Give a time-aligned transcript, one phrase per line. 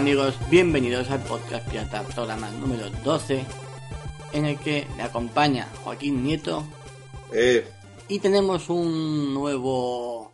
[0.00, 0.34] amigos?
[0.50, 3.44] Bienvenidos al podcast Pirata, programa número 12,
[4.32, 6.66] en el que me acompaña Joaquín Nieto
[7.32, 7.66] Eh,
[8.08, 10.32] y tenemos un nuevo...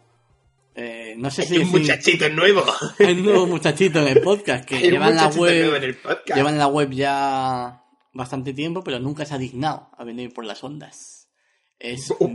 [0.75, 2.65] eh, no sé si hay un decir- muchachito nuevo.
[3.01, 5.97] un nuevo muchachito en el podcast que un lleva en la web en
[6.35, 10.63] lleva la web ya bastante tiempo, pero nunca se ha dignado a venir por las
[10.65, 11.29] ondas.
[11.79, 12.29] Es Oh, oh.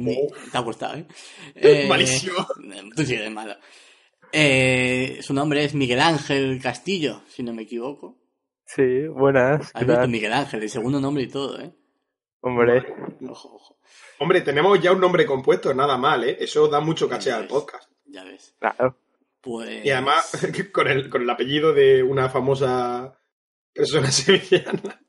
[0.52, 1.06] te ha gustado, ¿eh?
[1.56, 2.46] Eh, Malísimo.
[2.96, 3.56] Tú sí eres malo.
[4.34, 8.18] Eh, su nombre es Miguel Ángel Castillo, si no me equivoco.
[8.66, 9.72] Sí, buenas.
[9.74, 10.08] Has ¿qué visto?
[10.08, 11.74] Miguel Ángel, el segundo nombre y todo, ¿eh?
[12.42, 12.86] Hombre,
[13.28, 13.78] Ojo, ojo.
[14.20, 16.38] Hombre, tenemos ya un nombre compuesto, nada mal, ¿eh?
[16.40, 17.90] Eso da mucho caché al podcast.
[18.06, 18.56] Ya ves.
[18.60, 18.98] claro.
[19.42, 19.84] Pues.
[19.86, 20.32] Y además,
[20.72, 23.20] con el, con el apellido de una famosa
[23.74, 25.02] persona sevillana.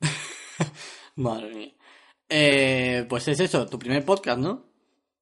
[1.16, 1.74] Madre mía.
[2.28, 4.66] Eh, pues es eso, tu primer podcast, ¿no?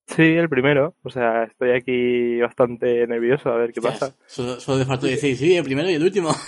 [0.07, 0.95] Sí, el primero.
[1.03, 4.17] O sea, estoy aquí bastante nervioso a ver qué Hostias, pasa.
[4.27, 6.35] Solo, solo te faltó decir, sí, el primero y el último.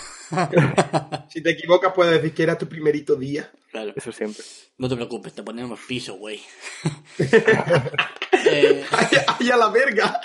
[1.29, 3.51] Si te equivocas, puedes decir que era tu primerito día.
[3.71, 3.93] claro.
[3.95, 4.43] Eso siempre.
[4.77, 6.39] No te preocupes, te ponemos piso, güey.
[8.45, 10.21] Eh, ¡Ay, ay, a la verga!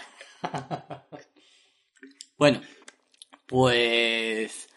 [2.39, 2.61] bueno,
[3.47, 4.69] pues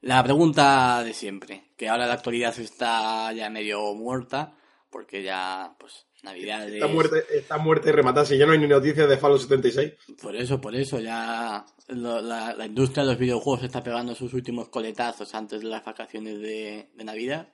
[0.00, 4.56] la pregunta de siempre, que ahora la actualidad está ya medio muerta,
[4.88, 8.26] porque ya, pues, Navidad Está muerte, está muerte y rematada.
[8.26, 9.92] Si ya no hay ni noticias de Fallout 76.
[10.20, 14.32] Por eso, por eso, ya lo- la, la industria de los videojuegos está pegando sus
[14.34, 17.48] últimos coletazos antes de las vacaciones de, de Navidad.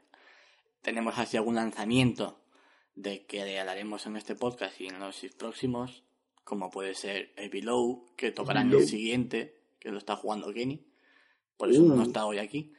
[0.81, 2.41] Tenemos así algún lanzamiento
[2.95, 6.03] de que hablaremos en este podcast y en los próximos,
[6.45, 10.85] como puede ser el Below, que tocará en el siguiente, que lo está jugando Kenny.
[11.57, 11.97] Por eso Uh.
[11.97, 12.73] no está hoy aquí.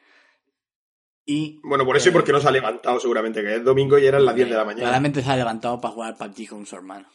[1.26, 4.06] Y Bueno, por eso y porque no se ha levantado seguramente, que es domingo y
[4.06, 4.84] eran las 10 de la mañana.
[4.84, 7.08] Claramente se ha levantado para jugar PUBG con su hermano.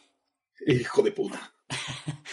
[0.65, 1.53] Hijo de puta.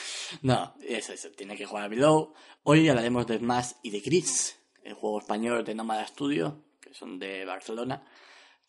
[0.42, 2.34] No, eso, eso, tiene que jugar a Below.
[2.64, 7.18] Hoy hablaremos de Smash y de Gris, el juego español de Nómada Studio, que son
[7.18, 8.04] de Barcelona.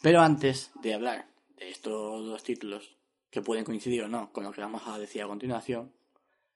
[0.01, 2.97] Pero antes de hablar de estos dos títulos,
[3.29, 5.93] que pueden coincidir o no con lo que vamos a decir a continuación,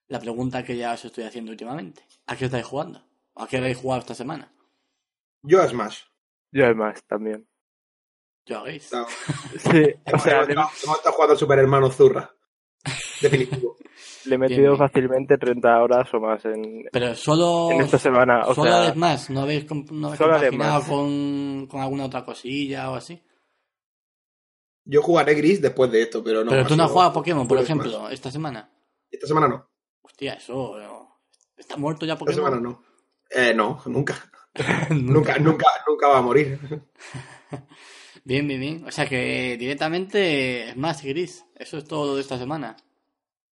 [0.07, 2.06] la pregunta que ya os estoy haciendo últimamente.
[2.28, 3.03] ¿A qué estáis jugando?
[3.35, 4.53] ¿A qué habéis jugado esta semana?
[5.41, 6.01] Yo a Smash.
[6.51, 7.47] Yo además también.
[8.45, 8.91] ¿Yo hagáis?
[8.91, 9.06] No.
[9.57, 12.34] Sí, o sea, hemos le, estado jugando Super Hermano Zurra.
[13.22, 13.78] Definitivo.
[14.25, 14.78] le he metido bien.
[14.78, 17.72] fácilmente 30 horas o más en, Pero solo...
[17.72, 18.41] en esta semana.
[18.47, 22.95] O solo sea, Smash, ¿no habéis, no habéis compaginado con, con alguna otra cosilla o
[22.95, 23.22] así?
[24.83, 26.50] Yo jugaré gris después de esto, pero no.
[26.50, 28.69] Pero tú no has jugado a Pokémon, por ejemplo, esta semana.
[29.09, 29.69] Esta semana no.
[30.01, 30.75] Hostia, eso.
[31.56, 32.44] ¿Está muerto ya Esta Pokémon?
[32.45, 32.83] semana no.
[33.29, 34.16] Eh, no, nunca.
[34.89, 36.59] nunca, nunca, nunca va a morir.
[38.23, 38.85] Bien, bien, bien.
[38.88, 41.44] O sea que directamente es más gris.
[41.56, 42.78] Eso es todo de esta semana.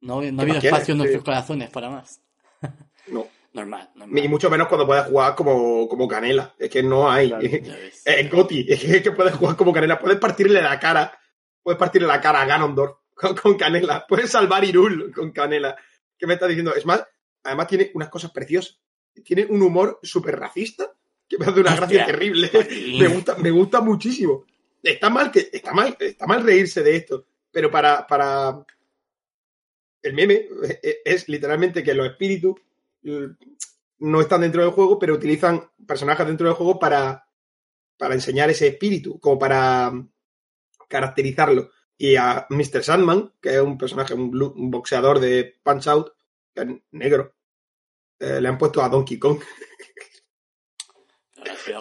[0.02, 0.90] No, no ha ¿Qué habido espacio quieres?
[0.90, 1.26] en nuestros Sí.
[1.26, 2.22] corazones para más.
[3.08, 3.26] No.
[3.54, 4.30] Normal, Ni normal.
[4.30, 6.54] mucho menos cuando puedes jugar como, como Canela.
[6.60, 7.30] Es que no hay.
[7.30, 7.42] Claro.
[7.50, 8.04] Ves.
[8.06, 9.98] En Goti, es que puedes jugar como Canela.
[9.98, 11.18] Puedes partirle la cara.
[11.64, 14.06] Puedes partirle la cara a Ganondorf con, con Canela.
[14.06, 15.76] Puedes salvar Irul con Canela.
[16.18, 16.76] ¿Qué me estás diciendo?
[16.76, 17.04] Es más,
[17.44, 18.78] además tiene unas cosas preciosas.
[19.24, 20.94] Tiene un humor súper racista
[21.28, 22.50] que me hace una gracia terrible.
[22.52, 23.00] Joaquín.
[23.00, 24.46] me gusta, me gusta muchísimo.
[24.82, 28.66] Está mal que, está mal, está mal reírse de esto, pero para, para
[30.02, 30.48] el meme
[30.82, 32.56] eh, es literalmente que los espíritus
[33.04, 33.30] eh,
[34.00, 37.28] no están dentro del juego, pero utilizan personajes dentro del juego para,
[37.98, 39.92] para enseñar ese espíritu, como para
[40.88, 41.72] caracterizarlo.
[41.98, 42.84] Y a Mr.
[42.84, 44.32] Sandman, que es un personaje, un,
[44.70, 46.12] boxeador de Punch Out,
[46.54, 47.34] que es negro,
[48.20, 49.40] eh, le han puesto a Donkey Kong.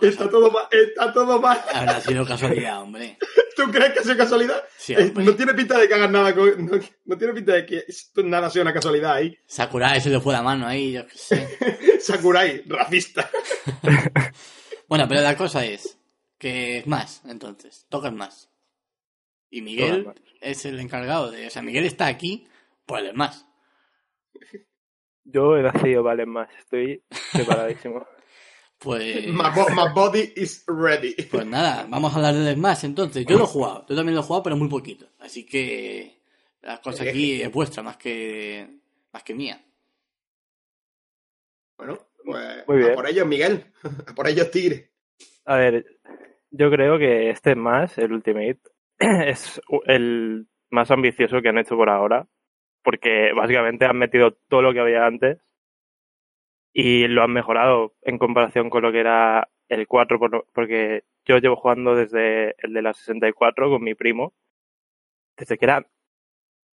[0.02, 1.60] Está todo mal, está todo mal.
[1.72, 3.18] habrá sido casualidad, hombre.
[3.56, 4.62] ¿Tú crees que ha sido casualidad?
[4.76, 7.64] Sí, Eh, no tiene pinta de que hagas nada con- no, no tiene pinta de
[7.66, 7.84] que
[8.24, 9.36] nada sea una casualidad ahí.
[9.46, 11.58] Sakurai se le fue la mano ahí, yo qué sé.
[12.00, 13.28] Sakurai, racista.
[14.88, 15.98] Bueno, pero la cosa es
[16.38, 18.48] que es más, entonces, tocas más.
[19.50, 20.06] Y Miguel
[20.40, 21.48] es el encargado de.
[21.48, 22.46] O sea, Miguel está aquí
[22.86, 23.46] por el más.
[25.26, 26.48] Yo he nacido, vale, más.
[26.58, 27.02] Estoy
[27.32, 28.06] preparadísimo.
[28.78, 29.26] Pues.
[29.32, 31.14] My, bo- my body is ready.
[31.30, 33.24] Pues nada, vamos a hablar de Smash entonces.
[33.24, 35.06] Yo lo he jugado, yo también lo he jugado, pero muy poquito.
[35.18, 36.20] Así que
[36.60, 38.68] la cosa aquí es vuestra más que
[39.14, 39.64] más que mía.
[41.78, 42.90] Bueno, pues Muy bien.
[42.92, 43.64] a por ellos, Miguel.
[44.08, 44.90] A por ellos, Tigre.
[45.46, 45.86] A ver,
[46.50, 48.60] yo creo que este más, el Ultimate,
[48.98, 52.26] es el más ambicioso que han hecho por ahora.
[52.86, 55.38] Porque básicamente han metido todo lo que había antes
[56.72, 61.04] y lo han mejorado en comparación con lo que era el 4, por lo- porque
[61.24, 64.34] yo llevo jugando desde el de la 64 con mi primo,
[65.36, 65.86] desde que era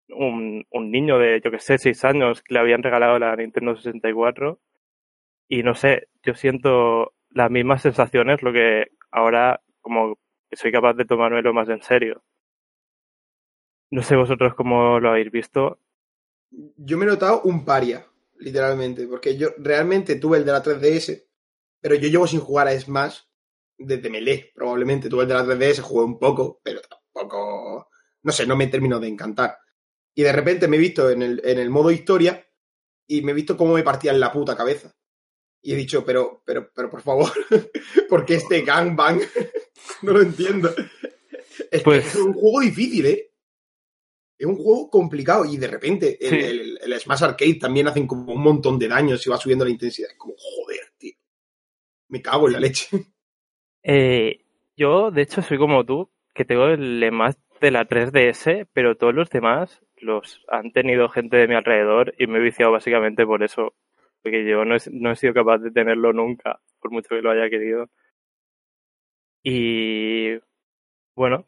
[0.09, 3.75] un, un niño de, yo que sé, 6 años que le habían regalado la Nintendo
[3.75, 4.60] 64
[5.50, 10.18] y no sé, yo siento las mismas sensaciones, lo que ahora como
[10.53, 12.24] soy capaz de tomármelo más en serio.
[13.92, 15.80] No sé vosotros cómo lo habéis visto.
[16.50, 18.08] Yo me he notado un paria,
[18.38, 21.28] literalmente, porque yo realmente tuve el de la 3DS,
[21.82, 23.20] pero yo llevo sin jugar a Smash
[23.78, 25.10] desde Melee, probablemente.
[25.10, 27.90] Tuve el de la 3DS, jugué un poco, pero tampoco,
[28.24, 29.58] no sé, no me terminó de encantar.
[30.16, 32.44] Y de repente me he visto en el, en el modo historia
[33.06, 34.96] y me he visto cómo me partían la puta cabeza.
[35.62, 37.30] Y he dicho, pero, pero, pero por favor,
[38.10, 39.20] ¿por qué este gangbang?
[40.02, 40.74] no lo entiendo.
[41.70, 43.26] Es, Pues- es un juego difícil, ¿eh?
[44.38, 46.45] Es un juego complicado y de repente el, Sí.
[46.45, 49.72] el- el Smash Arcade también hacen como un montón de daños y va subiendo la
[49.72, 50.12] intensidad.
[50.12, 51.13] Es como, joder, tío.
[52.10, 52.88] Me cago en la leche.
[53.84, 54.42] Eh,
[54.75, 59.13] yo, de hecho, soy como tú, que tengo el más de la 3DS, pero todos
[59.16, 63.44] los demás los han tenido gente de mi alrededor y me he viciado básicamente por
[63.44, 63.75] eso.
[64.22, 67.31] Porque yo no he, no he sido capaz de tenerlo nunca, por mucho que lo
[67.31, 67.89] haya querido.
[69.44, 70.38] Y
[71.16, 71.45] bueno,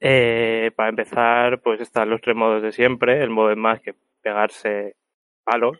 [0.00, 3.22] eh, para empezar, pues están los tres modos de siempre.
[3.22, 4.96] El modo es más que pegarse
[5.44, 5.78] palos.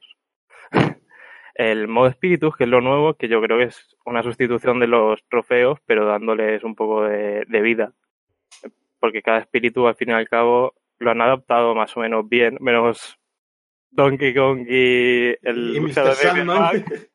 [1.55, 4.89] El modo espíritus, que es lo nuevo, que yo creo que es una sustitución de
[4.89, 7.93] los trofeos, pero dándoles un poco de, de vida.
[8.99, 12.57] Porque cada espíritu, al fin y al cabo, lo han adaptado más o menos bien,
[12.61, 13.19] menos
[13.91, 16.15] Donkey Kong y el y Mr.
[16.15, 16.47] Sandman.
[16.47, 17.11] Mac,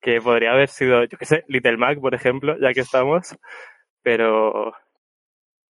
[0.00, 3.36] que podría haber sido, yo qué sé, Little Mac, por ejemplo, ya que estamos.
[4.02, 4.74] Pero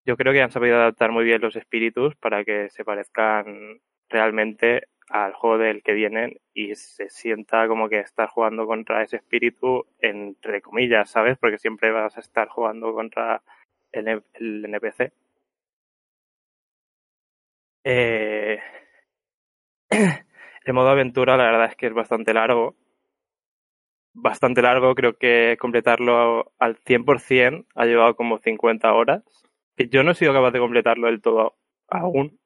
[0.06, 4.88] yo creo que han sabido adaptar muy bien los espíritus para que se parezcan realmente
[5.08, 9.86] al juego del que vienen y se sienta como que estás jugando contra ese espíritu
[10.00, 11.38] entre comillas, ¿sabes?
[11.38, 13.42] Porque siempre vas a estar jugando contra
[13.92, 14.22] el,
[14.64, 15.12] NPC.
[17.84, 18.60] Eh,
[20.64, 22.76] el modo aventura la verdad es que es bastante largo.
[24.16, 29.22] Bastante largo, creo que completarlo al 100% ha llevado como 50 horas.
[29.76, 31.54] Que Yo no he sido capaz de completarlo del todo
[31.88, 32.38] aún,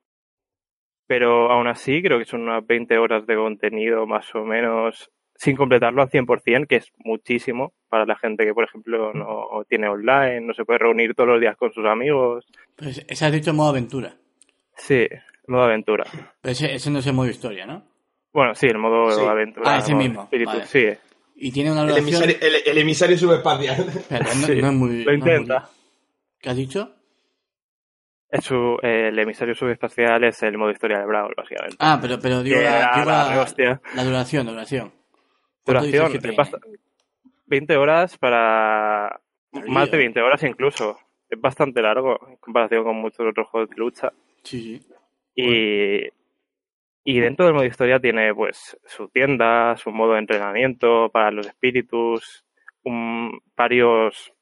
[1.06, 5.54] pero aún así creo que son unas 20 horas de contenido más o menos sin
[5.56, 10.40] completarlo al 100%, que es muchísimo para la gente que, por ejemplo, no tiene online,
[10.40, 12.44] no se puede reunir todos los días con sus amigos.
[12.76, 14.14] Pues ese has dicho modo aventura.
[14.74, 15.06] Sí,
[15.46, 16.04] modo aventura.
[16.40, 17.84] Pero ese, ese no es el modo historia, ¿no?
[18.32, 19.24] Bueno, sí, el modo Sí.
[19.24, 19.74] aventura.
[19.74, 20.66] Ah, ese mismo, espíritu, vale.
[20.66, 20.86] Sí,
[21.36, 23.78] Y tiene una El emisario, el, el emisario subespacial.
[23.88, 24.88] Espera, no, Sí, no es muy...
[24.88, 25.70] lo no es muy- intenta.
[26.40, 26.94] ¿Qué has dicho?
[28.30, 31.76] Es su- eh, el emisario subespacial es el modo historia de Brawl, básicamente.
[31.80, 33.80] Ah, pero, pero digo, la, era digo la la- hostia.
[33.94, 34.92] la duración, duración.
[35.64, 36.36] ¿Cuánto dices Duración, que es tiene?
[36.36, 36.78] bast-
[37.46, 39.20] 20 horas para...
[39.68, 40.98] Más de 20 horas incluso.
[41.30, 44.12] Es bastante largo en comparación con muchos otros juegos de lucha.
[44.42, 44.92] Sí, sí.
[45.34, 46.08] Y,
[47.04, 51.46] y dentro del modo historia tiene pues su tienda, su modo de entrenamiento para los
[51.46, 52.44] espíritus,
[52.84, 54.32] un, varios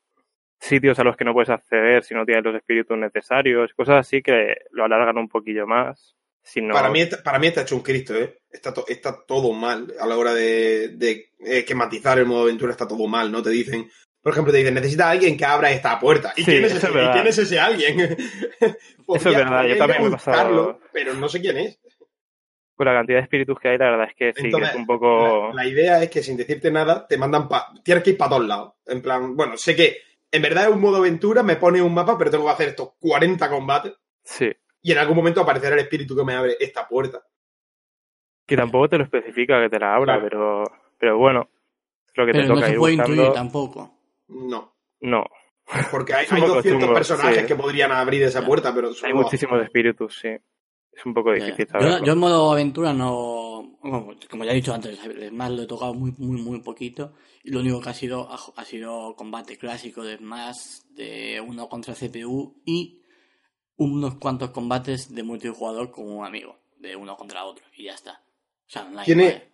[0.59, 4.23] sitios a los que no puedes acceder si no tienes los espíritus necesarios, cosas así
[4.23, 6.15] que lo alargan un poquillo más.
[6.43, 8.39] Si no- Para, mí, está- para mí está hecho un Cristo, ¿eh?
[8.51, 12.71] Está, to- está todo mal a la hora de, de eh, esquematizar el modo aventura,
[12.73, 13.43] está todo mal, ¿no?
[13.43, 13.91] Te dicen,
[14.23, 16.33] por ejemplo, te dicen, necesita alguien que abra esta puerta.
[16.37, 18.01] ¿Y, Sí, quién, es ese, es ¿y quién es ese alguien?
[19.09, 21.79] Eso es verdad, yo también me he pasado- Pero no sé quién es.
[22.77, 24.77] con la cantidad de espíritus que hay, la verdad es que sí, que Entonces, es
[24.77, 25.49] un poco...
[25.55, 27.73] La, la idea es que sin decirte nada, te mandan pa...
[27.83, 28.75] Tienes que ir para todos lados.
[28.87, 29.97] En plan, bueno, sé que
[30.31, 32.91] en verdad es un modo aventura, me pone un mapa, pero tengo que hacer estos
[32.99, 34.51] 40 combates Sí,
[34.83, 37.23] y en algún momento aparecerá el espíritu que me abre esta puerta.
[38.47, 40.29] que tampoco te lo especifica que te la abra, Claro.
[40.29, 40.65] pero,
[40.99, 41.49] pero bueno,
[42.07, 43.15] es lo que te Pero no toca se ir puede buscando.
[43.23, 43.99] intuir tampoco.
[44.29, 44.75] No.
[45.01, 45.25] No,
[45.91, 47.47] Porque hay, hay poco 200 chungo, personajes sí.
[47.47, 50.29] que podrían abrir esa puerta, pero hay muchísimos espíritus, sí.
[50.93, 53.66] Es un poco difícil Yo, yo en modo aventura no...
[53.91, 54.99] bueno, como ya he dicho antes,
[55.33, 57.15] más lo he tocado muy, muy, muy poquito.
[57.45, 61.69] Y lo único que ha sido ha, ha sido combate clásico de Smash, de uno
[61.69, 63.01] contra CPU y
[63.77, 68.23] unos cuantos combates de multijugador con un amigo, de uno contra otro, y ya está.
[68.67, 69.51] O sea, online, Tiene- vale.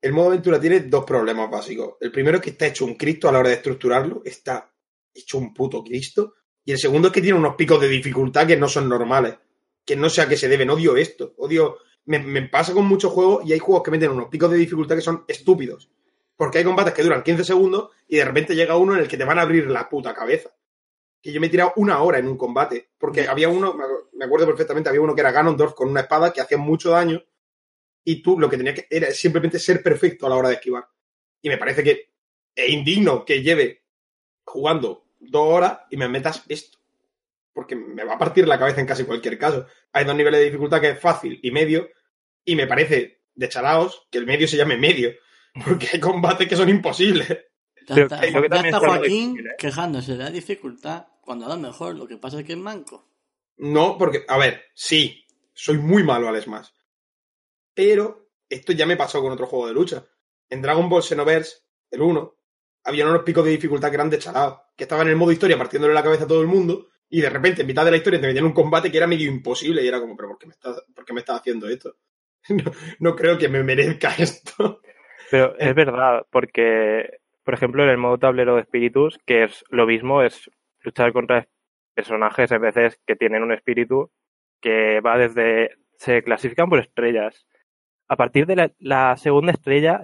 [0.00, 1.94] El modo aventura tiene dos problemas básicos.
[2.00, 4.70] El primero es que está hecho un Cristo a la hora de estructurarlo, está
[5.12, 6.34] hecho un puto Cristo.
[6.64, 9.36] Y el segundo es que tiene unos picos de dificultad que no son normales.
[9.84, 10.70] Que no sé a qué se deben.
[10.70, 11.34] Odio esto.
[11.38, 11.78] Odio.
[12.06, 14.96] Me, me pasa con muchos juegos y hay juegos que meten unos picos de dificultad
[14.96, 15.90] que son estúpidos.
[16.36, 19.16] Porque hay combates que duran 15 segundos y de repente llega uno en el que
[19.16, 20.50] te van a abrir la puta cabeza.
[21.20, 22.90] Que yo me he tirado una hora en un combate.
[22.98, 23.76] Porque había uno,
[24.12, 27.22] me acuerdo perfectamente, había uno que era Ganondorf con una espada que hacía mucho daño
[28.08, 30.88] y tú lo que tenías que era simplemente ser perfecto a la hora de esquivar.
[31.42, 32.12] Y me parece que
[32.54, 33.84] es indigno que lleve
[34.44, 36.78] jugando dos horas y me metas esto.
[37.52, 39.66] Porque me va a partir la cabeza en casi cualquier caso.
[39.92, 41.88] Hay dos niveles de dificultad que es fácil y medio.
[42.46, 45.12] Y me parece de chalaos que el medio se llame medio.
[45.64, 47.28] Porque hay combates que son imposibles.
[47.28, 49.54] Ya Pero está, que ya Joaquín difícil, ¿eh?
[49.58, 53.12] quejándose de la dificultad cuando a lo mejor lo que pasa es que es manco.
[53.58, 56.68] No, porque, a ver, sí, soy muy malo al Smash.
[57.74, 60.04] Pero esto ya me pasó con otro juego de lucha.
[60.48, 61.58] En Dragon Ball Xenoverse,
[61.90, 62.36] el 1,
[62.84, 66.02] había unos picos de dificultad grandes chalados, que estaban en el modo historia partiéndole la
[66.02, 68.44] cabeza a todo el mundo, y de repente, en mitad de la historia, te metían
[68.44, 71.04] un combate que era medio imposible, y era como, pero ¿por qué me estás, por
[71.04, 71.96] qué me estás haciendo esto?
[72.64, 74.80] No, no creo que me merezca esto.
[75.30, 79.86] Pero es verdad, porque, por ejemplo, en el modo tablero de espíritus, que es lo
[79.86, 80.50] mismo, es
[80.80, 81.48] luchar contra
[81.94, 84.10] personajes en veces que tienen un espíritu
[84.60, 85.76] que va desde.
[85.98, 87.46] se clasifican por estrellas.
[88.08, 90.02] A partir de la, la segunda estrella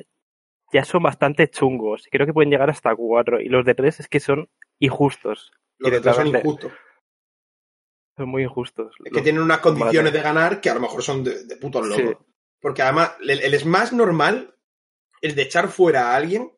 [0.72, 2.08] ya son bastante chungos.
[2.10, 3.40] Creo que pueden llegar hasta cuatro.
[3.40, 4.48] Y los de tres es que son
[4.80, 5.52] injustos.
[5.78, 6.72] Los de tres son injustos.
[8.16, 8.94] Son muy injustos.
[9.04, 11.86] Es que tienen unas condiciones de ganar que a lo mejor son de, de putos
[11.86, 12.16] locos.
[12.18, 12.31] Sí.
[12.62, 14.56] Porque además, el, el Smash normal,
[15.20, 16.50] el de echar fuera a alguien,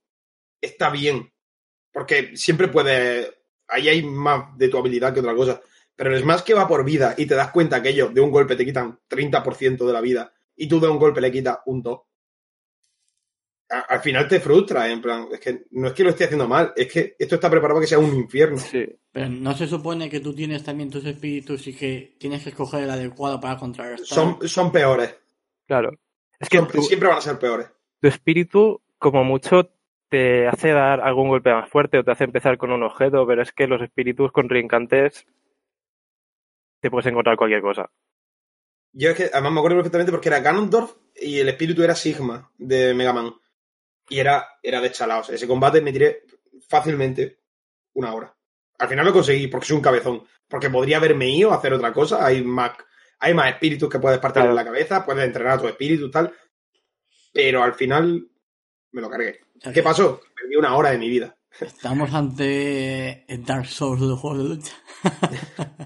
[0.60, 1.32] está bien.
[1.92, 3.32] Porque siempre puedes.
[3.66, 5.60] Ahí hay más de tu habilidad que otra cosa.
[5.96, 8.30] Pero el Smash que va por vida y te das cuenta que ellos de un
[8.30, 11.82] golpe te quitan 30% de la vida y tú de un golpe le quitas un
[11.82, 12.00] 2.
[13.70, 16.46] A- Al final te frustra, en plan, es que no es que lo esté haciendo
[16.46, 18.58] mal, es que esto está preparado para que sea un infierno.
[18.58, 18.84] Sí.
[19.10, 22.82] Pero no se supone que tú tienes también tus espíritus y que tienes que escoger
[22.82, 24.06] el adecuado para contrarrestar.
[24.08, 25.14] Son, son peores.
[25.66, 25.92] Claro.
[26.38, 27.68] Es que Son- tu, siempre van a ser peores.
[28.00, 29.70] tu espíritu, como mucho,
[30.08, 33.42] te hace dar algún golpe más fuerte o te hace empezar con un objeto, pero
[33.42, 35.26] es que los espíritus contrincantes
[36.80, 37.90] te puedes encontrar cualquier cosa.
[38.92, 42.50] Yo es que además me acuerdo perfectamente porque era Ganondorf y el espíritu era Sigma
[42.58, 43.34] de Mega Man.
[44.08, 45.30] Y era, era de chalaos.
[45.30, 46.24] Ese combate me tiré
[46.68, 47.40] fácilmente
[47.94, 48.36] una hora.
[48.78, 50.24] Al final lo conseguí porque soy un cabezón.
[50.46, 52.24] Porque podría haberme ido a hacer otra cosa.
[52.24, 52.72] Hay más,
[53.24, 54.50] hay más espíritus que puedes partir Claro.
[54.50, 56.32] en la cabeza, puedes entrenar a tu espíritu tal.
[57.32, 58.26] Pero al final
[58.92, 59.40] me lo cargué.
[59.72, 60.20] ¿Qué pasó?
[60.34, 61.36] Perdí una hora de mi vida.
[61.60, 64.72] Estamos ante el Dark Souls de los juegos de lucha.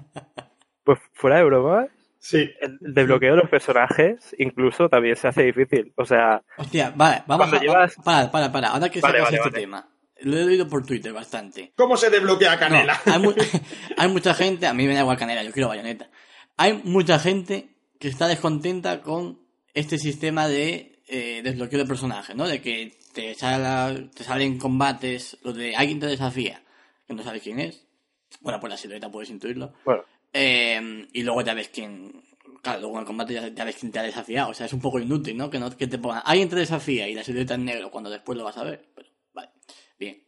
[0.84, 1.86] Pues fuera de broma,
[2.18, 2.50] Sí.
[2.60, 5.92] el desbloqueo de los personajes incluso también se hace difícil.
[5.96, 7.60] O sea, Hostia, vale, vamos a...
[7.60, 8.68] llevas- Para, para, para.
[8.68, 9.60] Ahora que Vale, sacas vale, este vale.
[9.60, 9.88] tema.
[10.22, 11.72] Lo he oído por Twitter bastante.
[11.76, 12.98] ¿Cómo se desbloquea No, Canela?
[13.04, 13.34] hay, mu-
[13.98, 16.08] hay mucha gente, a mí me da igual canela, yo quiero bayoneta.
[16.58, 19.40] Hay mucha gente que está descontenta con
[19.74, 22.46] este sistema de eh, desbloqueo de personajes, ¿no?
[22.46, 26.62] De que te, sala- te salen combates, lo de alguien te desafía,
[27.06, 27.86] que no sabes quién es.
[28.40, 29.72] Bueno, por la silueta puedes intuirlo.
[29.84, 32.22] bueno, Eh, y luego ya ves quién.
[32.62, 34.50] Claro, luego en el combate ya, ya ves quién te ha desafiado.
[34.50, 35.48] O sea, es un poco inútil, ¿no?
[35.48, 36.22] Que, no, que te pongan.
[36.24, 38.84] Alguien te desafía y la silueta en negro cuando después lo vas a ver.
[38.94, 39.50] Pero, vale.
[39.98, 40.22] Bien.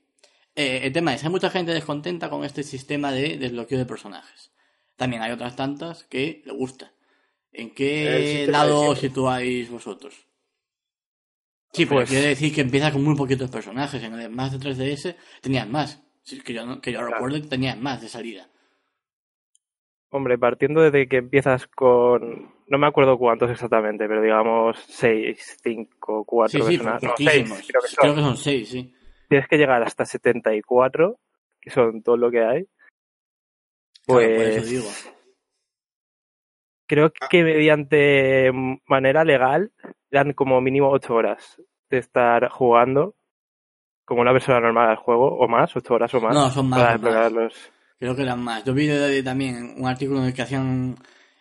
[0.55, 4.53] Eh, el tema es: hay mucha gente descontenta con este sistema de desbloqueo de personajes.
[5.01, 6.93] También hay otras tantas que le gusta.
[7.53, 10.27] ¿En qué de lado situáis vosotros?
[11.73, 14.03] Sí, Pues- quiere decir que empiezas con muy poquitos personajes.
[14.03, 16.03] En el más de 3DS tenías más.
[16.23, 17.15] Si es que yo, no- que yo Claro.
[17.15, 18.47] recuerdo tenías más de salida.
[20.11, 22.53] hombre, partiendo desde que empiezas con.
[22.67, 27.03] No me acuerdo cuántos exactamente, pero digamos 6, 5, 4 Sí, sí, personajes.
[27.05, 27.59] No, poquísimos.
[27.59, 27.97] 6, creo que son.
[28.03, 28.95] Creo que son seis, sí.
[29.31, 31.19] Tienes que llegar hasta 74,
[31.61, 32.67] que son todo lo que hay.
[34.07, 34.57] Claro, por Pues.
[34.57, 34.89] eso digo.
[36.87, 37.29] Creo Ah.
[37.31, 38.51] que mediante
[38.87, 39.71] manera legal
[40.11, 43.15] dan como mínimo 8 horas de estar jugando
[44.05, 46.35] como una persona normal al juego, o más, 8 horas o más.
[46.35, 47.31] No, son más, para.
[47.99, 48.65] Creo que eran más.
[48.65, 48.89] Yo vi
[49.23, 50.97] también un artículo en el que hacían,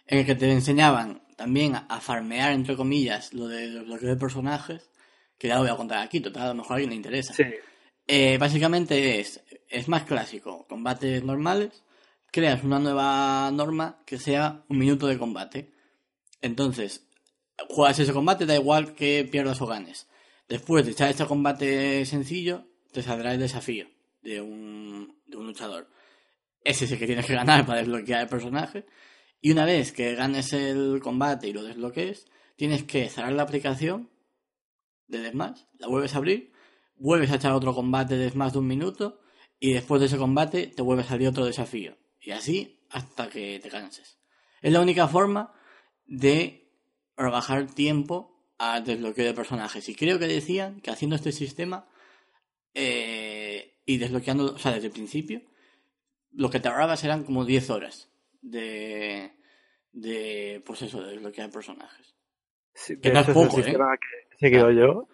[0.05, 4.11] en el que te enseñaban también a, a farmear, entre comillas, lo de los bloqueos
[4.11, 4.91] de personajes,
[5.39, 7.33] que ya lo voy a contar aquí, total, a lo mejor a alguien le interesa.
[7.33, 7.43] Sí,
[8.07, 11.83] Eh, básicamente es, es más clásico, combates normales,
[12.31, 15.73] creas una nueva norma que sea un minuto de combate.
[16.41, 17.07] Entonces,
[17.69, 20.07] juegas ese combate, da igual que pierdas o ganes.
[20.47, 23.87] Después de echar ese combate sencillo, te saldrá el desafío
[24.21, 25.89] de un, de un luchador.
[26.63, 28.85] Ese es el que tienes que ganar para desbloquear el personaje.
[29.41, 34.09] Y una vez que ganes el combate y lo desbloquees, tienes que cerrar la aplicación
[35.07, 36.51] de Smash, la vuelves a abrir,
[36.95, 39.21] vuelves a echar otro combate de Smash de un minuto
[39.59, 41.97] y después de ese combate te vuelve a salir otro desafío.
[42.29, 44.19] Y así hasta que te canses.
[44.61, 45.51] Es la única forma
[46.05, 46.69] de
[47.17, 49.89] rebajar tiempo al desbloqueo de personajes.
[49.89, 51.87] Y creo que decían que haciendo este sistema
[52.75, 55.41] eh, y desbloqueando, o sea, desde el principio,
[56.31, 58.11] lo que te ahorrabas eran como 10 horas
[58.43, 59.31] de,
[59.91, 62.15] de pues eso, de desbloquear personajes.
[62.75, 63.63] sí, Que no es es poco, ¿eh?
[63.63, 65.07] que he seguido yo,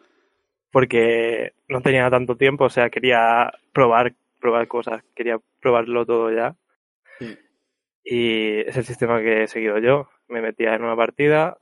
[0.70, 6.58] porque no tenía tanto tiempo, o sea, quería probar, probar cosas, quería probarlo todo ya.
[8.06, 10.08] Y es el sistema que he seguido yo.
[10.28, 11.58] Me metía en una partida,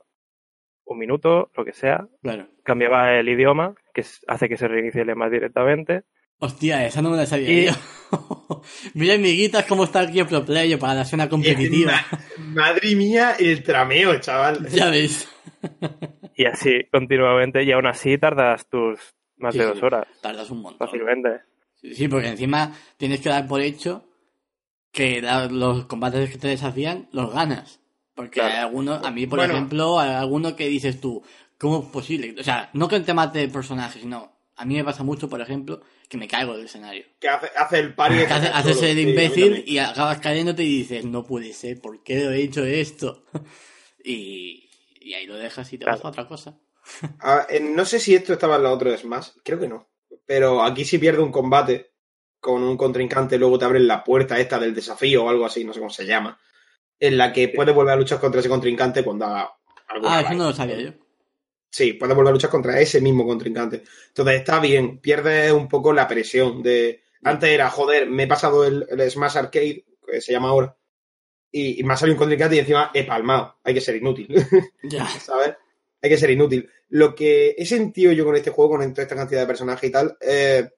[0.84, 2.46] un minuto, lo que sea, Claro.
[2.62, 6.02] cambiaba el idioma, que hace que se reinicie el más directamente,
[6.40, 7.72] Hostia, esa no me la sabía Y- yo.
[8.94, 11.92] Mira, amiguitas, cómo está aquí el pro player para la escena competitiva.
[12.38, 14.66] Ma- Madre mía, el trameo, chaval.
[14.68, 15.28] ya ves.
[16.36, 18.98] Y así continuamente, y aún así tardas tus
[19.36, 20.86] más Sí, de dos horas, Tardas un montón.
[20.86, 21.40] fácilmente.
[21.76, 24.04] Sí, sí, porque encima tienes que dar por hecho
[24.94, 27.80] que la- los combates que te desafían los ganas.
[28.14, 28.54] Porque Claro.
[28.54, 29.52] hay algunos, a mí por Bueno.
[29.54, 31.22] ejemplo, hay alguno que dices tú,
[31.58, 32.34] ¿cómo es posible?
[32.40, 35.40] O sea, no que te mate el personaje, sino a mí me pasa mucho, por
[35.40, 37.04] ejemplo, que me caigo del escenario.
[37.20, 40.62] Que hace, hace el pari de Que hace- haces el Sí, imbécil y acabas cayéndote
[40.62, 43.24] y dices, no puede ser, ¿por qué he hecho esto?
[44.04, 44.68] y,
[45.00, 46.06] y ahí lo dejas y te vas Claro.
[46.06, 46.58] a otra cosa.
[47.20, 49.88] Ah, eh, no sé si esto estaba en la otra de Smash, creo que no.
[50.26, 51.93] Pero aquí si pierde un combate
[52.44, 55.72] con un contrincante, luego te abren la puerta esta del desafío o algo así, no
[55.72, 56.38] sé cómo se llama,
[57.00, 59.50] en la que puedes volver a luchar contra ese contrincante cuando haga
[59.88, 60.90] alguna Ah, eso no lo sabía yo.
[61.70, 63.84] Sí, puedes volver a luchar contra ese mismo contrincante.
[64.08, 67.02] Entonces está bien, pierde un poco la presión de...
[67.22, 70.76] Antes era, joder, me he pasado el, el Smash Arcade, que se llama ahora,
[71.50, 73.56] y, y me ha salido un contrincante y encima he palmado.
[73.64, 74.28] Hay que ser inútil.
[74.82, 75.06] Ya.
[75.06, 75.54] ¿sabes?
[76.02, 76.68] Hay que ser inútil.
[76.90, 79.92] Lo que he sentido yo con este juego, con toda esta cantidad de personajes y
[79.92, 80.68] tal, eh,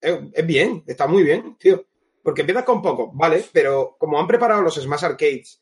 [0.00, 1.84] es, es bien, está muy bien, tío.
[2.22, 3.44] Porque empiezas con poco, ¿vale?
[3.52, 5.60] Pero como han preparado los Smash Arcades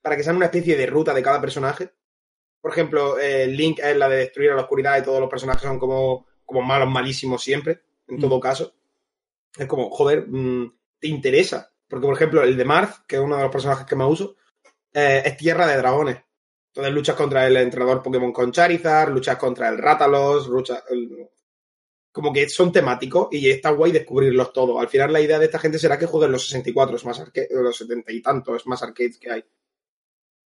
[0.00, 1.92] para que sean una especie de ruta de cada personaje,
[2.60, 5.62] por ejemplo, eh, Link es la de destruir a la oscuridad y todos los personajes
[5.62, 8.40] son como, como malos, malísimos siempre, en todo Mm.
[8.40, 8.74] caso.
[9.56, 11.72] Es como, joder, mm, te interesa.
[11.88, 14.36] Porque, por ejemplo, el de Marth, que es uno de los personajes que más uso,
[14.94, 16.18] eh, es tierra de dragones.
[16.68, 20.82] Entonces luchas contra el entrenador Pokémon con Charizard, luchas contra el Rátalos, luchas...
[20.90, 21.28] el-
[22.12, 24.78] Como que son temáticos y está guay descubrirlos todos.
[24.78, 27.76] Al final la idea de esta gente será que jueguen los 64 más arcade, los
[27.76, 29.44] 70 y tantos más arcades que hay.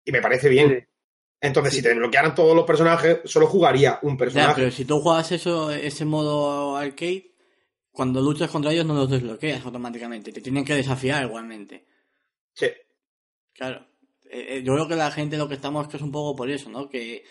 [0.06, 0.70] Y me parece bien.
[0.70, 0.94] Sí.
[1.42, 4.54] Entonces, si te desbloquearan todos los personajes, solo jugaría un Ya, personaje.
[4.56, 7.32] pero si tú juegas eso, ese modo arcade,
[7.92, 10.32] cuando luchas contra ellos no los desbloqueas automáticamente.
[10.32, 11.86] Te tienen que desafiar igualmente.
[12.54, 12.68] Sí.
[13.54, 13.86] Claro.
[14.30, 16.50] Eh, eh, yo creo que la gente lo que estamos que es un poco por
[16.50, 16.88] eso, ¿no?
[16.90, 17.24] Que,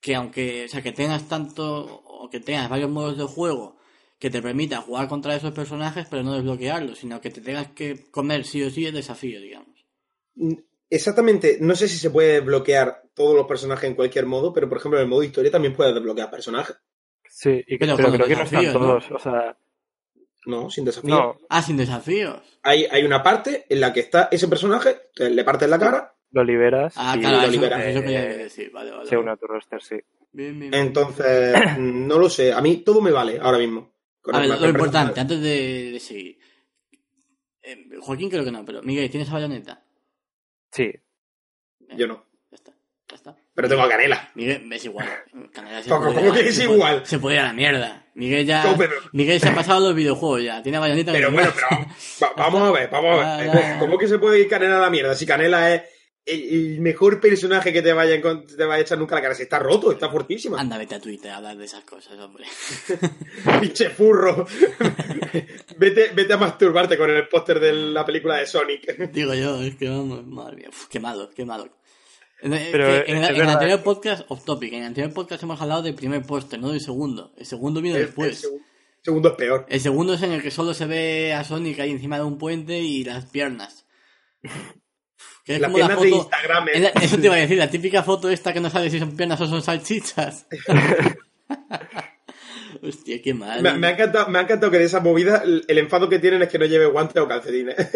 [0.00, 3.76] que aunque, o sea, que tengas tanto, o que tengas varios modos de juego
[4.18, 8.10] que te permitan jugar contra esos personajes, pero no desbloquearlos, sino que te tengas que
[8.10, 9.76] comer sí o sí el desafío, digamos.
[10.36, 10.54] Mm,
[10.90, 14.78] Exactamente, no sé si se puede desbloquear todos los personajes en cualquier modo, pero por
[14.78, 16.76] ejemplo en el modo historia también puedes desbloquear personajes.
[17.28, 18.80] Sí, y, Pero pero, creo que no están desafíos, ¿no?
[18.80, 19.56] todos, o sea,
[20.46, 21.14] No, sin desafío.
[21.14, 22.40] no, Ah, sin desafíos.
[22.62, 26.44] Hay, hay una parte en la que está ese personaje, le partes la cara, lo
[26.44, 28.70] liberas Ah, y claro, lo eso, liberas, eso quería eh, decir.
[28.70, 29.08] Vale, vale.
[29.08, 29.96] se une a tu roster, sí.
[30.32, 30.74] Bien, bien, bien.
[30.86, 33.92] entonces no lo sé, a mí todo me vale ahora mismo.
[34.20, 36.38] Con A ver, lo importante, antes de, de seguir.
[37.62, 39.82] Eh, Joaquín creo que no, pero Miguel, ¿tienes a bayoneta?
[40.72, 40.90] Sí,
[41.96, 42.72] Yo no, Ya está,
[43.08, 43.36] ya está.
[43.54, 44.30] pero tengo a Canela.
[44.34, 45.08] Miguel, es igual.
[45.52, 47.06] Canela se ¿Cómo- puede- cómo que es se puede- igual?
[47.06, 48.06] Se puede ir a la mierda.
[48.14, 48.62] Miguel ya.
[48.62, 50.62] ¿Cómo, pero- Miguel se ha pasado los videojuegos ya.
[50.62, 51.86] Tiene a bayoneta Pero bueno, pero
[52.22, 53.46] va- vamos a ver, vamos a ver.
[53.46, 53.78] ya, ya.
[53.78, 55.14] ¿Cómo que se puede ir Canela a la mierda?
[55.14, 55.82] Si Canela es
[56.28, 56.42] el,
[56.74, 59.34] el mejor personaje que te vaya, a te vaya a echar nunca la cara.
[59.34, 60.60] Si está roto, está fuertísima.
[60.60, 62.44] Anda, vete a Twitter a hablar de esas cosas, hombre.
[63.60, 64.46] Pinche furro.
[65.78, 69.10] vete, vete a masturbarte con el póster de la película de Sonic.
[69.12, 71.68] Digo yo, es que vamos, madre mía, uf, qué malo, qué malo.
[72.40, 75.60] En- Pero, en, el- en el anterior podcast, off topic, en el anterior podcast hemos
[75.60, 77.32] hablado del primer póster, no del segundo.
[77.36, 78.44] El segundo vino El- el después.
[78.44, 78.60] segu-
[79.02, 79.66] segundo es peor.
[79.68, 82.38] El segundo es en el que solo se ve a Sonic ahí encima de un
[82.38, 83.86] puente y las piernas.
[85.44, 86.68] Que es Las como la piernas de foto- Instagram.
[86.68, 86.80] ¿eh?
[86.80, 89.16] la- eso te iba a decir, la típica foto esta que no sabes si son
[89.16, 90.46] piernas o son salchichas.
[92.82, 93.62] Hostia, qué mal.
[93.62, 96.18] Me, me ha encantado, me ha encantado que de esa movida el, el enfado que
[96.18, 97.76] tienen es que no lleve guantes o calcetines.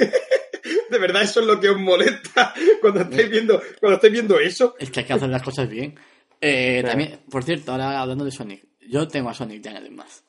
[0.90, 4.74] de verdad, eso es lo que os molesta cuando estáis viendo, cuando estáis viendo eso.
[4.78, 5.94] Es que hay que hacer las cosas bien.
[6.40, 10.24] Eh, también, por cierto, ahora hablando de Sonic, yo tengo a Sonic ya además.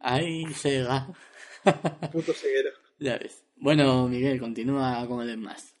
[0.00, 1.08] Ay, Sega.
[2.10, 2.70] Puto ceguero.
[2.98, 3.44] ya ves.
[3.62, 5.76] Bueno, Miguel, continúa con el más.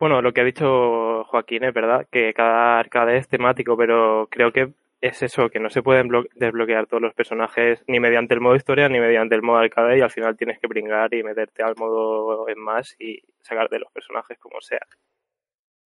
[0.00, 4.52] Bueno, lo que ha dicho Joaquín es verdad, que cada arcade es temático, pero creo
[4.52, 8.40] que es eso, que no se pueden blo- desbloquear todos los personajes ni mediante el
[8.40, 11.62] modo historia ni mediante el modo arcade y al final tienes que pringar y meterte
[11.62, 14.80] al modo en más y sacar de los personajes como sea.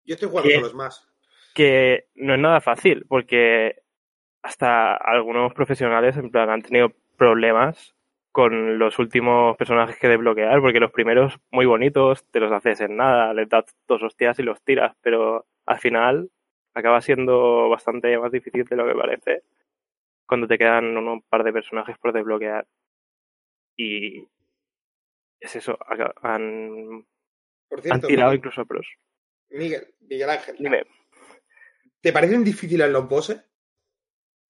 [0.04, 1.08] Yo estoy jugando con los más.
[1.56, 3.80] Que no es nada fácil, porque
[4.42, 7.95] hasta algunos profesionales en plan han tenido problemas
[8.36, 12.94] con los últimos personajes que desbloquear, porque los primeros muy bonitos te los haces en
[12.94, 16.30] nada, les das dos hostias y los tiras, pero al final
[16.74, 19.42] acaba siendo bastante más difícil de lo que parece
[20.26, 22.66] cuando te quedan un par de personajes por desbloquear.
[23.74, 24.28] Y
[25.40, 25.78] es eso,
[26.20, 27.06] han,
[27.70, 28.86] Por han cierto, tirado Miguel, incluso a pros.
[29.48, 30.82] Miguel, Miguel Ángel, Dime,
[32.02, 33.42] ¿te parecen difíciles los bosses?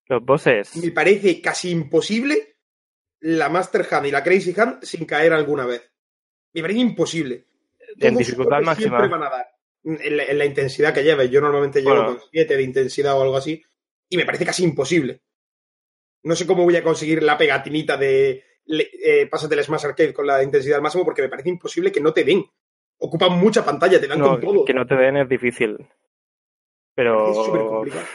[0.07, 0.75] Los bosses.
[0.75, 2.56] Me parece casi imposible
[3.21, 5.91] la Master Hand y la Crazy Hand sin caer alguna vez.
[6.53, 7.45] Me parece imposible.
[7.99, 9.07] En dificultad siempre máxima.
[9.07, 9.47] van a dar.
[9.83, 11.29] En la, en la intensidad que lleves.
[11.31, 12.19] Yo normalmente llevo Bueno.
[12.19, 13.63] con 7 de intensidad o algo así.
[14.09, 15.21] Y me parece casi imposible.
[16.23, 20.27] No sé cómo voy a conseguir la pegatinita de eh, pásate el Smash Arcade con
[20.27, 22.43] la intensidad al máximo porque me parece imposible que no te den.
[22.99, 24.65] Ocupan mucha pantalla, te dan No, con todo.
[24.65, 25.71] que no te den es difícil.
[25.73, 25.89] Es súper
[26.95, 28.05] Pero complicado.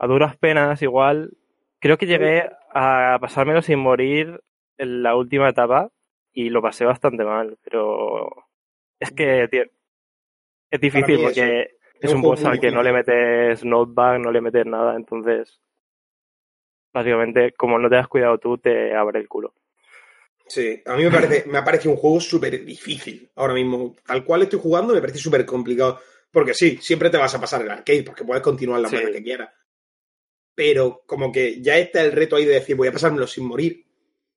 [0.00, 1.36] a duras penas, igual.
[1.78, 4.40] Creo que llegué a pasármelo sin morir
[4.76, 5.90] en la última etapa
[6.32, 7.56] y lo pasé bastante mal.
[7.64, 8.28] Pero
[9.00, 9.62] es que tío,
[10.70, 14.40] es difícil es- porque es un boss al que no le metes notebag, no le
[14.40, 14.94] metes nada.
[14.96, 15.60] Entonces,
[16.92, 19.52] básicamente, como no te has cuidado tú, te abre el culo.
[20.46, 23.94] Sí, a mí me parece, me parece un juego súper difícil ahora mismo.
[24.06, 26.00] Tal cual estoy jugando, me parece súper complicado.
[26.30, 28.96] Porque sí, siempre te vas a pasar el arcade, porque puedes continuar las Sí.
[28.96, 29.50] veces que quieras.
[30.58, 33.86] Pero como que ya está el reto ahí de decir, voy a pasármelo sin morir.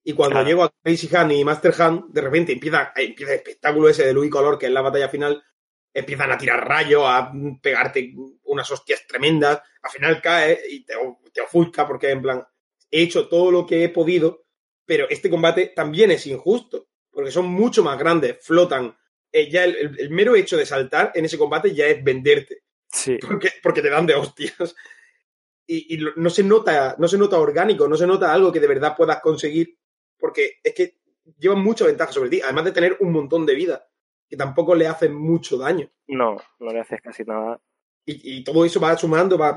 [0.04, 0.48] Y cuando Claro.
[0.48, 4.14] llego a Crazy Hand y Master Hand, de repente empieza, empieza el espectáculo ese de
[4.14, 5.44] luz y color, que es la batalla final.
[5.92, 9.62] Empiezan a tirar rayos, a pegarte unas hostias tremendas.
[9.82, 10.94] Al final cae y te,
[11.34, 12.44] te ofusca porque en plan,
[12.92, 14.46] he hecho todo lo que he podido,
[14.86, 18.96] pero este combate también es injusto, porque son mucho más grandes, flotan.
[19.32, 22.60] Eh, ya el, el- el mero hecho de saltar en ese combate ya es venderte,
[22.92, 24.76] Sí, porque, porque te dan de hostias.
[25.68, 28.96] Y, no se nota, no se nota orgánico, no se nota algo que de verdad
[28.98, 29.78] puedas conseguir,
[30.18, 30.98] porque es que
[31.38, 33.88] llevan mucha ventaja sobre ti, además de tener un montón de vida,
[34.28, 35.90] que tampoco le hacen mucho daño.
[36.08, 37.62] no, no le haces casi nada.
[38.06, 39.56] Y, y todo eso va sumando, va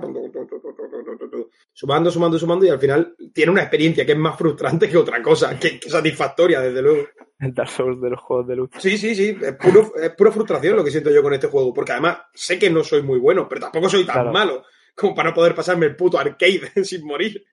[1.73, 5.23] sumando, sumando, sumando, y al final tiene una experiencia que es más frustrante que otra
[5.23, 7.09] cosa, que, que satisfactoria, desde luego.
[7.39, 8.81] El Dark Souls de los juegos de lucha.
[8.81, 11.73] Sí, sí, sí, es, puro, es pura frustración lo que siento yo con este juego,
[11.75, 14.33] porque además sé que no soy muy bueno, pero tampoco soy tan Claro.
[14.33, 17.45] malo como para no poder pasarme el puto arcade sin morir.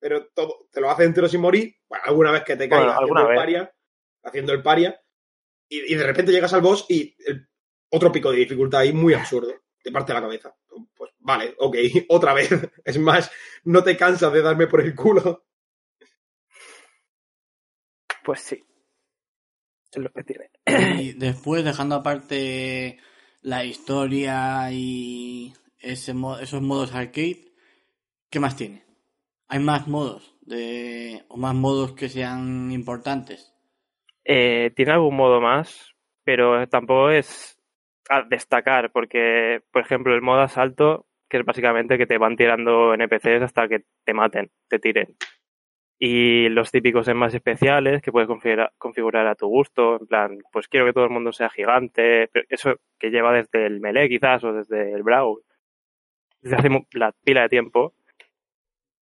[0.00, 2.96] Pero todo, te lo haces entero sin morir, bueno, alguna vez que te Bueno, caigas
[3.02, 3.74] haciendo, el paria,
[4.22, 5.02] haciendo el paria,
[5.68, 7.48] y, y de repente llegas al boss y el-
[7.90, 10.54] otro pico de dificultad ahí muy absurdo, te parte la cabeza.
[10.94, 11.76] Pues vale, ok,
[12.10, 12.50] otra vez.
[12.84, 13.30] Es más,
[13.64, 15.46] no te cansas de darme por el culo.
[18.24, 18.64] Pues sí.
[19.90, 20.50] Es lo que tiene.
[21.02, 22.98] Y después, dejando aparte
[23.40, 27.52] la historia y ese esos modos arcade,
[28.30, 28.84] ¿qué más tiene?
[29.48, 30.36] ¿Hay más modos?
[31.28, 33.54] ¿O más modos que sean importantes?
[34.24, 37.58] Eh, tiene algún modo más, pero tampoco es
[38.10, 42.94] a destacar, porque, por ejemplo, el modo asalto, que es básicamente que te van tirando
[42.94, 45.16] NPCs hasta que te maten, te tiren.
[45.98, 50.38] Y los típicos en más especiales que puedes configurar, configurar a tu gusto, en plan,
[50.52, 54.08] pues quiero que todo el mundo sea gigante, pero eso que lleva desde el melee
[54.08, 55.42] quizás o desde el brawl,
[56.40, 57.94] desde hace la pila de tiempo,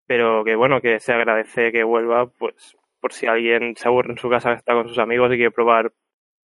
[0.07, 4.17] pero que bueno, que se agradece que vuelva, pues por si alguien se aburre en
[4.17, 5.93] su casa, está con sus amigos y quiere probar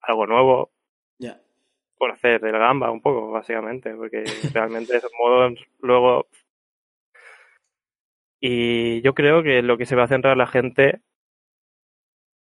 [0.02, 0.72] algo nuevo,
[1.20, 1.40] Ya.
[1.98, 4.24] por hacer el gamba un poco, básicamente, porque
[4.54, 6.28] realmente esos modos luego...
[8.44, 11.02] Y yo creo que lo que se va a centrar la gente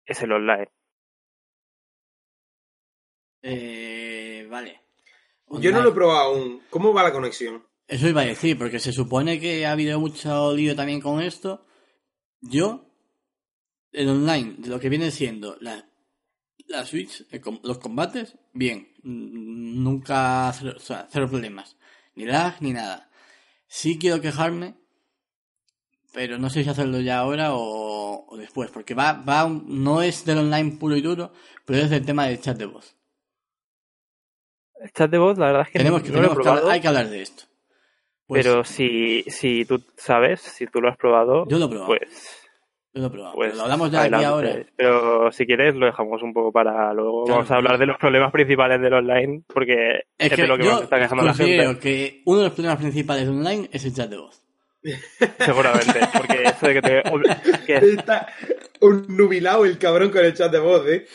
[0.07, 0.69] es el online.
[3.43, 4.81] Eh, vale.
[5.61, 6.63] Yo no lo he probado aún.
[6.71, 7.63] ¿Cómo va la conexión?
[7.91, 11.67] Eso iba a decir, porque se supone que ha habido mucho lío también con esto.
[12.41, 12.87] Yo,
[13.93, 15.85] el online, de lo que viene siendo la,
[16.69, 18.89] la Switch, el com- los combates, bien.
[19.03, 21.77] Nunca, cero, o sea, cero problemas.
[22.15, 23.11] Ni lag, ni nada.
[23.67, 24.77] Sí quiero quejarme,
[26.13, 30.01] pero no sé si hacerlo ya ahora o, o después, porque va, va, un- no
[30.03, 31.33] es del online puro y duro,
[31.65, 32.97] pero es del tema del chat de voz.
[34.81, 36.49] El chat de voz, la verdad es que Tenemos que, no lo he tenemos que
[36.49, 37.45] hablar- hay que hablar de esto.
[38.31, 41.87] Pues, pero si, si tú sabes, si tú lo has probado, yo lo he probado.
[41.89, 42.37] pues,
[42.95, 43.35] yo lo he probado.
[43.35, 44.27] pues lo hablamos ya aquí adelante.
[44.27, 44.67] ahora.
[44.77, 47.25] Pero si quieres lo dejamos un poco para luego.
[47.25, 47.79] Claro, Vamos a hablar claro.
[47.81, 49.75] de los problemas principales del online, porque
[50.17, 51.79] Es es, que de lo que yo más está quejando la gente.
[51.81, 54.43] que uno de los problemas principales de online es el chat de voz.
[55.39, 57.03] Seguramente, porque eso de que te...
[57.67, 58.27] que- Está
[58.81, 61.07] un nubilado el cabrón con el chat de voz, ¿eh?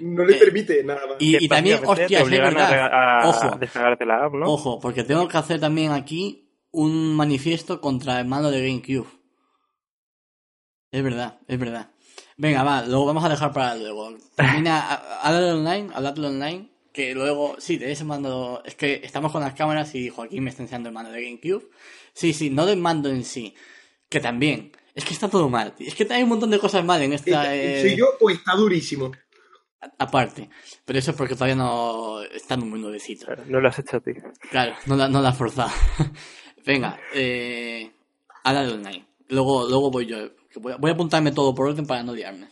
[0.00, 1.16] No le Eh, permite nada más.
[1.18, 2.90] Y, también, hostias, te es obligan verdad.
[3.22, 3.56] a Ojo.
[3.58, 4.46] descargarte la app, ¿no?
[4.52, 9.08] Ojo, porque tengo que hacer también aquí un manifiesto contra el mando de GameCube.
[10.90, 11.90] Es verdad, es verdad.
[12.36, 14.16] Venga, va, lo vamos a dejar para luego.
[14.34, 19.32] Termina, ha- háblalo online, habladlo online, que luego, sí, de ese mando, es que estamos
[19.32, 21.68] con las cámaras y Joaquín me está enseñando el mando de GameCube.
[22.12, 23.54] Sí, sí, no del mando en sí,
[24.08, 24.72] que también.
[24.94, 25.86] Es que está todo mal, tío.
[25.88, 27.54] es que hay un montón de cosas mal en esta...
[27.54, 29.12] eh, ¿Soy yo o está durísimo?
[29.98, 30.48] Aparte,
[30.86, 33.26] pero eso es porque todavía no está muy nuevecito.
[33.46, 34.12] No lo has hecho a ti.
[34.50, 35.70] Claro, no la, no la has forzado.
[36.66, 37.90] Venga, eh,
[38.44, 39.04] Habla de online.
[39.28, 40.16] Luego, luego voy yo.
[40.56, 42.48] Voy a, voy a apuntarme todo por orden para no liarme.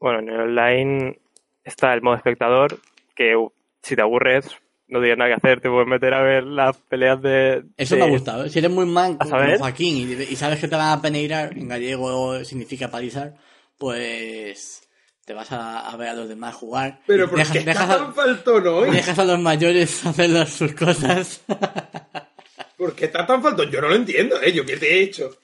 [0.00, 1.18] Bueno, en el online
[1.64, 2.78] está el modo espectador,
[3.14, 3.34] que
[3.82, 4.46] si te aburres,
[4.86, 7.64] no tienes nada que hacer, te puedes meter a ver las peleas de...
[7.76, 8.44] Eso de- me ha gustado.
[8.44, 8.50] ¿eh?
[8.50, 9.46] Si eres muy manco, ¿A saber?
[9.46, 13.34] como Joaquín, y, y sabes que te van a peneirar, en gallego significa palizar,
[13.76, 14.88] pues
[15.24, 17.00] te vas a, a ver a los demás jugar.
[17.06, 18.90] Pero y ¿por dejas, dejas, a, faltón hoy?
[18.92, 21.44] dejas a los mayores hacer las- sus cosas.
[22.76, 23.70] ¿Por qué está tan faltón?
[23.70, 24.52] Yo no lo entiendo, ¿eh?
[24.52, 25.38] ¿Yo qué te he hecho?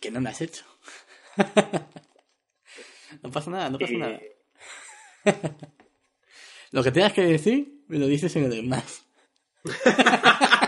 [0.00, 0.64] que no me has hecho.
[3.22, 4.20] no pasa nada, no pasa Y- nada.
[6.72, 9.02] Lo que tengas que decir, me lo dices en el demás.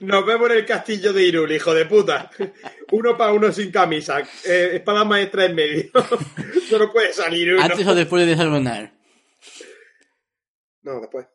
[0.00, 2.30] Nos vemos en el castillo de Irul, hijo de puta.
[2.92, 4.20] Uno para uno sin camisa.
[4.44, 5.90] Eh, espada maestra en medio.
[6.68, 7.62] Solo puede salir uno.
[7.62, 8.92] Antes o después de desayunar.
[10.82, 11.26] No, después.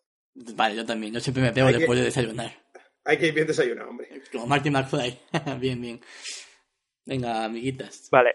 [0.55, 1.13] Vale, yo también.
[1.13, 2.51] Yo siempre me pego Hay que- después de desayunar.
[3.05, 4.07] Hay que ir bien desayunado, hombre.
[4.31, 5.19] Como Marty McFly.
[5.59, 6.01] bien, bien.
[7.05, 8.07] Venga, amiguitas.
[8.11, 8.33] Vale.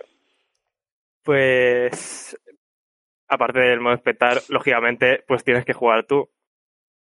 [1.22, 2.36] Pues,
[3.28, 6.30] aparte del modo espectar, lógicamente, pues tienes que jugar tú.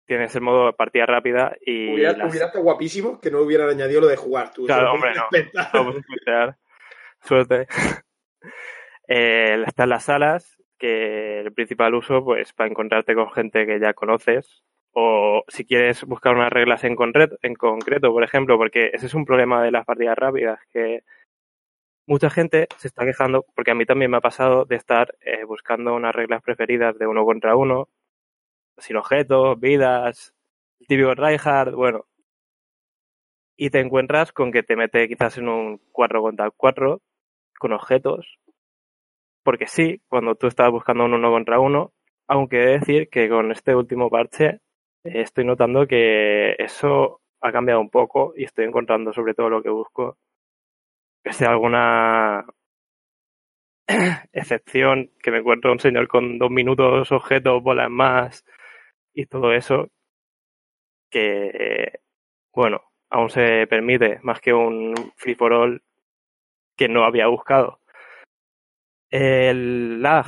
[0.07, 1.95] Tienes el modo partida rápida y...
[1.95, 4.67] Hubiera, las- hubiera estado guapísimo que no hubieran añadido lo de jugar tú.
[4.67, 5.29] Claro, hombre, no.
[5.73, 5.97] Vamos
[6.29, 6.59] a.
[7.23, 7.67] Suerte.
[9.09, 13.93] Eh, están las salas, que el principal uso, pues, para encontrarte con gente que ya
[13.95, 14.63] conoces.
[14.95, 19.63] O si quieres buscar unas reglas en concreto, por ejemplo, porque ese es un problema
[19.63, 21.03] de las partidas rápidas, que
[22.07, 25.45] mucha gente se está quejando, porque a mí también me ha pasado de estar eh,
[25.45, 27.89] buscando unas reglas preferidas de uno contra uno,
[28.79, 30.35] sin objetos, vidas,
[30.89, 32.07] típico tryhard, bueno.
[33.57, 37.01] Y te encuentras con que te mete quizás en un 4 contra 4
[37.59, 38.39] con objetos.
[39.45, 41.93] Porque sí, cuando tú estabas buscando un uno contra uno,
[42.29, 44.61] aunque he de decir que con este último parche
[45.05, 49.71] estoy notando que eso ha cambiado un poco y estoy encontrando sobre todo lo que
[49.71, 50.17] busco.
[51.25, 52.45] Que sea alguna
[54.33, 58.45] excepción, que me encuentro un señor con dos minutos, objetos, bolas más
[59.15, 59.89] y todo eso,
[61.11, 62.01] que,
[62.55, 65.83] bueno, aún se permite más que un free for all
[66.77, 67.81] que no había buscado.
[69.11, 70.27] El lag,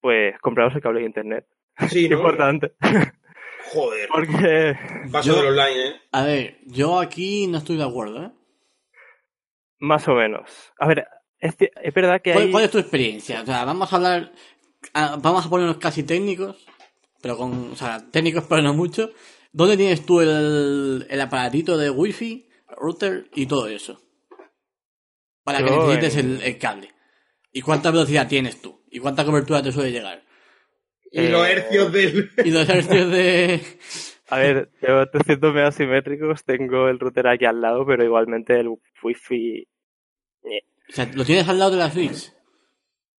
[0.00, 1.46] pues compraros el cable de internet.
[1.88, 2.18] Sí, ¿no?
[2.18, 2.74] Importante.
[3.72, 4.08] Joder.
[4.08, 4.78] Porque
[5.10, 6.00] Paso Yo- del online, ¿eh?
[6.12, 8.32] A ver, yo aquí no estoy de acuerdo, ¿eh?
[9.78, 10.50] más o menos.
[10.78, 11.06] A ver,
[11.38, 11.54] es,
[11.94, 12.50] verdad que ¿Cuál, hay...
[12.50, 13.42] cuál es tu experiencia?
[13.42, 14.32] O sea, vamos a hablar,
[14.94, 16.66] vamos a ponernos casi técnicos,
[17.20, 19.10] pero con, o sea, técnicos pero no mucho.
[19.52, 24.00] ¿Dónde tienes tú el, el aparatito de wifi, router y todo eso?
[25.44, 26.92] Para que necesites el, el cable.
[27.52, 28.82] ¿Y cuánta velocidad tienes tú?
[28.90, 30.25] ¿Y cuánta cobertura te suele llegar?
[31.10, 32.30] Y Eh, los hercios del...
[32.44, 33.60] Y los hercios de...
[34.28, 38.68] A ver, yo 300 megas simétricos, tengo el router aquí al lado, pero igualmente el
[39.02, 39.68] wifi
[40.42, 40.48] O
[40.92, 42.32] sea, ¿lo tienes al lado de la Switch?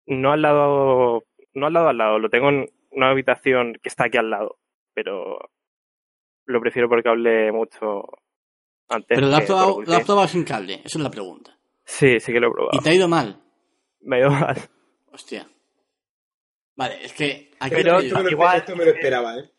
[0.05, 1.23] no al lado,
[1.53, 4.57] no al lado al lado, lo tengo en una habitación que está aquí al lado,
[4.93, 5.39] pero
[6.45, 8.03] lo prefiero porque hablé mucho
[8.89, 9.15] antes.
[9.17, 11.57] Pero lo has probado, lo has probado sin cable, esa es la pregunta.
[11.85, 12.79] Sí, sí que lo he ¿Y probado.
[12.83, 13.41] te ha ido mal?
[14.01, 14.57] Me ha ido mal.
[15.11, 15.47] Hostia.
[16.75, 19.49] Vale, es que Pero esto, me lo, igual- esto me lo esperaba, ¿eh?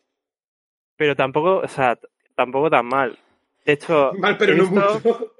[0.95, 1.97] Pero tampoco, o sea,
[2.35, 3.17] tampoco tan mal.
[3.65, 5.33] De hecho, Mal, pero he no visto- mucho.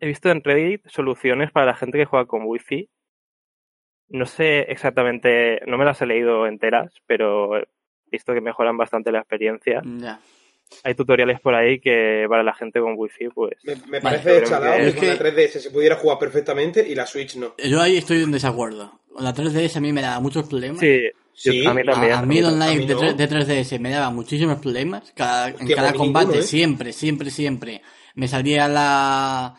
[0.00, 2.88] He visto en Reddit soluciones para la gente que juega con wifi.
[4.10, 7.66] No sé exactamente, no me las he leído enteras, pero he
[8.10, 9.82] visto que mejoran bastante la experiencia.
[9.84, 10.20] Ya.
[10.84, 14.76] Hay tutoriales por ahí que para la gente con wifi, pues Me, me parece chalado
[14.76, 17.54] que- que Es con la que- 3DS se pudiera jugar perfectamente y la Switch no.
[17.58, 19.00] Yo ahí estoy en desacuerdo.
[19.12, 20.80] Con la 3DS a mí me daba muchos problemas.
[20.80, 21.00] sí,
[21.34, 22.12] Sí, a mí también.
[22.14, 23.12] A, a mí el online de, no.
[23.12, 25.12] de 3DS me daba muchísimos problemas.
[25.14, 26.46] Cada, en Hostia, cada a mí combate, ninguno, ¿eh?
[26.46, 27.82] siempre, siempre, siempre.
[28.16, 29.54] Me salía la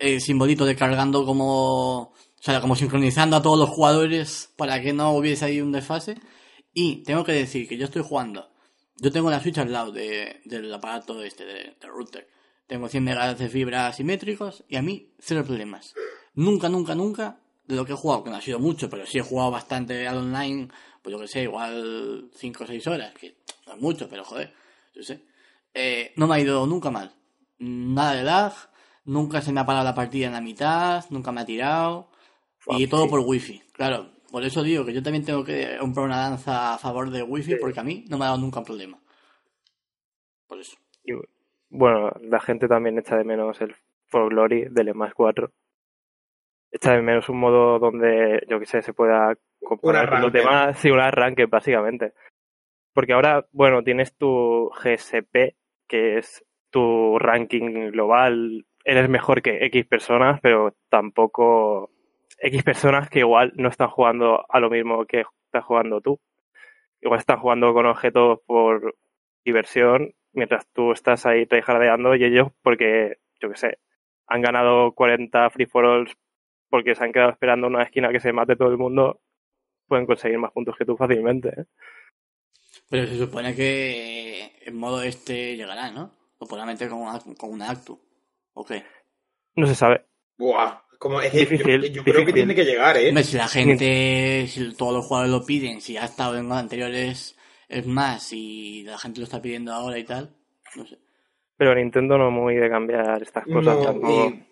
[0.00, 2.00] el simbolito de cargando como.
[2.10, 6.16] O sea, como sincronizando a todos los jugadores para que no hubiese ahí un desfase.
[6.74, 8.48] Y tengo que decir que yo estoy jugando.
[8.96, 12.28] Yo tengo la Switch al lado de- del aparato este, de- del router.
[12.66, 15.94] Tengo 100 megas de fibra simétricos y a mí cero problemas.
[16.34, 19.18] Nunca, nunca, nunca de lo que he jugado, que no ha sido mucho, pero sí
[19.18, 20.68] he jugado bastante al online,
[21.02, 24.52] pues yo que sé, igual 5 o 6 horas, que no es mucho, pero joder,
[24.94, 25.22] yo sé.
[25.74, 27.12] Eh, no me ha ido nunca mal.
[27.58, 28.52] Nada de lag,
[29.04, 32.10] nunca se me ha parado la partida en la mitad, nunca me ha tirado.
[32.68, 33.10] Y todo sí.
[33.10, 34.12] por wifi, claro.
[34.32, 37.52] Por eso digo que yo también tengo que comprar una danza a favor de wifi,
[37.52, 37.58] Sí.
[37.60, 38.98] porque a mí no me ha dado nunca un problema.
[40.48, 40.78] Por eso.
[41.04, 41.12] Y,
[41.68, 45.52] bueno, la gente también echa de menos el For Glory del más 4.
[46.70, 50.78] Echa de menos un modo donde, yo que sé, se pueda comparar con los demás.
[50.78, 52.14] Sí, un arranque, básicamente.
[52.94, 59.86] Porque ahora, bueno, tienes tu GSP, que es tu ranking global, eres mejor que X
[59.86, 61.90] personas, pero tampoco
[62.42, 66.20] X personas que igual no están jugando a lo mismo que estás jugando tú.
[67.00, 68.96] Igual están jugando con objetos por
[69.44, 73.78] diversión, mientras tú estás ahí tryhardeando y ellos porque, yo qué sé,
[74.26, 76.16] han ganado 40 free for alls
[76.68, 79.20] porque se han quedado esperando una esquina que se mate todo el mundo,
[79.86, 81.48] pueden conseguir más puntos que tú fácilmente.
[81.48, 81.64] ¿eh?
[82.88, 86.10] Pero se supone que en modo este llegará, ¿no?
[86.38, 88.00] O probablemente con una, con una actu.
[88.54, 88.82] ¿O qué?
[89.54, 90.06] No se sabe.
[90.38, 93.24] Buah, como es que Difícil, yo, yo creo que tiene que llegar, ¿eh?
[93.24, 97.36] Si la gente, si todos los jugadores lo piden, si ha estado en los anteriores
[97.68, 100.30] es más y la gente lo está pidiendo ahora y tal,
[100.76, 100.98] no sé.
[101.56, 103.76] Pero Nintendo no es muy de cambiar estas cosas.
[103.78, 104.28] No, tampoco.
[104.28, 104.44] y-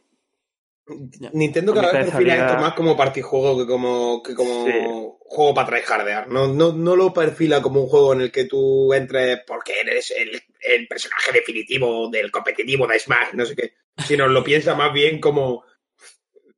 [1.34, 4.72] Nintendo cada A vez perfila salida- esto más como partijuego que como, que como Sí.
[5.20, 6.26] juego para tryhardear.
[6.28, 10.10] No, no, no lo perfila como un juego en el que tú entres porque eres
[10.10, 10.30] el,
[10.62, 13.72] el personaje definitivo del competitivo de Smash, no sé qué.
[14.04, 15.62] Sino lo piensa más bien como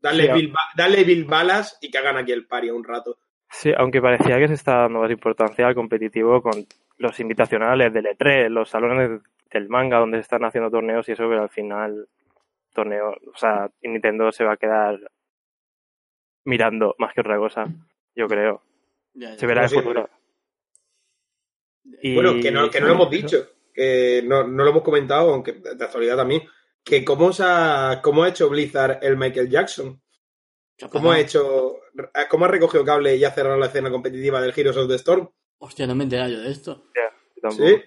[0.03, 3.19] darle, Sí, Bill, balas y que hagan aquí el paria un rato.
[3.51, 6.65] Sí, aunque parecía que se está dando más importancia al competitivo con
[6.99, 9.21] los invitacionales del E3, los salones
[9.53, 12.09] del manga donde se están haciendo torneos y eso, pero al final
[12.73, 14.99] torneo, o sea, Nintendo se va a quedar
[16.45, 17.67] mirando más que otra cosa,
[18.15, 18.63] yo creo.
[19.15, 19.39] Ya, ya.
[19.39, 20.09] Se verá en sí, futuro.
[22.01, 23.37] Y- Bueno, que no, que no lo hemos dicho,
[23.75, 26.43] que no, no lo hemos comentado, aunque de actualidad también,
[26.85, 30.01] que cómo, se ha, cómo ha hecho Blizzard el Michael Jackson.
[30.77, 31.77] ¿Qué ha ¿Cómo ha hecho,
[32.31, 35.31] cómo ha recogido cable y ha cerrado la escena competitiva del Heroes of the Storm?
[35.59, 36.85] Hostia, no me he enterado yo de esto.
[37.51, 37.83] Sí,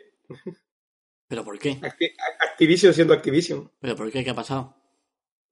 [1.28, 1.72] ¿Pero por qué?
[1.82, 3.72] Acti- Activision siendo Activision.
[3.80, 4.24] ¿Pero por qué?
[4.24, 4.76] ¿Qué ha pasado?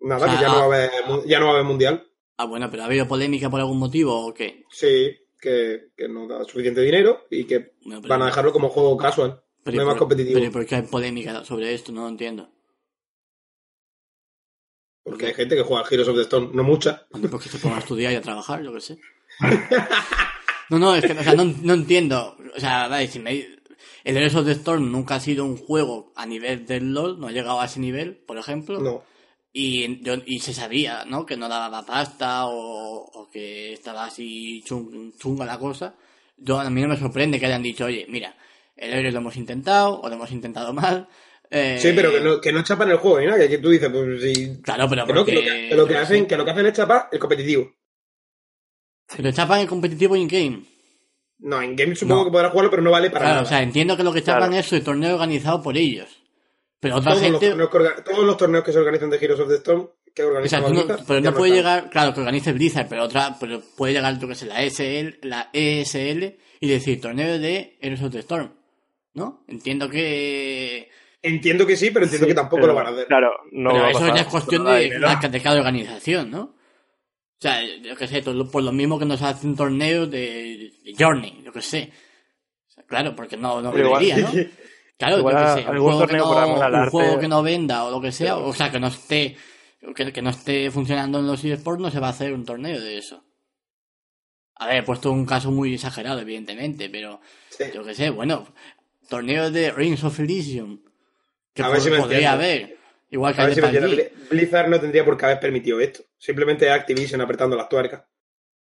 [0.01, 1.65] Nada, O sea, que ya no, va a haber, mu- ya no va a haber
[1.65, 2.07] mundial.
[2.37, 4.65] Ah, bueno, pero ¿ha habido polémica por algún motivo o qué?
[4.69, 7.73] Sí, que, que no da suficiente dinero y que
[8.07, 9.41] van a dejarlo como juego casual.
[9.63, 10.39] pero no es más competitivo.
[10.39, 11.91] Pero ¿por qué hay polémica sobre esto?
[11.91, 12.49] No lo entiendo.
[15.03, 17.05] Porque hay gente que juega Heroes of the Storm, no mucha.
[17.11, 18.97] Hombre, Porque se pongan a estudiar y a trabajar, yo qué sé.
[20.69, 22.37] No, no, es que o sea, no, no entiendo.
[22.55, 23.33] O sea, vale, si me...
[24.05, 27.27] El Heroes of the Storm nunca ha sido un juego a nivel del LoL, no
[27.27, 28.79] ha llegado a ese nivel, por ejemplo.
[28.79, 29.03] No.
[29.51, 31.25] Y, yo- y se sabía, ¿no?
[31.25, 35.95] Que no daba pasta o, o que estaba así chung- chunga la cosa.
[36.37, 38.35] Yo, a mí no me sorprende que hayan dicho, oye, mira,
[38.75, 41.07] el Heroes lo hemos intentado o lo hemos intentado mal.
[41.53, 43.69] Eh, Sí, pero que no, que no chapan el juego ni nada, que aquí tú
[43.69, 44.59] dices, pues sí.
[44.63, 45.69] Claro, pero Que, no, que lo porque...
[45.69, 46.27] que, lo hacen, sé.
[46.27, 47.71] que lo que hacen es chapar el competitivo.
[49.15, 50.63] Pero chapan el competitivo in-game.
[51.39, 52.25] No, en game supongo No.
[52.25, 53.45] que podrás jugarlo, pero no vale para Claro, nada.
[53.45, 54.59] o sea, entiendo que lo que chapan Claro.
[54.65, 56.07] es el torneo organizado por ellos.
[56.79, 57.55] Pero otra todos, los gente...
[57.67, 60.61] torneos todos los torneos que se organizan de Heroes of the Storm, que O organizan
[60.63, 61.73] sea, no- pero no puede están.
[61.75, 65.19] llegar, claro, que organice Blizzard, pero otra, pero puede llegar, yo que sé, la SL,
[65.21, 68.51] la ESL y decir torneo de Heroes of the Storm.
[69.13, 69.43] ¿No?
[69.47, 70.89] Entiendo que...
[71.23, 73.07] Entiendo que sí, pero entiendo Sí, que tampoco pero, lo van a hacer.
[73.07, 74.15] Claro, no pero va a eso pasar.
[74.15, 75.07] ya es cuestión da de, dinero.
[75.21, 76.41] de, de cada organización, ¿no?
[76.43, 76.55] O
[77.39, 81.41] sea, yo que sé, todo- por lo mismo que nos hacen torneos de, de Journey,
[81.43, 81.91] yo que sé.
[82.67, 84.29] O sea, claro, porque no, no debería, ¿no?
[84.97, 86.91] Claro, Igual yo que sé, un algún juego, que no, por amor al un arte.
[86.91, 89.35] juego que no venda o lo que sea, o sea, que no esté
[89.95, 92.79] que, que no esté funcionando en los eSports, no se va a hacer un torneo
[92.79, 93.23] de eso.
[94.55, 97.65] A ver, he puesto un caso muy exagerado, evidentemente, pero Sí.
[97.73, 98.47] yo que sé, bueno,
[99.09, 100.79] torneo de Rings of Elysium,
[101.53, 102.77] que A ver si me podría haber,
[103.09, 106.03] igual que A ver si me Blizzard no tendría por qué haber permitido esto.
[106.17, 108.03] Simplemente Activision apretando las tuercas.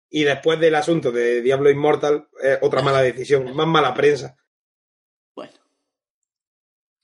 [0.10, 4.36] Y después del asunto de Diablo Immortal, eh, otra mala decisión, más mala prensa.
[5.36, 5.54] Bueno,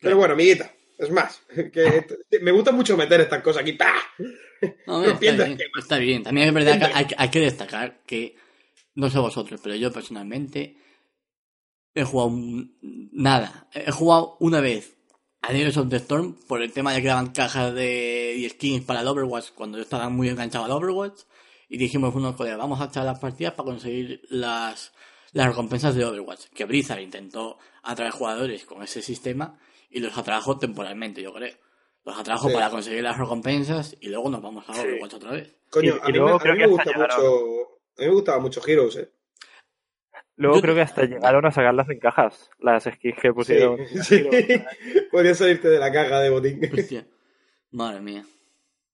[0.02, 2.06] Pero bueno, amiguita, es más, que
[2.42, 3.74] me gusta mucho meter estas cosas aquí.
[3.74, 3.94] ¡Pah!
[4.88, 6.24] No, Rompiendo está, bien, está bien.
[6.24, 8.36] También es verdad que hay, hay que destacar que,
[8.96, 10.76] no sé vosotros, pero yo personalmente
[11.94, 12.78] he jugado un-
[13.14, 13.70] nada.
[13.74, 14.97] He jugado una vez
[15.42, 18.84] a Heroes of the Storm por el tema de que daban cajas de y skins
[18.86, 21.22] para el Overwatch cuando yo estaba muy enganchado al Overwatch.
[21.70, 24.94] Y dijimos unos colegas, vamos a echar las partidas para conseguir las,
[25.34, 26.46] las recompensas de Overwatch.
[26.54, 29.58] Que Blizzard intentó atraer jugadores con ese sistema
[29.90, 31.56] y los atrajo temporalmente, yo creo.
[32.06, 32.54] Los atrajo Sí.
[32.54, 34.80] para conseguir las recompensas y luego nos vamos a Sí.
[34.82, 35.56] Overwatch otra vez.
[35.70, 37.28] Coño, Y- a y mí, luego me, a creo mí que me hasta gusta mucho.
[37.98, 39.12] A mí me gustaba mucho Heroes, eh.
[40.38, 43.80] Luego Yo- creo que hasta llegaron a sacarlas en cajas, las skins que pusieron.
[43.88, 44.24] Sí, sí.
[45.12, 46.62] Podrías salirte de la caja de botín.
[46.72, 47.06] Hostia.
[47.72, 48.26] Madre mía.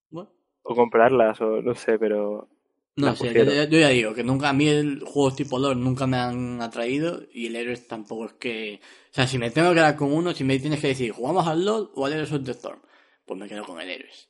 [0.10, 0.32] Bueno.
[0.64, 2.50] O comprarlas, o no sé, pero.
[2.96, 3.54] No sé, yo, pusieron.
[3.56, 6.62] yo- yo ya digo que nunca a mí el juegos tipo LoL nunca me han
[6.62, 8.80] atraído y el Heroes tampoco es que...
[9.10, 11.48] O sea, si me tengo que quedar con uno, si me tienes que decir, ¿jugamos
[11.48, 12.80] al LoL o al Heroes of the Storm?
[13.26, 14.30] Pues me quedo con el Heroes.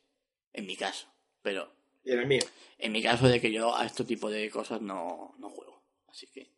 [0.54, 1.06] En mi caso.
[1.42, 1.68] Pero
[2.04, 2.40] Y en el mío.
[2.78, 5.84] en mi caso de que yo a este tipo de cosas no, no juego.
[6.08, 6.53] Así que...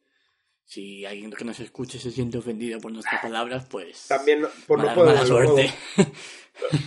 [0.68, 4.08] Si alguien que nos escuche se siente ofendido por nuestras palabras, pues...
[4.08, 5.74] También no- por no mala, juego mala de los suerte.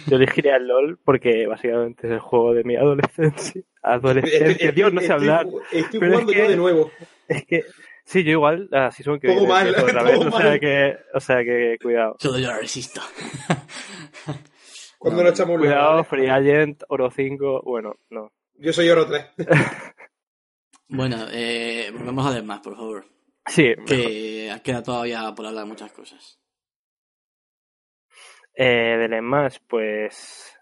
[0.08, 3.62] Yo elegiría el LOL porque básicamente es el juego de mi adolescencia.
[3.82, 5.48] Adolescencia, Dios, no sé Estoy- hablar.
[5.72, 6.92] Estoy Pero es jugando que- yo de nuevo.
[7.30, 7.64] Es que,
[8.04, 10.60] sí, yo igual, así son que viene, mal, otra todo vez, o sea mal.
[10.60, 12.16] que, o sea que, cuidado.
[12.20, 13.02] Solo yo la resisto.
[14.98, 16.04] Cuando nos echamos luego, Cuidado, ¿vale?
[16.04, 18.34] Free Agent, Oro 5, bueno, no.
[18.56, 19.26] Yo soy oro 3.
[20.90, 23.06] bueno, eh, volvemos a ver más, por favor.
[23.50, 23.88] Sí, mejor.
[23.88, 26.40] Que queda todavía por hablar muchas cosas.
[28.54, 30.56] Eh, del más, pues.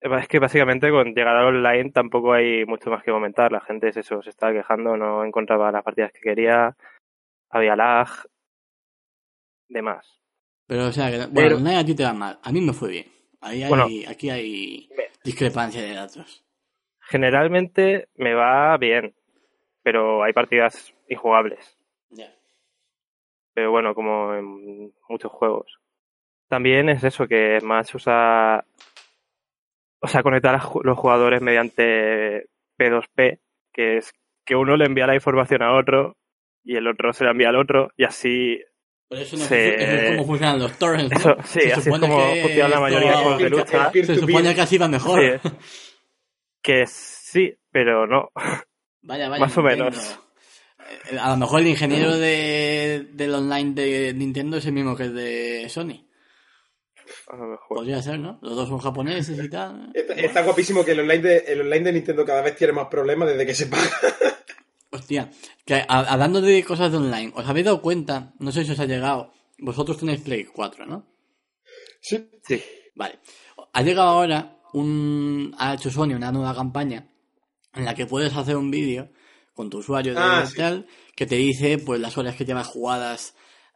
[0.00, 3.52] Es que básicamente con llegada online tampoco hay mucho más que comentar.
[3.52, 6.76] La gente es eso, se estaba quejando, no encontraba las partidas que quería,
[7.50, 8.08] había lag,
[9.68, 10.20] demás.
[10.66, 12.38] Pero, o sea, que, bueno, Pero- online a ti te va mal.
[12.42, 13.06] A mí me fue bien.
[13.40, 13.86] Ahí hay, Bueno.
[14.08, 14.88] aquí hay
[15.24, 16.44] discrepancia de datos.
[17.00, 19.14] Generalmente me va bien,
[19.82, 21.78] pero hay partidas injugables.
[22.10, 22.32] Ya.
[23.54, 25.78] Pero bueno, como en muchos juegos.
[26.48, 28.64] También es eso, que más usa.
[30.00, 32.46] O sea, conectar a los jugadores mediante
[32.78, 33.38] P2P,
[33.72, 34.12] que es
[34.44, 36.16] que uno le envía la información a otro
[36.64, 38.60] y el otro se la envía al otro, y así.
[39.08, 41.18] Pero eso, no eso es como funcionan los torrents, ¿no?
[41.18, 43.90] Eso, sí, Se así es supone como que funciona la mayoría de juegos de lucha.
[43.92, 45.40] Se supone que así va mejor.
[45.40, 45.50] Sí.
[46.62, 48.30] Que sí, pero no.
[49.02, 49.40] Vaya, vaya.
[49.40, 50.20] Más o menos.
[51.20, 55.14] A lo mejor el ingeniero de, del online de Nintendo es el mismo que el
[55.14, 56.06] de Sony.
[57.28, 57.76] A lo mejor.
[57.78, 58.38] Podría ser, ¿no?
[58.42, 59.90] Los dos son japoneses y tal.
[59.94, 62.86] Está, está guapísimo que el online, de, el online de Nintendo cada vez tiene más
[62.88, 63.90] problemas desde que se paga.
[64.90, 65.30] Hostia,
[65.64, 68.32] que a- hablando de cosas de online, ¿os habéis dado cuenta?
[68.38, 69.32] No sé si os ha llegado.
[69.58, 71.06] Vosotros tenéis Play 4, ¿no?
[72.00, 72.30] Sí.
[72.46, 72.62] Sí.
[72.94, 73.18] Vale.
[73.72, 75.54] Ha llegado ahora un.
[75.58, 77.08] Ha hecho Sony una nueva campaña
[77.74, 79.10] en la que puedes hacer un vídeo
[79.54, 80.56] con tu usuario de Ah, sí.
[80.56, 83.34] tal que te dice pues las horas que llevas jugadas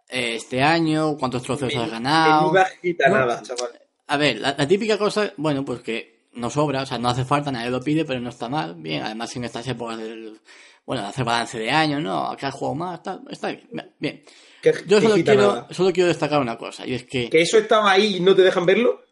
[0.08, 2.52] eh, este año, cuántos trofeos has ganado.
[2.52, 3.42] No.
[3.42, 3.80] chaval.
[4.08, 7.24] A ver, la, la típica cosa, bueno, pues que no sobra, o sea, no hace
[7.24, 8.74] falta, nadie lo pide, pero no está mal.
[8.76, 10.40] Bien, además en estas épocas del.
[10.86, 12.28] Bueno, de hacer balance de año, ¿no?
[12.28, 13.68] Acá has jugado más, tal, está bien.
[13.98, 14.22] Bien.
[14.86, 18.16] Yo solo quiero, solo quiero destacar una cosa, y es que Que eso estaba ahí
[18.16, 19.02] y no te dejan verlo.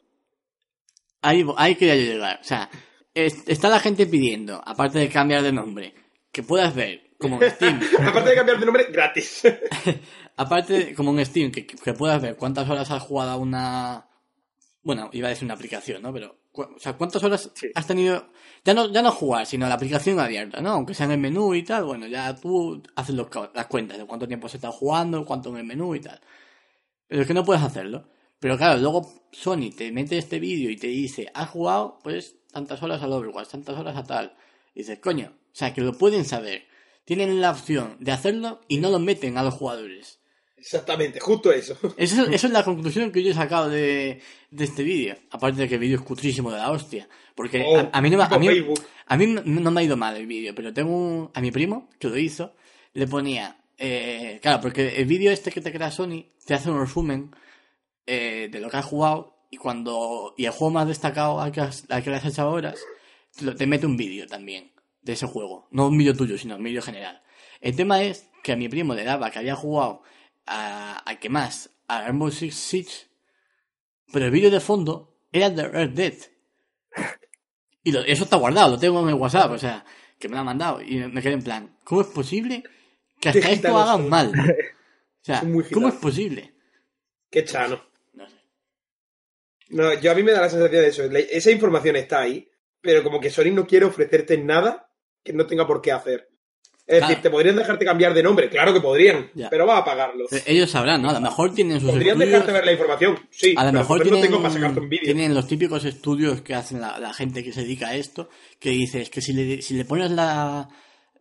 [1.22, 2.38] ahí, ahí quería yo llegar.
[2.40, 2.70] O sea,
[3.12, 5.94] es- está la gente pidiendo, aparte de cambiar de nombre,
[6.34, 9.42] que puedas ver, como en Steam, Aparte de cambiar de nombre, gratis.
[10.36, 14.08] aparte, como en Steam, que, que puedas ver cuántas horas has jugado a una...
[14.82, 16.12] Bueno, iba a decir una aplicación, ¿no?
[16.12, 17.68] Pero, o sea, ¿cuántas horas Sí.
[17.74, 18.30] has tenido...
[18.64, 20.70] Ya no, ya no jugar, sino la aplicación abierta, ¿no?
[20.70, 24.06] Aunque sea en el menú y tal, bueno, ya tú haces los las cuentas de
[24.06, 26.20] cuánto tiempo se está jugando, cuánto en el menú y tal.
[27.06, 28.08] Pero es que no puedes hacerlo.
[28.40, 32.82] Pero claro, luego Sony te mete este vídeo y te dice, has jugado, pues, tantas
[32.82, 34.36] horas al Overwatch, tantas horas a tal.
[34.74, 36.66] Y dices, coño, o sea, que lo pueden saber.
[37.04, 40.20] Tienen la opción de hacerlo y no lo meten a los jugadores.
[40.56, 41.76] Exactamente, justo eso.
[41.98, 45.14] Eso, eso es la conclusión que yo he sacado de, de este vídeo.
[45.30, 47.06] Aparte de que el vídeo es cutrísimo de la hostia.
[47.34, 48.48] Porque Oh, a, a mí no, me- a, mí,
[49.06, 51.50] a mí no- no me ha ido mal el vídeo, pero tengo un- a mi
[51.50, 52.54] primo que lo hizo,
[52.94, 56.80] le ponía, eh, claro, porque el vídeo este que te crea Sony te hace un
[56.80, 57.30] resumen
[58.06, 61.60] eh, de lo que has jugado y cuando y el juego más destacado al que,
[61.60, 62.78] has- al que le has echado horas
[63.36, 64.70] te, lo- te mete un vídeo también
[65.04, 67.22] de ese juego, no un vídeo tuyo, sino un vídeo general.
[67.60, 70.02] El tema es que a mi primo le daba que había jugado
[70.46, 73.06] a, a que más a Rainbow Six Siege,
[74.12, 76.14] pero el vídeo de fondo era de Red Dead.
[77.82, 79.84] Y lo- eso está guardado, lo tengo en el WhatsApp, o sea,
[80.18, 80.80] que me lo ha mandado.
[80.82, 82.62] Y me quedé en plan, ¿cómo es posible
[83.20, 84.32] que hasta esto gitanos hagan mal?
[85.20, 85.40] O sea,
[85.72, 86.52] ¿cómo es posible?
[87.30, 87.82] Qué chano.
[88.12, 88.36] No sé.
[89.70, 91.02] No, yo a mí me da la sensación de eso.
[91.04, 92.46] Esa información está ahí,
[92.82, 94.90] pero como que Sony no quiere ofrecerte nada
[95.24, 96.28] que no tenga por qué hacer.
[96.86, 97.08] Es Claro.
[97.08, 98.50] decir, ¿te podrían dejarte cambiar de nombre?
[98.50, 99.48] Claro que podrían, Ya.
[99.48, 100.26] pero va a pagarlo.
[100.28, 101.08] Pero Ellos sabrán, ¿no?
[101.08, 102.30] A lo mejor tienen sus Podrían estudios...
[102.32, 104.88] dejarte ver la información, sí, A lo mejor entonces no tienen, tengo para sacarte un
[104.90, 105.04] vídeo.
[105.04, 108.68] tienen los típicos estudios que hacen la, la gente que se dedica a esto, que
[108.70, 110.68] dices que si le, si le pones la,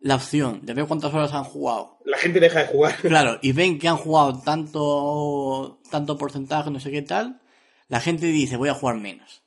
[0.00, 2.96] la opción de ver cuántas horas han jugado, La gente deja de jugar.
[3.00, 7.40] claro, y ven que han jugado tanto, tanto porcentaje, no sé qué tal,
[7.88, 9.42] la gente dice voy a jugar menos.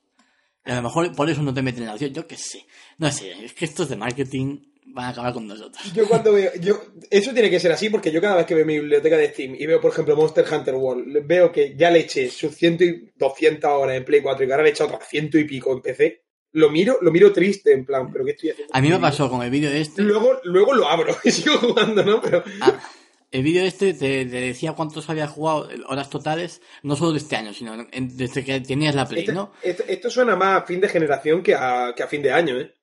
[0.65, 2.65] Y a lo mejor por eso no te meten la opción, yo qué sé.
[2.97, 5.93] No sé, es que estos de marketing van a acabar con nosotros.
[5.93, 6.81] Yo cuando veo, yo,
[7.11, 9.55] eso tiene que ser así porque yo cada vez que veo mi biblioteca de Steam
[9.57, 13.11] y veo, por ejemplo, Monster Hunter World, veo que ya le eché sus ciento y
[13.15, 15.71] 200 horas en Play 4 y que ahora le he echado otras ciento y pico
[15.73, 16.23] en PC,
[16.53, 18.73] lo miro, lo miro triste, en plan, ¿pero qué estoy haciendo?
[18.73, 20.01] A mí me pasó con el vídeo este.
[20.01, 22.19] Luego, luego lo abro y sigo jugando, ¿no?
[22.19, 22.79] Pero Ah,
[23.29, 27.19] el vídeo este te, te decía cuántos había jugado, eh, horas totales, no solo de
[27.19, 29.51] este año, sino en- desde que tenías la Play, este- ¿no?
[29.61, 32.59] esto, esto suena más a fin de generación que a, que a fin de año,
[32.59, 32.73] ¿eh?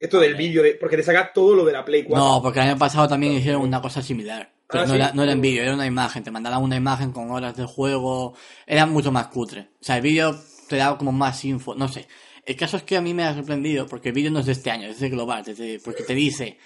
[0.00, 2.24] Esto del vídeo, de, porque te saca todo lo de la Play 4.
[2.24, 4.50] No, porque el año pasado también hicieron una cosa similar.
[4.66, 4.96] Pero Ah, no, sí.
[4.96, 6.22] era, no era en vídeo, era una imagen.
[6.24, 8.34] Te mandaban una imagen con horas de juego.
[8.66, 9.68] Era mucho más cutre.
[9.80, 10.34] O sea, el vídeo
[10.68, 11.74] te daba como más info.
[11.74, 12.06] No sé.
[12.46, 14.52] El caso es que a mí me ha sorprendido porque el vídeo no es de
[14.52, 15.44] este año, es de global.
[15.44, 16.56] desde- porque te dice.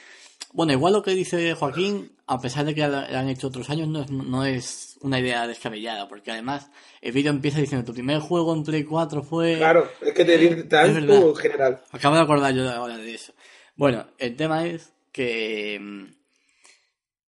[0.53, 3.89] Bueno, igual lo que dice Joaquín, a pesar de que lo han hecho otros años,
[3.89, 6.09] no es, no es una idea descabellada.
[6.09, 6.71] Porque además,
[7.01, 9.57] el vídeo empieza diciendo: Tu primer juego en Play 4 fue.
[9.57, 11.83] Claro, es que te, todo en general.
[11.91, 13.33] Acabo de acordar yo ahora de eso.
[13.77, 16.05] Bueno, el tema es que, mm,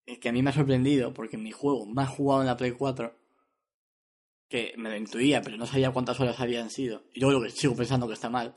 [0.06, 2.72] es que a mí me ha sorprendido porque mi juego más jugado en la Play
[2.72, 3.16] 4,
[4.48, 7.50] que me lo intuía, pero no sabía cuántas horas habían sido, y yo lo que
[7.50, 8.56] sigo pensando que está mal,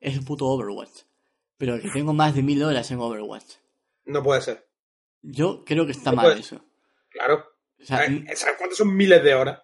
[0.00, 1.02] es el puto Overwatch.
[1.58, 3.56] Pero que tengo más de mil horas en Overwatch.
[4.06, 4.68] No puede ser.
[5.22, 6.64] Yo creo que está No mal eso.
[7.10, 7.44] Claro.
[7.80, 9.62] O sea, Eh, ¿Sabes cuántas son miles de horas?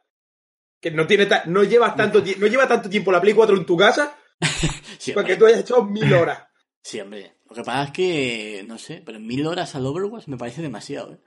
[0.80, 3.64] Que no tiene no llevas tanto ti- no lleva tanto tiempo la Play 4 en
[3.64, 4.16] tu casa
[4.99, 6.47] sí, para que hombre, tú hayas hecho mil horas.
[6.82, 7.36] sí, hombre.
[7.49, 11.12] Lo que pasa es que, no sé, pero mil horas al Overwatch me parece demasiado,
[11.14, 11.20] ¿eh?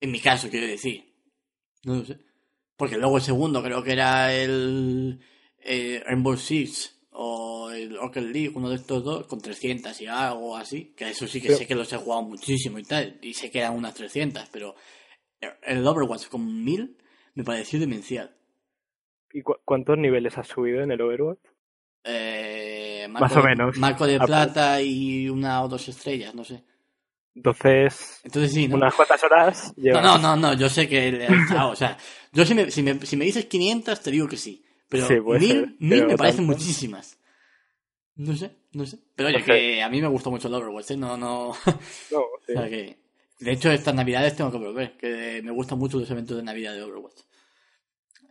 [0.00, 1.14] En mi caso, quiero decir.
[1.84, 2.18] No lo sé.
[2.76, 5.20] Porque luego el segundo creo que era el,
[6.04, 10.92] Rainbow Six o el Rocket League, uno de estos dos, con 300 y algo así.
[10.96, 13.18] Que eso sí que Pero- sé que los he jugado muchísimo y tal.
[13.22, 14.74] Y sé que eran unas 300, pero
[15.62, 16.96] el Overwatch con 1000
[17.34, 18.36] me pareció demencial.
[19.32, 21.40] ¿Y cu- cuántos niveles has subido en el Overwatch?
[22.04, 23.76] Eh, Más o menos.
[23.78, 26.62] Marco de Ah, plata y una o dos estrellas, no sé.
[27.34, 28.76] Entonces, Entonces sí, ¿no?
[28.76, 30.02] unas cuantas horas No, llevas.
[30.04, 31.98] no, no, no, yo sé que le he echado, o sea,
[32.32, 35.14] yo si me, si me, si me dices 500 te digo que sí, pero Sí,
[35.20, 36.52] mil, mil pero me parecen tanto.
[36.60, 37.18] muchísimas.
[38.16, 38.98] No sé, no sé.
[39.14, 40.96] Pero oye, que a mí me gustó mucho el Overwatch, ¿eh?
[40.96, 41.56] No, no, o
[42.10, 42.52] No, sí.
[42.52, 42.98] sea que...
[43.38, 46.72] De hecho, estas navidades tengo que volver, que me gustan mucho los eventos de Navidad
[46.74, 47.20] de Overwatch.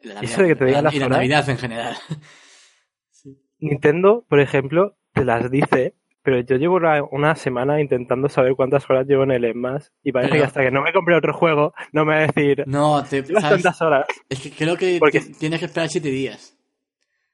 [0.02, 1.10] La Eso de que te digan la- las y la.
[1.10, 1.96] Navidad en general.
[3.60, 5.96] Nintendo, por ejemplo, te las dice,
[6.26, 10.12] pero yo llevo una, una semana intentando saber cuántas horas llevo en el Smash y
[10.12, 12.64] parece Pero- que hasta que no me compre otro juego no me va a decir,
[12.68, 14.06] No, te, tantas horas.
[14.28, 16.58] Es que creo que Porque- tienes que esperar 7 días.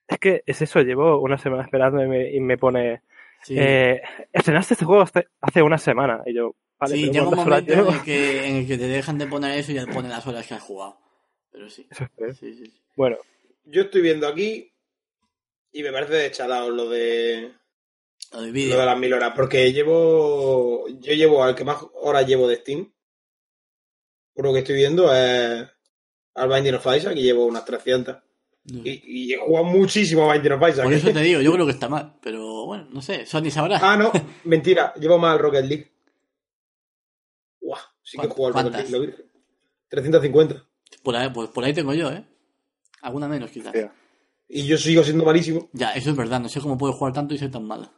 [0.08, 3.02] Es que es eso, llevo una semana esperando y me, y me pone,
[3.44, 6.22] Sí, eh, estrenaste este juego hace, hace una semana.
[6.28, 8.88] Y yo, vale, sí llega un ¿cuántas momento en el, que, en el que te
[8.88, 10.98] dejan de poner eso y ya te ponen las horas que has jugado.
[11.52, 11.88] Pero sí.
[11.90, 12.36] Eso es peor.
[12.36, 12.82] Sí, sí, sí.
[12.96, 13.18] Bueno,
[13.66, 14.72] Yo estoy viendo aquí
[15.72, 17.52] y me parece de chalado lo de
[18.32, 18.80] Lo de lo vídeo.
[18.80, 22.94] de las mil horas, porque llevo yo llevo al que más horas llevo de Steam.
[24.34, 25.68] Por lo que estoy viendo es
[26.36, 28.16] al Binding of Isaac, que llevo unas 300.
[28.64, 28.82] No.
[28.86, 30.84] Y, y he jugado muchísimo a Binding of Isaac.
[30.86, 32.18] Por eso te digo, yo creo que está mal.
[32.22, 33.80] Pero bueno, no sé, Sony sabrá.
[33.82, 34.12] Ah, no,
[34.46, 35.92] mentira, llevo más al Rocket League.
[37.60, 38.90] Guau, sí que he jugado al Rocket.
[38.90, 38.92] League.
[38.92, 39.14] lo vi.
[39.90, 40.66] 350.
[41.04, 42.26] Por, ahí, pues por ahí tengo yo, ¿eh?
[43.02, 43.74] Alguna menos, quizás.
[44.48, 46.40] Y yo sigo siendo malísimo, Ya, eso es verdad.
[46.40, 47.90] No sé cómo puedo jugar tanto y ser tan malo.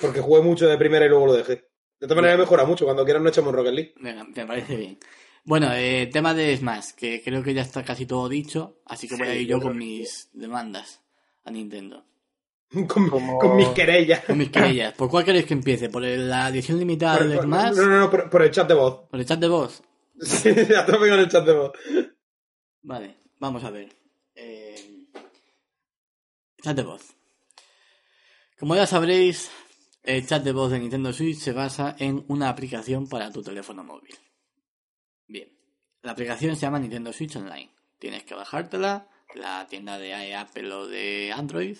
[0.00, 1.68] Porque jugué mucho de primera y luego lo dejé.
[1.98, 2.84] De todas maneras, mejora mucho.
[2.84, 3.94] Cuando quieras, no echamos Rocket League.
[4.00, 4.98] Venga, me parece bien.
[5.44, 8.80] Bueno, eh, tema de Smash, que creo que ya está casi todo dicho.
[8.86, 11.02] Así que voy a ir yo con mis demandas
[11.44, 12.04] a Nintendo.
[12.86, 14.24] Con, Como- con mis querellas.
[14.24, 14.92] Con mis querellas.
[14.94, 15.88] ¿Por cuál queréis que empiece?
[15.88, 17.76] ¿Por la edición limitada Por- por- Smash?
[17.76, 19.08] no, no, no, por, por el chat de voz.
[19.10, 19.82] ¿Por el chat de voz?
[20.20, 21.72] Sí, a tope con el chat de voz.
[22.82, 23.88] Vale, vamos a ver.
[24.36, 25.06] Eh,
[26.62, 27.02] chat de voz.
[28.58, 29.50] Como ya sabréis,
[30.02, 33.84] el chat de voz de Nintendo Switch se basa en una aplicación para tu teléfono
[33.84, 34.14] móvil.
[35.26, 35.52] Bien,
[36.02, 37.70] la aplicación se llama Nintendo Switch Online.
[37.98, 41.76] Tienes que bajártela, la tienda de Apple o de Android.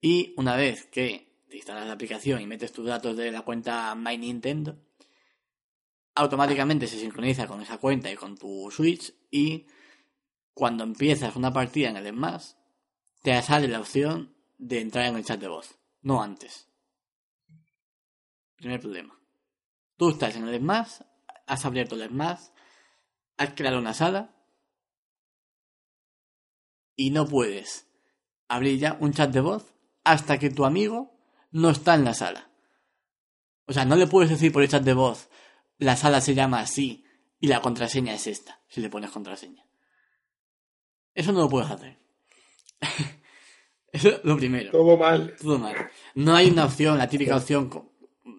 [0.00, 3.94] Y una vez que te instalas la aplicación y metes tus datos de la cuenta
[3.94, 4.78] My Nintendo,
[6.14, 9.66] automáticamente se sincroniza con esa cuenta y con tu Switch y
[10.52, 12.52] cuando empiezas una partida en el Smash,
[13.22, 16.68] te sale la opción de entrar en el chat de voz, no antes.
[18.56, 19.18] Primer problema.
[19.96, 21.00] Tú estás en el Smash,
[21.46, 22.40] has abierto el Smash,
[23.36, 24.34] has creado una sala
[26.96, 27.88] y no puedes
[28.48, 29.74] abrir ya un chat de voz
[30.04, 31.16] hasta que tu amigo
[31.50, 32.50] no está en la sala.
[33.66, 35.30] O sea, no le puedes decir por el chat de voz,
[35.78, 37.04] la sala se llama así
[37.40, 39.64] y la contraseña es esta, si le pones contraseña.
[41.14, 41.98] Eso no lo puedes hacer.
[43.92, 44.72] Eso es lo primero.
[44.72, 45.36] Todo mal.
[45.40, 45.90] Todo mal.
[46.16, 47.92] No hay una opción, la típica opción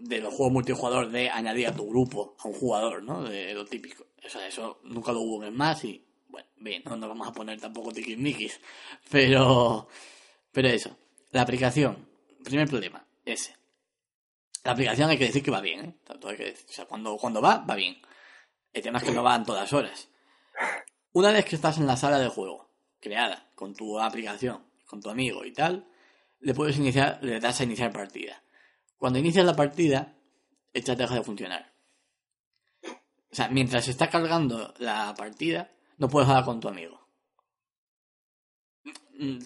[0.07, 3.23] de los juegos multijugador de añadir a tu grupo a un jugador, ¿no?
[3.23, 4.05] De lo típico.
[4.23, 7.31] O sea, eso nunca lo hubo en más y, bueno, bien, no nos vamos a
[7.33, 8.59] poner tampoco tiquismiquis.
[9.09, 9.87] Pero,
[10.51, 10.95] pero eso.
[11.31, 12.07] La aplicación,
[12.43, 13.55] primer problema, ese.
[14.63, 15.95] La aplicación hay que decir que va bien, ¿eh?
[16.03, 17.97] Tanto hay que decir- o sea, cuando, cuando va, va bien.
[18.73, 20.09] El tema es que no va en todas horas.
[21.13, 25.09] Una vez que estás en la sala de juego, creada, con tu aplicación, con tu
[25.09, 25.87] amigo y tal,
[26.39, 28.41] le puedes iniciar, le das a iniciar partida.
[28.97, 30.15] Cuando inicias la partida,
[30.83, 31.73] chat deja de funcionar.
[33.31, 37.01] O sea, mientras se está cargando la partida, no puedes hablar con tu amigo.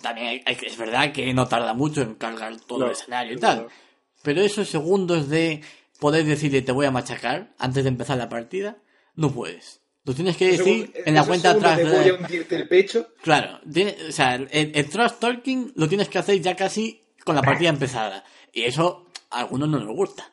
[0.02, 3.68] También es verdad que no tarda mucho en cargar todo No, el escenario y tal.
[4.24, 5.62] Pero esos segundos de
[6.00, 8.78] poder decirle te voy a machacar antes de empezar la partida,
[9.16, 9.82] no puedes.
[10.06, 11.78] Lo tienes que decir en la cuenta atrás.
[11.78, 13.10] Te voy a hundirte el pecho.
[13.22, 17.36] Claro, tiene- o sea, el, el trash talking lo tienes que hacer ya casi con
[17.36, 18.24] la partida empezada.
[18.52, 20.32] Y eso a algunos no les gusta.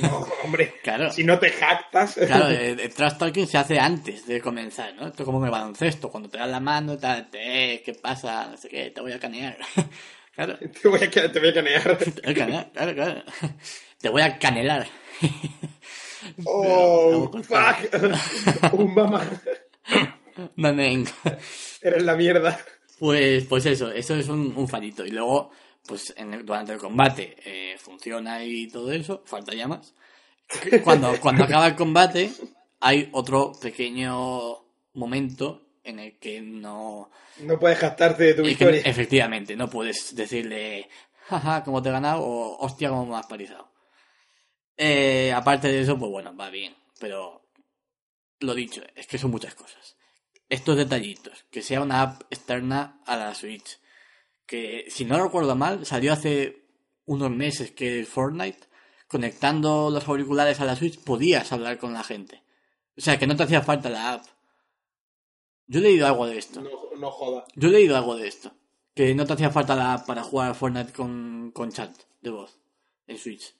[0.00, 0.74] No, hombre.
[0.82, 1.10] Claro.
[1.10, 2.14] Si no te jactas.
[2.14, 5.06] Claro, el, el trash talking se hace antes de comenzar, ¿no?
[5.06, 7.94] Esto es como en el baloncesto, cuando te dan la mano, tal, te, eh, ¿qué
[7.94, 8.48] pasa?
[8.50, 9.56] No sé qué, te voy a canear.
[10.34, 11.98] claro, te, voy a, te voy a canear.
[11.98, 13.22] te voy a canear, claro, claro.
[13.98, 14.86] Te voy a canelar.
[16.44, 18.72] Oh, fuck.
[18.72, 19.22] Un mamá.
[20.56, 21.06] Mamen.
[21.80, 22.58] Eres la mierda.
[22.98, 25.04] Pues, pues eso, eso es un, un fallito.
[25.04, 25.50] Y luego,
[25.86, 29.94] pues en el- durante el combate eh, funciona y todo eso, falta ya más.
[30.82, 32.32] Cuando, cuando acaba el combate,
[32.80, 34.64] hay otro pequeño
[34.94, 37.10] momento en el que no...
[37.40, 38.80] No puedes jactarte de tu que, victoria.
[38.84, 40.88] efectivamente, no puedes decirle,
[41.26, 43.70] jaja, cómo te he ganado, o hostia, cómo me has parizado.
[44.76, 46.74] Eh, aparte de eso, pues bueno, va bien.
[46.98, 47.42] Pero
[48.40, 49.96] lo dicho, es que son muchas cosas.
[50.48, 53.78] Estos detallitos, que sea una app externa a la Switch,
[54.46, 56.64] que si no recuerdo mal, salió hace
[57.06, 58.68] unos meses que Fortnite,
[59.08, 62.42] conectando los auriculares a la Switch, podías hablar con la gente.
[62.96, 64.26] O sea, que no te hacía falta la app.
[65.66, 66.60] Yo he leído algo de esto.
[66.60, 67.44] No, no jodas.
[67.54, 68.52] Yo he leído algo de esto.
[68.94, 71.90] Que no te hacía falta la app para jugar a Fortnite con, con chat
[72.20, 72.58] de voz
[73.06, 73.54] en Switch.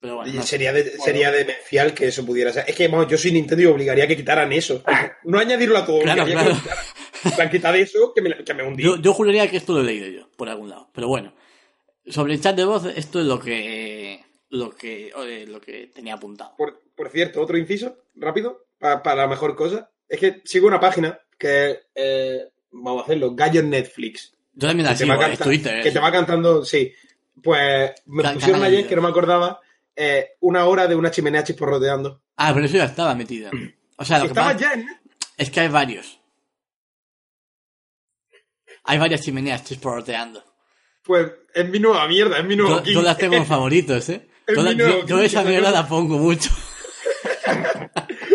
[0.00, 2.64] Pero bueno, no sería, de, sería demencial que eso pudiera ser.
[2.66, 4.82] Es que vamos, yo soy Nintendo y obligaría a que quitaran eso.
[5.24, 6.00] No añadirlo a todo.
[6.00, 6.60] Claro, obligaría claro.
[6.64, 7.01] Que
[7.36, 8.82] Para quitar eso, que me, que me hundí.
[8.82, 10.88] yo, yo juraría que esto lo he leído yo, por algún lado.
[10.92, 11.32] Pero bueno,
[12.06, 16.14] sobre el chat de voz, esto es lo que lo que, eh, lo que tenía
[16.14, 16.54] apuntado.
[16.58, 19.90] Por, por cierto, otro inciso, rápido, pa- para la mejor cosa.
[20.08, 24.34] Es que sigo una página que, eh, vamos a hacerlo, Gallo Netflix.
[24.52, 25.82] Yo también la que sigo, es canta- Twitter.
[25.82, 26.92] que es- te va cantando, sí.
[27.42, 29.60] Pues me Can- pusieron ayer, de- que no me acordaba,
[29.96, 32.20] eh, una hora de una chimenea chisporroteando.
[32.36, 33.50] Ah, pero eso ya estaba metido.
[33.96, 34.86] O sea, lo que Estaba pasa ya en...
[35.38, 36.20] es que hay varios.
[38.84, 40.42] Hay varias chimeneas chisporroteando.
[41.04, 44.28] Pues es mi nueva mierda, es mi nuevo Yo, yo las tengo en favoritos, ¿eh?
[44.46, 46.50] Es Yo, la- esa mierda la pongo mucho.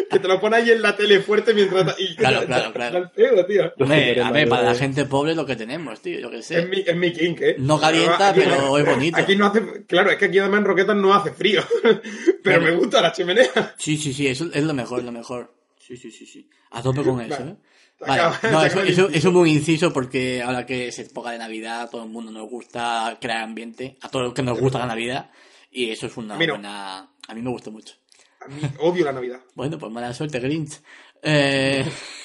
[0.09, 1.95] que te lo pone ahí en la tele fuerte mientras...
[1.99, 3.11] Y Claro, claro, claro.
[3.47, 3.73] Tío.
[3.79, 4.79] Hombre, a ver, para la mayores.
[4.79, 6.59] gente pobre lo que tenemos, tío, yo qué sé.
[6.59, 7.55] Es mi, es mi king, ¿eh?
[7.59, 9.17] No calienta, Aquí- pero es bonito.
[9.17, 9.85] Aquí no hace...
[9.85, 11.61] Claro, es que aquí además en Roquetas no hace frío.
[11.81, 12.01] pero
[12.43, 12.61] Claro.
[12.61, 13.75] me gusta la chimenea.
[13.77, 15.53] Sí, sí, sí, eso es lo mejor, lo mejor.
[15.77, 16.49] Sí, sí, sí, sí.
[16.71, 17.43] A tope con eso.
[17.43, 17.55] ¿eh?
[17.99, 21.81] Se Vale, no, se eso, es un inciso porque ahora que es época de Navidad,
[21.81, 24.85] a todo el mundo nos gusta crear ambiente, a todos los que nos gusta la
[24.85, 25.31] Navidad,
[25.71, 26.47] y eso es una A no.
[26.53, 27.09] buena...
[27.27, 27.95] A mí me gusta mucho.
[28.39, 29.39] A mí odio la Navidad.
[29.55, 30.79] Bueno, pues mala suerte, Grinch.
[31.23, 31.83] Eh...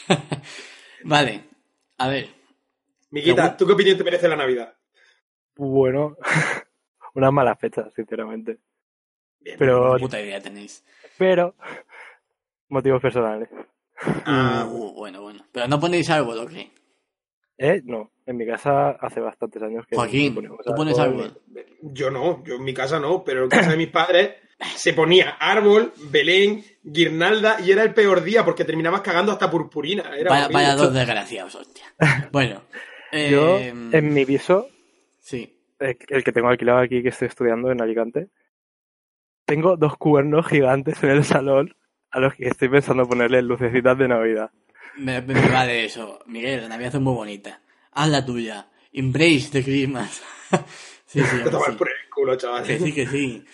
[1.05, 1.45] vale,
[1.97, 2.29] a ver.
[3.11, 4.75] Miquita, Según- ¿tú qué opinión te merece la Navidad?
[5.57, 6.17] Bueno,
[7.15, 8.59] unas malas fechas, sinceramente.
[9.41, 9.57] Bien.
[9.59, 10.85] Pero, Puta idea tenéis.
[11.17, 11.55] pero,
[12.69, 13.49] motivos personales.
[14.25, 15.45] Ah, Uh, bueno, bueno.
[15.53, 16.71] Pero no ponéis árbol, ¿o qué?
[17.59, 17.81] ¿Eh?
[17.85, 21.41] No, en mi casa hace bastantes años que Joaquín, ponemos ¿tú pones árbol?
[21.83, 24.33] Yo no, yo en mi casa no, pero en casa de mis padres
[24.75, 30.11] se ponía árbol, Belén, guirnalda y era el peor día porque terminabas cagando hasta purpurina.
[30.17, 31.85] Era Vaya, dos desgraciados, hostia.
[32.33, 32.63] Bueno.
[33.13, 34.67] Yo, eh, en mi piso,
[35.21, 35.61] Sí.
[35.79, 38.29] el el que tengo alquilado aquí, que estoy estudiando en Alicante,
[39.45, 41.75] tengo dos cuernos gigantes en el salón
[42.13, 44.51] a los que estoy pensando ponerle lucecitas de Navidad.
[44.97, 46.21] Me, me, me vale eso.
[46.27, 47.61] Miguel, la Navidad es muy bonita.
[47.93, 48.69] Haz la tuya.
[48.93, 50.23] Embrace the Christmas.
[51.07, 51.73] sí, sí, Te sí.
[51.79, 52.65] por el culo, chaval.
[52.65, 53.45] Que sí, que sí.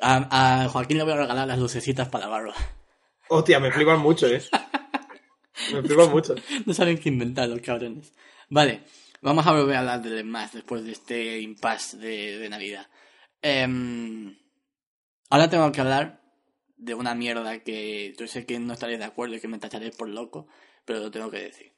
[0.00, 2.54] A, a Joaquín le voy a regalar las lucecitas para la barba.
[3.28, 4.42] Hostia, me flipan mucho, eh.
[5.72, 6.34] Me flipan mucho.
[6.64, 8.14] No saben qué inventar los cabrones.
[8.48, 8.82] Vale,
[9.20, 12.86] vamos a volver a hablar de más después de este impasse de, de Navidad.
[13.42, 14.36] Em,
[15.30, 16.20] ahora tengo que hablar
[16.76, 19.96] de una mierda que yo sé que no estaréis de acuerdo y que me tacharéis
[19.96, 20.46] por loco,
[20.84, 21.72] pero lo tengo que decir.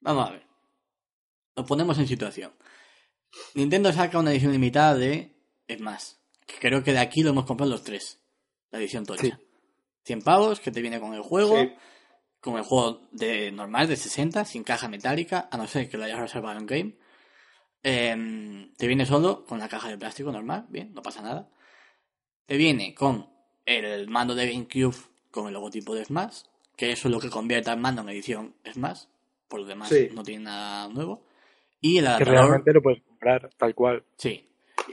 [0.00, 0.46] Vamos a ver.
[1.56, 2.52] Nos ponemos en situación.
[3.54, 5.34] Nintendo saca una edición limitada de
[5.68, 6.14] Smash.
[6.46, 8.20] Que creo que de aquí lo hemos comprado los tres.
[8.70, 9.22] La edición tocha.
[9.22, 9.32] Sí.
[10.04, 11.56] 100 pavos que te viene con el juego.
[11.56, 11.72] Sí.
[12.40, 16.04] Con el juego de normal de 60, sin caja metálica, a no ser que lo
[16.04, 16.98] hayas reservado en game.
[17.82, 21.50] Em, te viene solo con la caja de plástico normal, bien, no pasa nada.
[22.46, 23.33] Te viene con
[23.66, 24.96] el mando de GameCube
[25.30, 26.42] con el logotipo de Smash,
[26.76, 29.04] que eso es lo que convierte al mando en edición Smash.
[29.48, 30.08] Por lo demás, Sí.
[30.12, 31.22] no tiene nada nuevo.
[31.80, 32.34] Y el Que adaptador.
[32.40, 34.02] realmente lo puedes comprar tal cual.
[34.16, 34.48] Sí.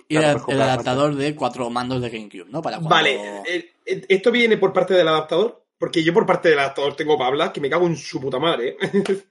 [0.07, 2.61] Y Claro, el, adaptador de cuatro mandos de GameCube, ¿no?
[2.61, 2.89] Para cuando...
[2.89, 5.63] Vale, ¿esto viene por parte del adaptador?
[5.77, 8.39] Porque yo por parte del adaptador tengo para hablar que me cago en su puta
[8.39, 8.77] madre.
[8.81, 9.23] ¿eh?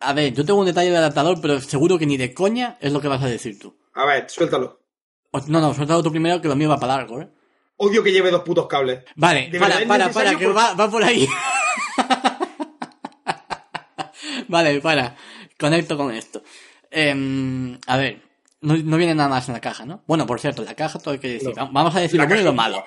[0.00, 2.92] A ver, yo tengo un detalle del adaptador, pero seguro que ni de coña es
[2.92, 3.76] lo que vas a decir tú.
[3.94, 4.80] A ver, suéltalo.
[5.30, 7.28] O- No, no, suéltalo tú primero que lo mío va para largo, ¿eh?
[7.84, 9.00] Odio que lleve dos putos cables.
[9.16, 11.26] Vale, ¿De para, para, para, que por- va, va por ahí.
[14.48, 15.16] vale, para.
[15.58, 16.42] Conecto con esto.
[16.90, 18.20] Em, a ver,
[18.60, 20.02] no, no viene nada más en la caja, ¿no?
[20.06, 21.52] Bueno, por cierto, la caja todo hay que decir.
[21.56, 21.70] No.
[21.72, 22.84] Vamos a decir lo bueno y lo malo.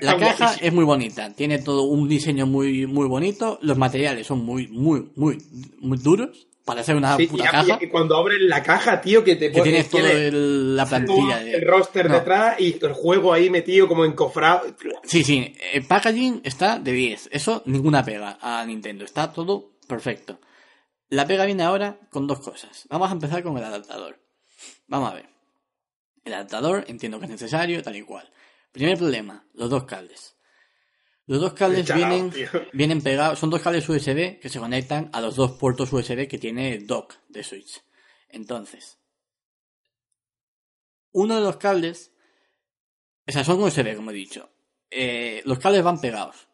[0.00, 4.26] La caja La es muy bonita, tiene todo un diseño muy, muy bonito, los materiales
[4.26, 5.38] son muy, muy, muy,
[5.80, 7.78] muy duros para hacer una Sí, puta y- caja.
[7.80, 10.84] y cuando abres la caja, tío, que te Que pone- tienes todo tiene el- la
[10.84, 11.38] todo plantilla.
[11.40, 12.14] de- el roster No.
[12.16, 14.62] detrás y el juego ahí metido como encofrado.
[15.04, 17.28] Sí, sí, el packaging está de 10.
[17.32, 19.04] Eso ninguna pega a Nintendo.
[19.04, 20.40] Está todo perfecto.
[21.10, 22.86] La pega viene ahora con dos cosas.
[22.88, 24.18] Vamos a empezar con el adaptador.
[24.88, 25.26] Vamos a ver.
[26.24, 28.30] El adaptador entiendo que es necesario, tal y cual.
[28.72, 30.33] Primer problema, los dos cables.
[31.26, 32.48] Los dos cables vienen, tío.
[32.72, 36.38] vienen pegados, son dos cables USB que se conectan a los dos puertos USB que
[36.38, 37.82] tiene el dock de Switch.
[38.28, 38.98] Entonces,
[41.12, 42.12] uno de los cables,
[43.26, 44.50] o sea, son USB, como he dicho.
[44.90, 46.48] Eh, los cables van pegados.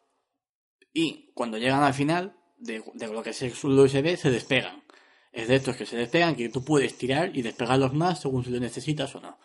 [0.92, 4.84] Y cuando llegan al final de, de lo que es el USB, se despegan.
[5.32, 8.50] Es de estos que se despegan, que tú puedes tirar y despegarlos más según si
[8.50, 9.38] lo necesitas o no.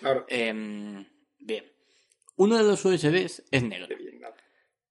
[0.00, 0.26] Claro.
[0.28, 1.06] Em,
[1.38, 1.72] bien.
[2.36, 3.86] Uno de los USBs es negro.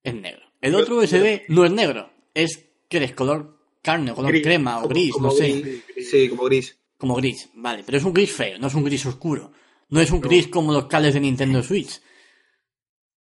[0.02, 0.42] Es negro.
[0.60, 2.10] El otro USB no es negro.
[2.34, 5.82] Es que es color carne, color Gris, crema o como- gris, como no sé.
[5.94, 6.10] gris.
[6.10, 6.78] Sí, como gris.
[6.98, 7.82] Como gris, vale.
[7.84, 9.52] Pero es un gris feo, no es un gris oscuro.
[9.88, 12.00] No es un gris como los cables de Nintendo Switch.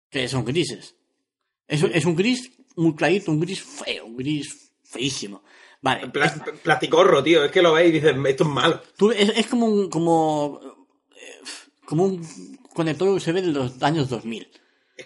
[0.10, 0.96] Que son grises.
[1.68, 5.44] Es, es un gris muy clarito, un gris feo, un gris feísimo.
[5.82, 6.08] Vale.
[6.10, 7.44] Pla- Plasticorro, tío.
[7.44, 8.82] Es que lo veis y dices, esto es malo.
[8.98, 10.62] Tú- es, es como un, como,
[11.16, 11.42] eh,
[11.86, 14.48] como un conector USB de los años 2000.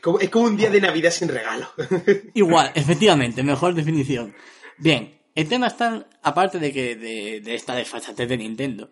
[0.01, 1.67] Es como, es como un día de Navidad sin regalo.
[2.33, 4.33] Igual, efectivamente, mejor definición.
[4.79, 8.91] Bien, el tema está, aparte de que de, de esta desfachatez de Nintendo,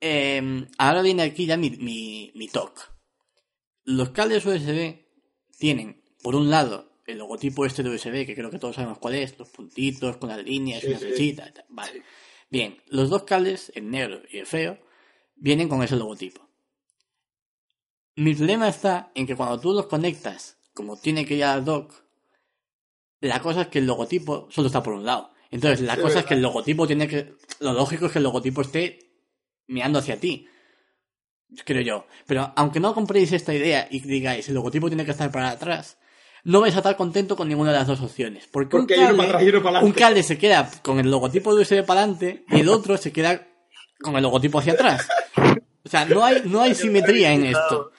[0.00, 2.94] eh, ahora viene aquí ya mi, mi, mi talk.
[3.82, 5.06] Los cables USB
[5.58, 9.16] tienen, por un lado, el logotipo este de USB, que creo que todos sabemos cuál
[9.16, 11.52] es, los puntitos con las líneas, Sí, una flechita.
[11.68, 12.04] Vale.
[12.48, 14.78] Bien, los dos cables, el negro y el feo,
[15.34, 16.48] vienen con ese logotipo.
[18.16, 21.92] Mi problema está en que cuando tú los conectas, como tiene que ir al dock,
[23.20, 25.32] la cosa es que el logotipo solo está por un lado.
[25.50, 27.34] Entonces, la Sí, cosa es que el logotipo tiene que.
[27.60, 28.98] Lo lógico es que el logotipo esté
[29.68, 30.48] mirando hacia ti.
[31.64, 32.06] Creo yo.
[32.26, 35.98] Pero aunque no compréis esta idea y digáis el logotipo tiene que estar para atrás,
[36.44, 38.48] no vais a estar contento con ninguna de las dos opciones.
[38.50, 42.44] Porque, Porque un, uno para cable se queda con el logotipo de USB para adelante
[42.48, 43.46] y el otro se queda
[44.00, 45.06] con el logotipo hacia atrás.
[45.84, 47.92] O sea, no hay, no hay simetría en esto.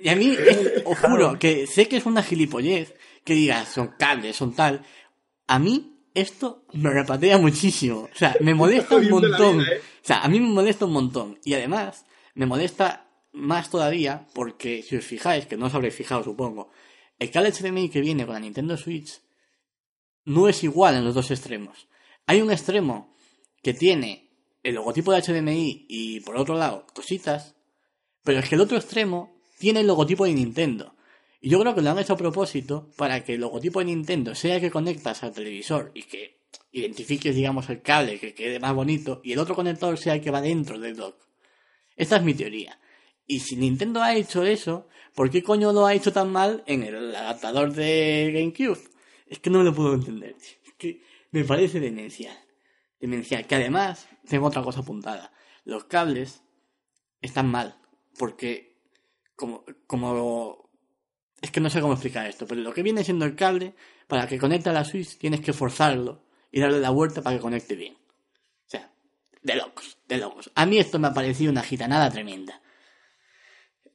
[0.00, 2.94] Y a mí, es- os juro, que sé que es una gilipollez
[3.24, 4.82] que digas, son cables, son tal.
[5.46, 8.08] A mí, esto me repatea muchísimo.
[8.12, 9.58] O sea, me molesta un montón.
[9.58, 9.78] vida, ¿eh?
[9.80, 11.38] O sea, a mí me molesta un montón.
[11.44, 16.24] Y además, me molesta más todavía porque, si os fijáis, que no os habréis fijado,
[16.24, 16.70] supongo,
[17.18, 19.20] el cable HDMI que viene con la Nintendo Switch
[20.24, 21.88] no es igual en los dos extremos.
[22.26, 23.14] Hay un extremo
[23.62, 24.30] que tiene
[24.62, 27.56] el logotipo de HDMI y por otro lado cositas,
[28.24, 30.96] pero es que el otro extremo tiene el logotipo de Nintendo.
[31.40, 34.34] Y yo creo que lo han hecho a propósito para que el logotipo de Nintendo
[34.34, 36.40] sea el que conectas al televisor y que
[36.72, 40.30] identifiques, digamos, el cable que quede más bonito y el otro conector sea el que
[40.30, 41.16] va dentro del dock.
[41.94, 42.80] Esta es mi teoría.
[43.26, 46.82] Y si Nintendo ha hecho eso, ¿por qué coño lo ha hecho tan mal en
[46.82, 48.80] el adaptador de GameCube?
[49.26, 50.36] Es que no me lo puedo entender.
[50.64, 51.02] Es que
[51.32, 52.36] me parece demencial.
[52.98, 53.46] Demencial.
[53.46, 55.32] Que además, tengo otra cosa apuntada.
[55.64, 56.42] Los cables
[57.20, 57.78] están mal.
[58.18, 58.69] Porque,
[59.40, 60.68] como, como,
[61.40, 63.74] es que no sé cómo explicar esto, pero lo que viene siendo el cable,
[64.06, 66.22] para que conecte a la Switch tienes que forzarlo
[66.52, 67.94] y darle la vuelta para que conecte bien.
[67.94, 68.92] O sea,
[69.42, 70.50] de locos, de locos.
[70.54, 72.60] A mí esto me ha parecido una gitanada tremenda.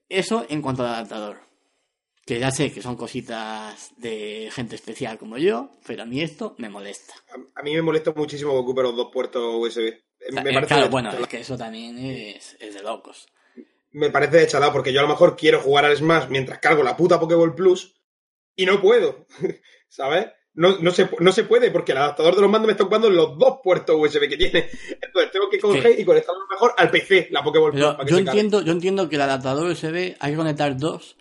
[0.10, 1.40] Eso en cuanto al adaptador.
[2.26, 6.56] Que ya sé que son cositas de gente especial como yo, pero a mí esto
[6.58, 7.14] me molesta.
[7.30, 9.94] A, a mí me molesta muchísimo que ocupe los dos puertos USB.
[10.32, 13.28] Me Eh, parece, claro, bueno, es que eso también es, es de locos.
[13.96, 16.84] Me parece de chalado porque yo a lo mejor quiero jugar al Smash mientras cargo
[16.84, 17.96] la puta Pokéball Plus
[18.56, 19.26] y no puedo.
[19.88, 20.28] ¿Sabes?
[20.54, 23.10] No, no, se, no se puede porque el adaptador de los mandos me está ocupando
[23.10, 24.70] los dos puertos USB que tiene.
[25.02, 27.84] Entonces tengo que coger y conectarlo mejor al PC, la Pokéball Plus.
[27.84, 28.42] Pero para que yo se cargue.
[28.42, 31.16] entiendo, yo entiendo que el adaptador USB hay que conectar dos.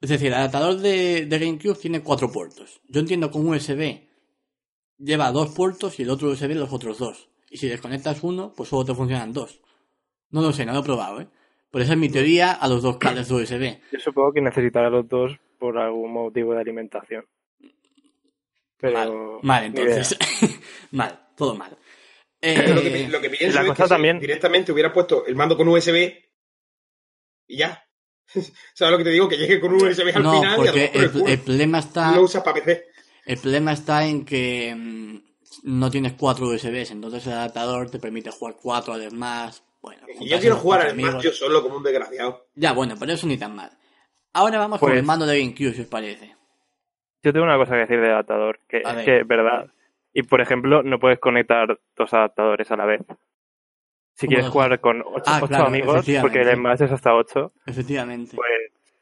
[0.00, 2.80] Es decir, el adaptador de, de GameCube tiene cuatro puertos.
[2.88, 4.08] Yo entiendo que un USB
[4.98, 7.28] lleva dos puertos y el otro USB los otros dos.
[7.50, 9.60] Y si desconectas uno, pues solo te funcionan dos.
[10.30, 11.28] No lo sé, no lo he probado, ¿eh?
[11.72, 13.80] Pero esa es mi teoría a los dos cables de USB.
[13.90, 17.24] Yo supongo que necesitará los dos por algún motivo de alimentación.
[18.78, 19.40] Pero.
[19.42, 20.16] Mal, entonces.
[20.90, 21.70] mal, todo mal.
[21.70, 21.78] Lo,
[22.48, 25.36] Eh, que, lo que pienso la es cosa que si también- directamente hubiera puesto el
[25.36, 26.12] mando con USB
[27.48, 27.84] y ya.
[28.74, 29.28] ¿Sabes lo que te digo?
[29.28, 31.38] Que llegue con un USB al no, final y a lo porque mejor el el,
[31.40, 32.14] problema está.
[32.16, 32.86] lo usas para PC.
[33.24, 35.16] El problema está en que mm,
[35.64, 39.62] no tienes cuatro USBs, entonces el adaptador te permite jugar cuatro veces más.
[39.82, 42.46] Bueno, Y yo quiero jugar al Smash yo solo como un desgraciado.
[42.54, 43.70] Ya, bueno, pero eso ni tan mal.
[44.32, 46.36] Ahora vamos con Pues- el mando de GameCube, si os parece.
[47.22, 49.04] Yo tengo una cosa que decir de adaptador, que A es ver.
[49.04, 49.66] que es verdad.
[50.14, 53.00] Y por ejemplo, no puedes conectar dos adaptadores a la vez.
[54.14, 54.52] Si ¿Cómo quieres dos?
[54.52, 58.36] jugar con ocho, Ah, ocho claro, amigos, porque el Smash es hasta 8, Efectivamente.
[58.36, 58.50] pues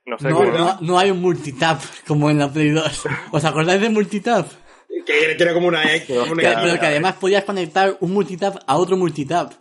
[0.06, 0.28] no sé.
[0.30, 3.04] no, cómo- no, no hay un multitap como en la Play 2.
[3.32, 4.46] ¿Os acordáis de multitap?
[5.06, 6.16] Que tiene como una X.
[6.18, 6.58] como una Que- X.
[6.62, 9.52] pero que además podías conectar un multitap a otro multitap.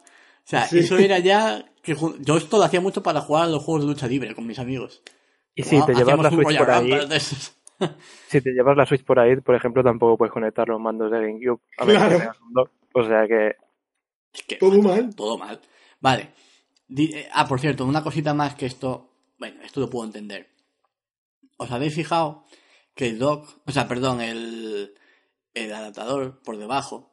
[0.50, 0.80] O sea, Sí.
[0.80, 1.64] eso era ya...
[1.84, 4.48] que Yo esto lo hacía mucho para jugar a los juegos de lucha libre con
[4.48, 5.04] mis amigos.
[5.54, 6.92] Y si te llevas la Switch por ahí,
[8.28, 11.20] si te llevas la Switch por ahí, por ejemplo, tampoco puedes conectar los mandos de
[11.22, 11.62] GameCube.
[11.78, 12.18] A que Claro.
[12.18, 12.72] tengas un dock.
[12.96, 13.56] O sea que
[14.34, 15.16] Es que Todo mal.
[15.16, 15.60] todo mal.
[16.00, 16.32] Vale.
[16.98, 19.12] Eh, ah, por cierto, una cosita más que esto...
[19.38, 20.50] Bueno, esto lo puedo entender.
[21.58, 22.46] ¿Os habéis fijado
[22.96, 23.48] que el dock...
[23.68, 24.96] O sea, perdón, el,
[25.54, 27.12] el adaptador por debajo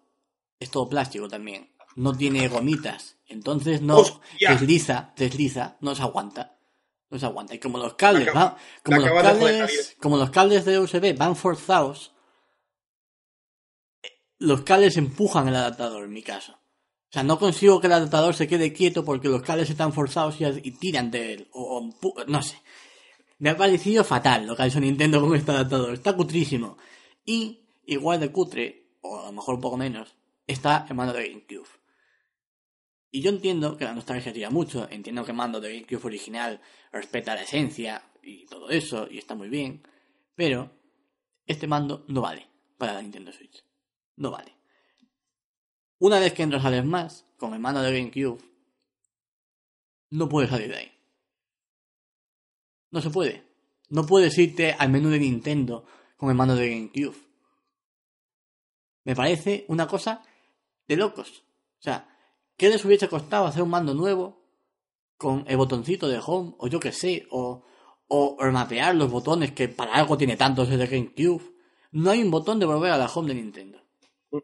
[0.58, 1.70] es todo plástico también.
[1.96, 3.16] No tiene gomitas.
[3.28, 4.50] Entonces no ¡Hostia!
[4.52, 6.56] desliza, desliza, no se aguanta.
[7.10, 7.54] No se aguanta.
[7.54, 12.12] Y como los cables, acab- como, los cables como los cables de USB van forzados,
[14.38, 16.52] los cables empujan el adaptador, en mi caso.
[16.52, 20.40] O sea, no consigo que el adaptador se quede quieto porque los cables están forzados
[20.40, 21.48] y, y tiran de él.
[21.52, 22.60] O, o no sé.
[23.38, 25.94] Me ha parecido fatal lo que ha hecho Nintendo con este adaptador.
[25.94, 26.76] Está cutrísimo.
[27.24, 30.16] Y, igual de cutre, o a lo mejor un poco menos,
[30.46, 31.68] está el mando de GameCube.
[33.10, 36.60] Y yo entiendo que la nostalgia tira mucho, entiendo que mando de GameCube original
[36.92, 39.82] respeta la esencia y todo eso, y está muy bien,
[40.34, 40.70] pero
[41.46, 43.64] este mando no vale para la Nintendo Switch.
[44.16, 44.52] No vale.
[45.98, 48.38] Una vez que entras al Smash con el mando de GameCube,
[50.10, 50.92] no puedes salir de ahí.
[52.90, 53.44] No se puede.
[53.88, 55.86] No puedes irte al menú de Nintendo
[56.16, 57.16] con el mando de GameCube.
[59.04, 60.22] Me parece una cosa
[60.88, 61.44] de locos.
[61.78, 62.15] O sea,
[62.56, 64.42] ¿qué les hubiese costado hacer un mando nuevo
[65.16, 66.54] con el botoncito de home?
[66.58, 67.64] O yo qué sé, o,
[68.08, 71.42] o remapear los botones que para algo tiene tantos el de GameCube.
[71.92, 73.78] No hay un botón de volver a la home de Nintendo.
[74.30, 74.40] yo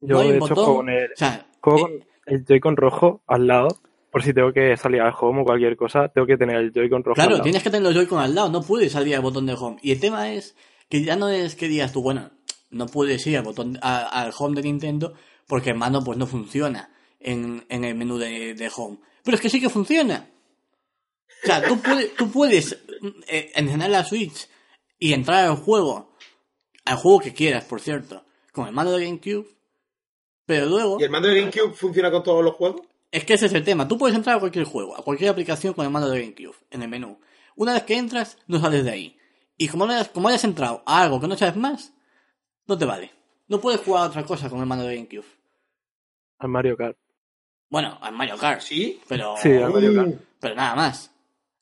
[0.00, 0.76] no hay de un hecho botón.
[0.76, 1.46] con el, O sea,
[1.78, 3.68] eh, el Joy-Con rojo al lado.
[4.10, 7.04] Por si tengo que salir al home o cualquier cosa, tengo que tener el Joy-Con
[7.04, 7.42] rojo al Claro, lado.
[7.42, 9.76] tienes que tener los Joy-Con al lado, no puedes salir al botón de home.
[9.82, 10.56] Y el tema es
[10.88, 12.30] que ya no es que digas tú, bueno,
[12.70, 15.12] no puedes ir al botón a- al home de Nintendo
[15.46, 16.90] porque el mando pues no funciona
[17.20, 18.98] en, en el menú de, de home.
[19.22, 20.30] Pero es que sí que funciona.
[21.42, 22.78] O sea, tú puedes, tú puedes
[23.28, 24.48] eh, encender la Switch
[24.98, 26.16] y entrar al juego,
[26.84, 29.46] al juego que quieras, por cierto, con el mando de GameCube,
[30.46, 30.98] pero luego...
[31.00, 32.82] ¿Y el mando de GameCube funciona con todos los juegos?
[33.10, 33.86] Es que ese es el tema.
[33.86, 36.82] Tú puedes entrar a cualquier juego, a cualquier aplicación con el mando de GameCube, en
[36.82, 37.18] el menú.
[37.54, 39.18] Una vez que entras, no sales de ahí.
[39.56, 41.92] Y como, no hayas, como hayas entrado a algo que no sabes más,
[42.66, 43.12] no te vale.
[43.48, 45.26] No puedes jugar a otra cosa con el mando de GameCube.
[46.38, 46.98] Al Mario Kart.
[47.68, 49.00] Bueno, al Mario Kart, Sí.
[49.08, 50.14] pero, Sí, al Mario Kart.
[50.40, 51.10] Pero nada más.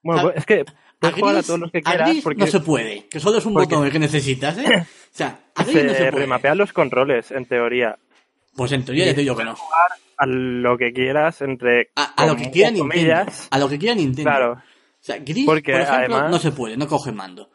[0.03, 0.65] Bueno, A- pues es que
[0.99, 3.39] puedes jugar a todos los que a quieras Gris porque no se puede, que solo
[3.39, 4.65] es un porque- botón el que necesitas, ¿eh?
[5.15, 6.11] O sea, a Gris se, no se puede.
[6.11, 7.97] remapean los controles, en teoría.
[8.57, 9.55] Pues en teoría les digo que no.
[10.17, 11.91] A lo que quieras, entre.
[11.97, 12.95] A, a lo que quiera Nintendo.
[12.95, 13.49] comillas.
[13.51, 14.31] A lo que quiera Nintendo.
[14.31, 14.53] Claro.
[14.53, 14.61] O
[15.01, 17.51] sea, Gris, Porque por ejemplo, además- no se puede, no coge mando.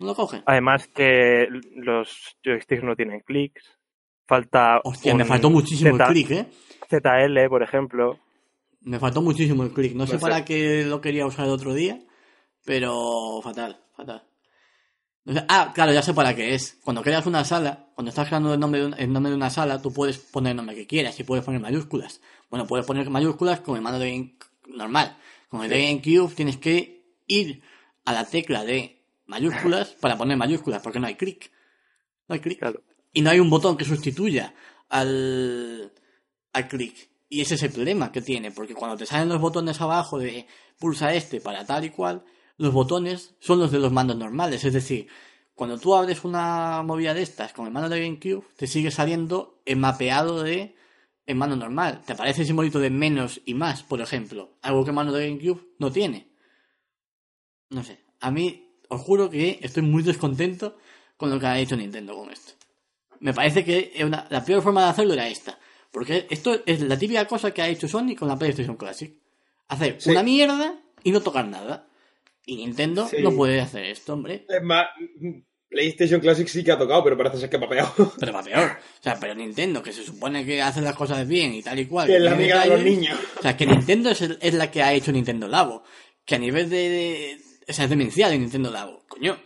[0.00, 0.42] No lo coge.
[0.46, 3.78] Además que los joysticks no tienen clics.
[4.26, 4.80] Falta.
[4.82, 6.46] Hostia, un me faltó muchísimo el clic, ¿eh?
[7.00, 8.18] ZL, por ejemplo.
[8.82, 9.94] Me faltó muchísimo el clic.
[9.94, 11.98] No sé para qué lo quería usar el otro día,
[12.64, 14.22] pero fatal, fatal.
[15.48, 16.78] Ah, claro, ya sé para qué es.
[16.84, 19.48] Cuando creas una sala, cuando estás creando el nombre, de un- el nombre de una
[19.48, 22.20] sala, tú puedes poner el nombre que quieras y puedes poner mayúsculas.
[22.50, 24.34] Bueno, puedes poner mayúsculas con el mando de Game-
[24.68, 25.16] normal.
[25.48, 27.62] Con el de GameCube tienes que ir
[28.04, 31.50] a la tecla de mayúsculas para poner mayúsculas, porque no hay clic.
[32.28, 32.58] No hay clic.
[32.58, 32.82] Claro.
[33.14, 34.54] Y no hay un botón que sustituya
[34.90, 35.90] al,
[36.54, 37.10] al clic.
[37.28, 40.46] Y ese es el problema que tiene, porque cuando te salen los botones abajo de
[40.78, 42.24] pulsa este para tal y cual,
[42.56, 44.64] los botones son los de los mandos normales.
[44.64, 45.08] Es decir,
[45.54, 49.60] cuando tú abres una movida de estas con el mando de GameCube, te sigue saliendo
[49.66, 50.76] el mapeado de
[51.26, 52.02] el mando normal.
[52.06, 54.58] Te aparece el simbolito de menos y más, por ejemplo.
[54.62, 56.28] Algo que el mando de GameCube no tiene.
[57.70, 57.98] No sé.
[58.20, 60.76] A mí, os juro que estoy muy descontento
[61.16, 62.52] con lo que ha hecho Nintendo con esto.
[63.20, 65.58] Me parece que una- la peor forma de hacerlo era esta.
[65.94, 69.14] Porque esto es la típica cosa que ha hecho Sony con la PlayStation Classic.
[69.68, 70.10] Hacer Sí.
[70.10, 70.74] una mierda
[71.04, 71.86] y no tocar nada.
[72.44, 73.18] Y Nintendo Sí.
[73.22, 74.44] no puede hacer esto, hombre.
[74.48, 74.86] Es más,
[75.68, 77.88] PlayStation Classic sí que ha tocado, pero parece ser que ha peor.
[78.18, 78.70] Pero va peor.
[78.98, 81.86] O sea, pero Nintendo, que se supone que hace las cosas bien y tal y
[81.86, 82.08] cual.
[82.08, 83.16] Que es la amiga de los niños.
[83.38, 85.84] O sea, que Nintendo es, el- es la que ha hecho Nintendo Labo.
[86.24, 86.88] Que a nivel de...
[86.88, 87.38] de
[87.68, 89.04] o sea, es demencial de Nintendo Labo.
[89.08, 89.38] Coño.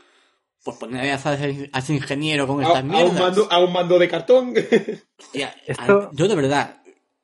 [0.68, 3.12] Pues poner a ese, a ese ingeniero con A, estas a mierdas.
[3.12, 4.52] un mando, a un mando de cartón.
[5.18, 6.82] Hostia, Esto- a- yo de verdad,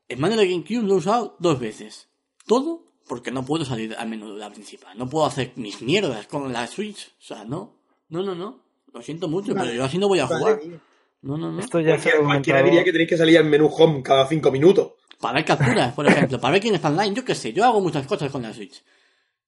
[0.08, 2.08] el mando de GameCube lo he usado dos veces.
[2.46, 4.96] Todo porque no puedo salir al menú de la principal.
[4.96, 7.08] No puedo hacer mis mierdas con la Switch.
[7.18, 7.76] O sea, no.
[8.08, 8.62] No, no, no.
[8.94, 9.66] Lo siento mucho, Vale.
[9.66, 10.60] pero yo así no voy a jugar.
[11.20, 11.60] No, no, no.
[11.60, 14.26] Esto ya se ha Cualquiera, cualquiera diría que tenéis que salir al menú home cada
[14.26, 14.92] cinco minutos.
[15.20, 16.40] Para ver capturas, por ejemplo.
[16.40, 17.14] Para ver quién está online.
[17.14, 17.52] Yo qué sé.
[17.52, 18.82] Yo hago muchas cosas con la Switch.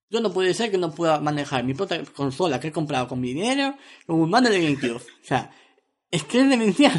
[0.08, 3.20] Yo no puede ser que no pueda manejar mi propia consola que he comprado con
[3.20, 3.74] mi dinero
[4.06, 4.96] con un mando de GameCube.
[4.96, 5.50] O sea,
[6.10, 6.98] es que es demencial.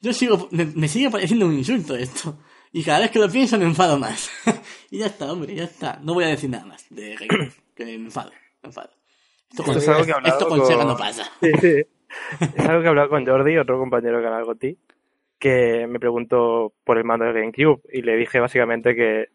[0.00, 2.38] Yo sigo, me, me sigue pareciendo un insulto esto.
[2.72, 4.30] Y cada vez que lo pienso me enfado más.
[4.90, 6.00] y ya está, hombre, ya está.
[6.02, 7.52] No voy a decir nada más de GameCube.
[7.74, 8.30] que me enfado,
[8.62, 8.90] me enfado.
[9.50, 11.30] Esto con, Esto es que esto con con- Sega no pasa.
[11.40, 11.82] Sí, sí.
[12.40, 14.76] Es algo que he hablado con Jordi, otro compañero que canal Goti,
[15.38, 19.26] que me preguntó por el mando de GameCube y le dije básicamente que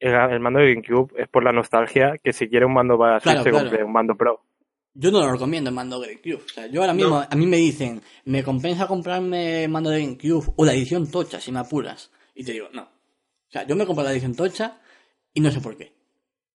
[0.00, 3.20] el, el mando de GameCube es por la nostalgia, que si quiere un mando para
[3.20, 3.64] Switch Claro, se claro.
[3.66, 4.42] compre un mando Pro.
[4.94, 6.44] Yo no lo recomiendo el mando de GameCube.
[6.44, 7.26] O sea, yo ahora mismo, No.
[7.30, 11.40] a mí me dicen, me compensa comprarme el mando de GameCube o la edición tocha,
[11.40, 12.10] si me apuras.
[12.34, 12.82] Y te digo, no.
[12.82, 14.80] O sea, yo me compro la edición tocha
[15.32, 15.92] y no sé por qué.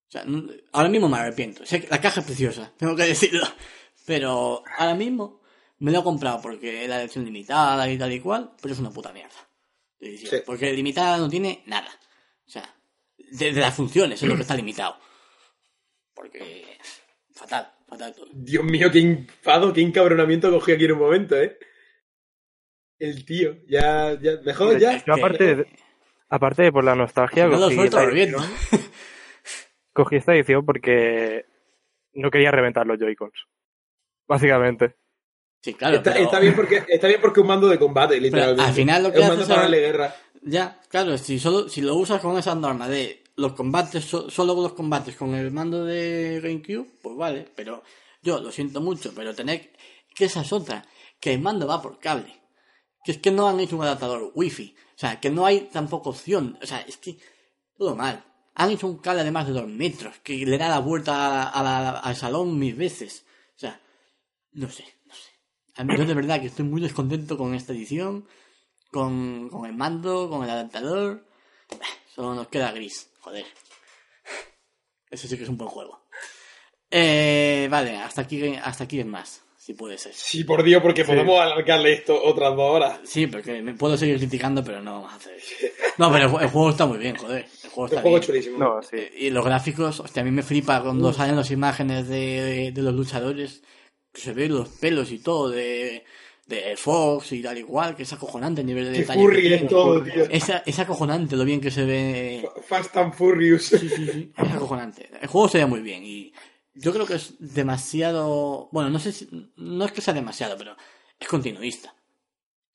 [0.10, 1.66] O sea, no- ahora mismo me arrepiento.
[1.66, 3.46] Sé que la caja es preciosa, tengo que decirlo.
[4.06, 5.42] Pero ahora mismo
[5.80, 8.80] me lo he comprado porque es la edición limitada y tal y cual, pero es
[8.80, 9.32] una puta mierda.
[10.00, 10.32] edición.
[10.32, 10.38] Sí.
[10.46, 11.90] Porque limitada no tiene nada.
[12.46, 12.64] O sea,
[13.38, 14.98] de, de las funciones es lo que está limitado.
[16.14, 16.78] Porque
[17.34, 18.28] fatal, fatal todo.
[18.34, 21.58] Dios mío, qué enfado, qué encabronamiento cogí aquí en un momento, ¿eh?
[23.00, 25.04] El tío, ya, ya, mejor ya.
[25.06, 25.68] Yo aparte de,
[26.30, 28.48] aparte de por la nostalgia, No lo cogí, suelto la
[29.94, 31.46] cogí esta edición porque
[32.14, 33.34] no quería reventar los Joy-Cons.
[34.28, 34.96] Básicamente.
[35.62, 35.98] Sí, claro.
[35.98, 38.64] está, pero- está bien porque está bien porque es un mando de combate, literalmente.
[38.64, 40.16] al final lo que es un haces mando para es- darle guerra.
[40.46, 44.54] Ya, claro, si solo si lo usas con esa norma de los combates, so- solo
[44.56, 47.84] los combates con el mando de GameCube, pues vale, pero
[48.22, 49.74] yo lo siento mucho, pero tener
[50.16, 50.86] que esa es otra,
[51.20, 52.42] que el mando va por cable.
[53.04, 54.76] Que es que no han hecho un adaptador wifi.
[54.96, 56.58] O sea, que no hay tampoco opción.
[56.62, 57.18] O sea, es que
[57.78, 58.24] todo mal.
[58.56, 61.64] Han hecho un cable de más de dos metros, que le da la vuelta a
[61.64, 63.26] la- al salón mil veces.
[63.56, 63.82] O sea,
[64.54, 65.32] no sé, no sé.
[65.76, 68.26] A mí, yo de verdad que estoy muy descontento con esta edición,
[68.92, 71.28] con, con el mando, con el adaptador.
[72.14, 73.46] Solo nos queda gris, joder.
[75.10, 76.02] Eso sí que es un buen juego.
[76.92, 80.14] Eh, vale, hasta aquí, hasta aquí es más, si puede ser.
[80.14, 83.00] Sí, por Dios, porque podemos alargarle esto otras dos horas.
[83.04, 85.56] Sí, porque me puedo seguir criticando, pero no vamos a hacer eso.
[85.98, 87.46] No, pero el, ju- el juego está muy bien, joder.
[87.64, 88.20] El juego El está juego bien.
[88.22, 88.58] es chulísimo.
[88.60, 88.96] No, sí.
[88.98, 92.82] Eh, Y los gráficos, hostia, a mí me flipa cuando salen las imágenes de, de
[92.82, 93.64] los luchadores,
[94.12, 96.04] que se ven los pelos y todo de,
[96.46, 99.22] de Fox y tal igual, que es acojonante el nivel de detalle.
[99.22, 100.26] furry todo, tío.
[100.30, 102.48] Es, es acojonante lo bien que se ve.
[102.68, 103.66] Fast and Furious.
[103.68, 105.10] Sí, sí, sí, es acojonante.
[105.22, 106.34] El juego se ve muy bien y
[106.74, 108.70] yo creo que es demasiado.
[108.72, 109.28] Bueno, no sé si.
[109.56, 110.76] No es que sea demasiado, pero
[111.20, 111.96] es continuista.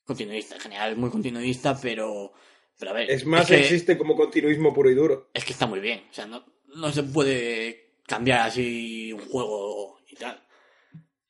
[0.03, 2.33] Continuista, en general es muy continuista, pero.
[2.79, 3.11] Pero a ver.
[3.11, 5.29] Es más, que- existe como continuismo puro y duro.
[5.33, 6.03] es que está muy bien.
[6.09, 6.43] O sea, no,
[6.75, 10.41] no se puede cambiar así un juego y tal.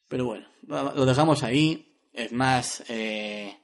[0.08, 1.89] Pero bueno, lo dejamos ahí.
[2.20, 3.58] Es más, eh,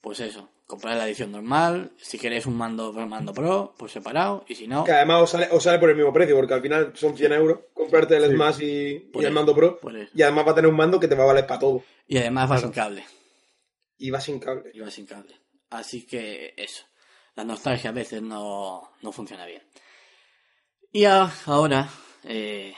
[0.00, 1.92] pues eso, comprar la edición normal.
[1.98, 4.44] Si queréis un mando, un mando pro, pues separado.
[4.48, 6.62] Y si no, Que además os sale, os sale por el mismo precio, porque al
[6.62, 9.78] final son 100 euros comprarte el Smash y, el mando Pro.
[10.12, 11.84] Y además va a tener un mando que te va a valer para todo.
[12.08, 13.04] Y además va sin cable.
[13.98, 14.72] Y va sin cable.
[14.74, 15.40] Y va sin cable.
[15.70, 16.86] Así que eso.
[17.36, 19.62] La nostalgia a veces no, no funciona bien.
[20.90, 21.88] Y ahora,
[22.24, 22.74] eh,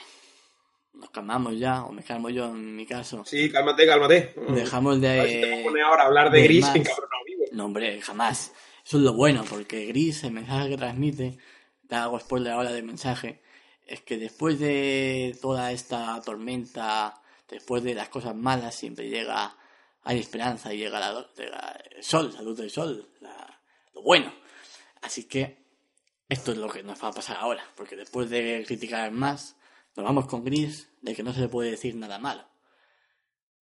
[0.99, 3.23] nos calmamos ya, o me calmo yo en mi caso.
[3.25, 4.33] Sí, cálmate, cálmate.
[4.49, 5.63] Dejamos A ver si te de...
[5.63, 7.43] pones ahora a hablar de de gris encabronado vivo.
[7.51, 8.51] No, hombre, jamás.
[8.85, 11.37] Eso es lo bueno, porque Gris, el mensaje que transmite,
[11.87, 13.41] te hago spoiler ahora del mensaje,
[13.85, 19.55] es que después de toda esta tormenta, después de las cosas malas, siempre llega,
[20.03, 23.59] hay esperanza y llega, la, llega el sol, la luz del sol, la-
[23.93, 24.33] lo bueno.
[25.01, 25.57] Así que
[26.27, 29.55] esto es lo que nos va a pasar ahora, porque después de criticar más,
[29.95, 32.43] nos vamos con Gris, de que no se le puede decir nada malo.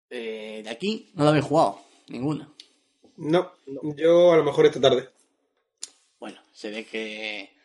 [0.09, 2.55] Eh, de aquí no lo habéis jugado, ninguno.
[3.17, 3.51] No,
[3.95, 5.09] yo a lo mejor esta tarde.
[6.19, 7.55] Bueno, se ve que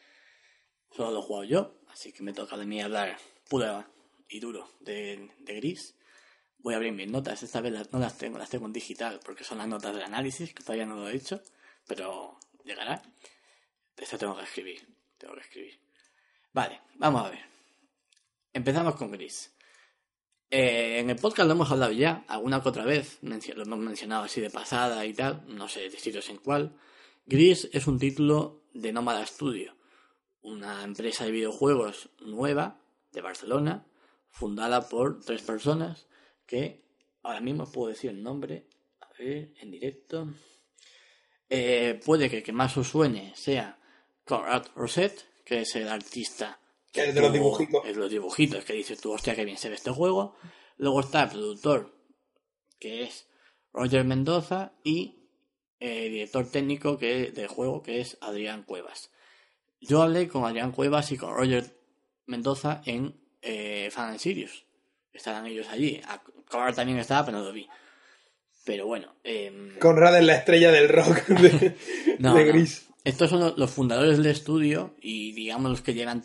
[0.97, 3.17] solo lo he jugado yo, así que me toca de mí hablar
[3.49, 3.89] pura
[4.29, 5.95] y duro de, de Gris.
[6.59, 9.21] Voy a abrir mis notas, esta vez las- no las tengo, las tengo en digital
[9.25, 11.43] porque son las notas del análisis, que todavía no lo he hecho,
[11.87, 13.03] pero llegará.
[13.97, 14.81] Esto tengo que escribir,
[15.19, 15.79] tengo que escribir.
[16.53, 17.52] Vale, vamos a ver.
[18.55, 19.51] Empezamos con Gris.
[20.51, 24.25] Eh, en el podcast lo hemos hablado ya, alguna que otra vez, lo hemos mencionado
[24.25, 26.77] así de pasada y tal, no sé de sitios en cuál.
[27.25, 29.75] Gris es un título de Nómada Studio,
[30.43, 32.79] una empresa de videojuegos nueva
[33.13, 33.87] de Barcelona,
[34.29, 36.07] fundada por tres personas
[36.45, 36.85] que
[37.23, 38.67] ahora mismo puedo decir el nombre,
[39.01, 40.29] a ver, en directo.
[41.49, 43.79] Eh, puede que el que más os suene sea
[44.27, 46.59] Conrad Roset, que es el artista
[46.93, 47.85] Que es de los dibujitos.
[47.87, 50.37] Es los dibujitos, que dices tú, hostia, que bien se ve este juego.
[50.77, 51.95] Luego está el productor,
[52.79, 53.29] que es
[53.73, 55.17] Roger Mendoza, y
[55.81, 59.11] eh, director técnico que, del juego, que es Adrián Cuevas.
[59.81, 61.77] Yo hablé con Adrián Cuevas y con Roger
[62.27, 64.65] Mendoza en eh, Fan and Sirius.
[65.13, 66.01] Estaban ellos allí.
[66.07, 67.67] A- Conrad también estaba, pero no lo vi.
[68.65, 71.77] Pero bueno, em, Conrad es la estrella del rock de,
[72.21, 72.53] no, de no.
[72.53, 72.89] Gris.
[73.05, 76.23] Estos son los- los fundadores del estudio y digamos los que llevan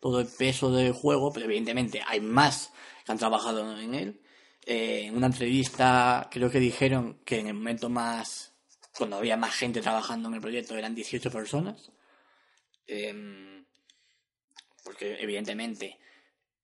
[0.00, 2.72] todo el peso del juego, pero evidentemente hay más
[3.04, 4.20] que han trabajado en él.
[4.66, 8.54] Eh, en una entrevista creo que dijeron que en el momento más,
[8.96, 11.92] cuando había más gente trabajando en el proyecto, eran 18 personas.
[12.86, 13.64] Em,
[14.82, 15.98] porque evidentemente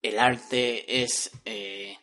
[0.03, 1.31] el arte es...
[1.45, 1.97] eh,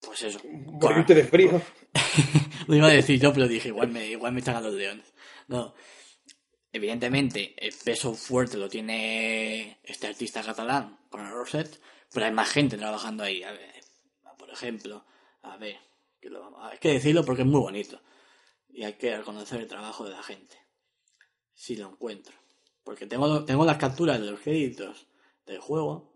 [0.00, 0.40] pues eso.
[0.44, 1.60] Morirte de frío.
[2.66, 5.12] Lo iba a decir yo, pero dije, igual me, igual me echan a los leones.
[5.48, 5.74] No.
[6.72, 11.80] Evidentemente, el peso fuerte lo tiene este artista catalán con el Roset,
[12.12, 13.42] pero hay más gente trabajando ahí.
[13.42, 13.74] A ver,
[14.38, 15.04] por ejemplo,
[15.42, 15.76] a ver,
[16.20, 18.00] que lo hay que decirlo porque es muy bonito.
[18.68, 20.56] Y hay que reconocer el trabajo de la gente.
[21.54, 22.34] Si lo encuentro.
[22.84, 25.06] Porque tengo, tengo las capturas de los créditos
[25.46, 26.12] del juego.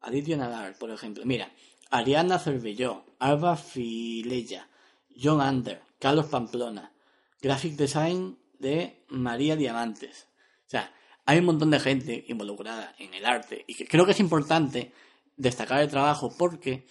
[0.00, 1.24] Additional Art, por ejemplo.
[1.26, 1.52] Mira,
[1.90, 4.68] Ariana Cervelló, Alba Filella,
[5.14, 6.92] John Ander, Carlos Pamplona,
[7.40, 10.28] Graphic Design de María Diamantes.
[10.66, 10.92] O sea,
[11.26, 14.92] hay un montón de gente involucrada en el arte y que creo que es importante
[15.36, 16.86] destacar el trabajo porque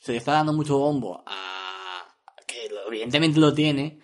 [0.00, 2.06] se le está dando mucho bombo a
[2.46, 4.00] que evidentemente lo tiene,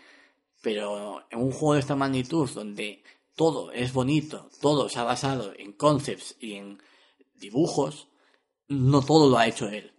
[0.63, 3.03] pero en un juego de esta magnitud donde
[3.35, 6.83] todo es bonito, todo se ha basado en concepts y en
[7.35, 8.09] dibujos,
[8.69, 9.93] no todo lo ha hecho él.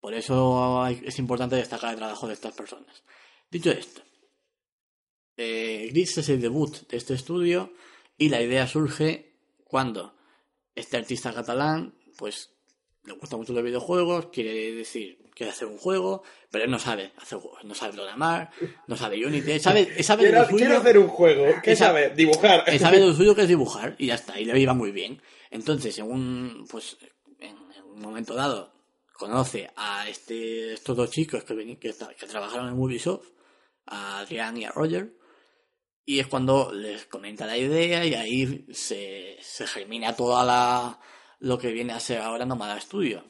[0.00, 3.02] Por eso es importante destacar el trabajo de estas personas.
[3.50, 4.02] Dicho esto,
[5.36, 7.72] eh, Gris es el debut de este estudio
[8.16, 9.32] y la idea surge
[9.64, 10.14] cuando
[10.74, 12.50] este artista catalán, pues,
[13.04, 17.12] le gusta mucho los videojuegos, quiere decir, quiere hacer un juego, pero él no sabe
[17.16, 18.50] hacer juegos, no sabe programar,
[18.86, 21.46] no sabe Unity, sabe, sabe Quiero, lo suyo, quiero hacer un juego.
[21.62, 22.10] ¿Qué sabe?
[22.10, 22.64] Dibujar.
[22.66, 25.20] él sabe lo suyo que es dibujar y ya está, y le iba muy bien.
[25.50, 26.96] Entonces, en un, pues,
[27.40, 28.72] en, en un momento dado,
[29.12, 33.28] conoce a este, estos dos chicos que, que, que trabajaron en Ubisoft,
[33.86, 35.14] a Adrián y a Roger,
[36.04, 41.00] y es cuando les comenta la idea y ahí se, se germina toda la,
[41.40, 43.24] lo que viene a ser ahora Nomada Studio.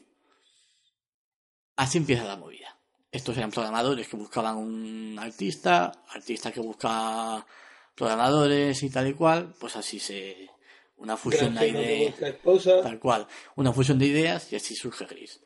[1.77, 2.79] Así empieza la movida.
[3.11, 7.47] Estos eran programadores que buscaban un artista, artista que buscaba
[7.95, 10.51] programadores y tal y cual, pues así se...
[10.97, 12.15] Una fusión de ideas,
[12.45, 13.27] busca tal cual.
[13.57, 15.43] Una fusión de ideas y así surge Gris.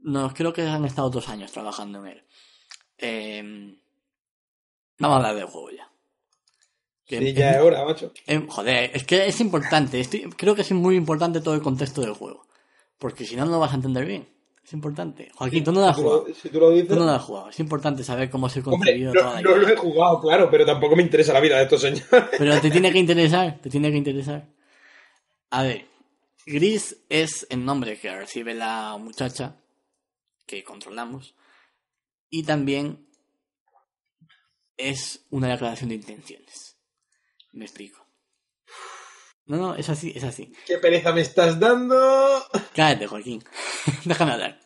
[0.00, 2.24] Nos creo que han estado dos años trabajando en él.
[2.98, 3.42] Eh,
[4.98, 5.90] vamos a hablar del juego ya.
[7.06, 8.12] Que Sí, ya es hora, macho.
[8.26, 10.00] eh, joder, es que es importante.
[10.00, 12.46] estoy- creo que es muy importante todo el contexto del juego.
[12.98, 14.28] Porque si no, no lo vas a entender bien.
[14.64, 15.30] Es importante.
[15.34, 16.26] Joaquín, tú no lo has jugado.
[16.34, 16.88] Si tú lo dices.
[16.88, 17.50] Tú no lo has jugado.
[17.50, 20.20] Es importante saber cómo se ha Hombre, concebido no, toda la no lo he jugado,
[20.22, 22.06] claro, pero tampoco me interesa la vida de estos señores.
[22.38, 23.58] Pero te tiene que interesar.
[23.60, 24.48] Te tiene que interesar.
[25.50, 25.86] A ver.
[26.46, 29.56] Gris es el nombre que recibe la muchacha
[30.46, 31.34] que controlamos.
[32.30, 33.06] Y también
[34.76, 36.73] es una declaración de intenciones.
[37.54, 38.04] Me explico.
[39.46, 40.52] No, no, es así, es así.
[40.66, 42.44] ¿Qué pereza me estás dando?
[42.74, 43.42] Cállate, Joaquín.
[44.04, 44.60] Déjame hablar.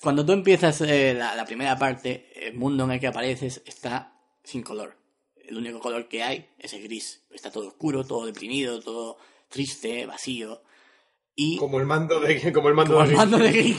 [0.00, 4.12] Cuando tú empiezas eh, la, la primera parte, el mundo en el que apareces está
[4.44, 4.96] sin color.
[5.34, 7.26] El único color que hay es el gris.
[7.30, 9.18] Está todo oscuro, todo deprimido, todo
[9.48, 10.62] triste, vacío.
[11.34, 12.52] Y Como el mando de.
[12.54, 13.12] Como el mando como de.
[13.12, 13.74] el mando de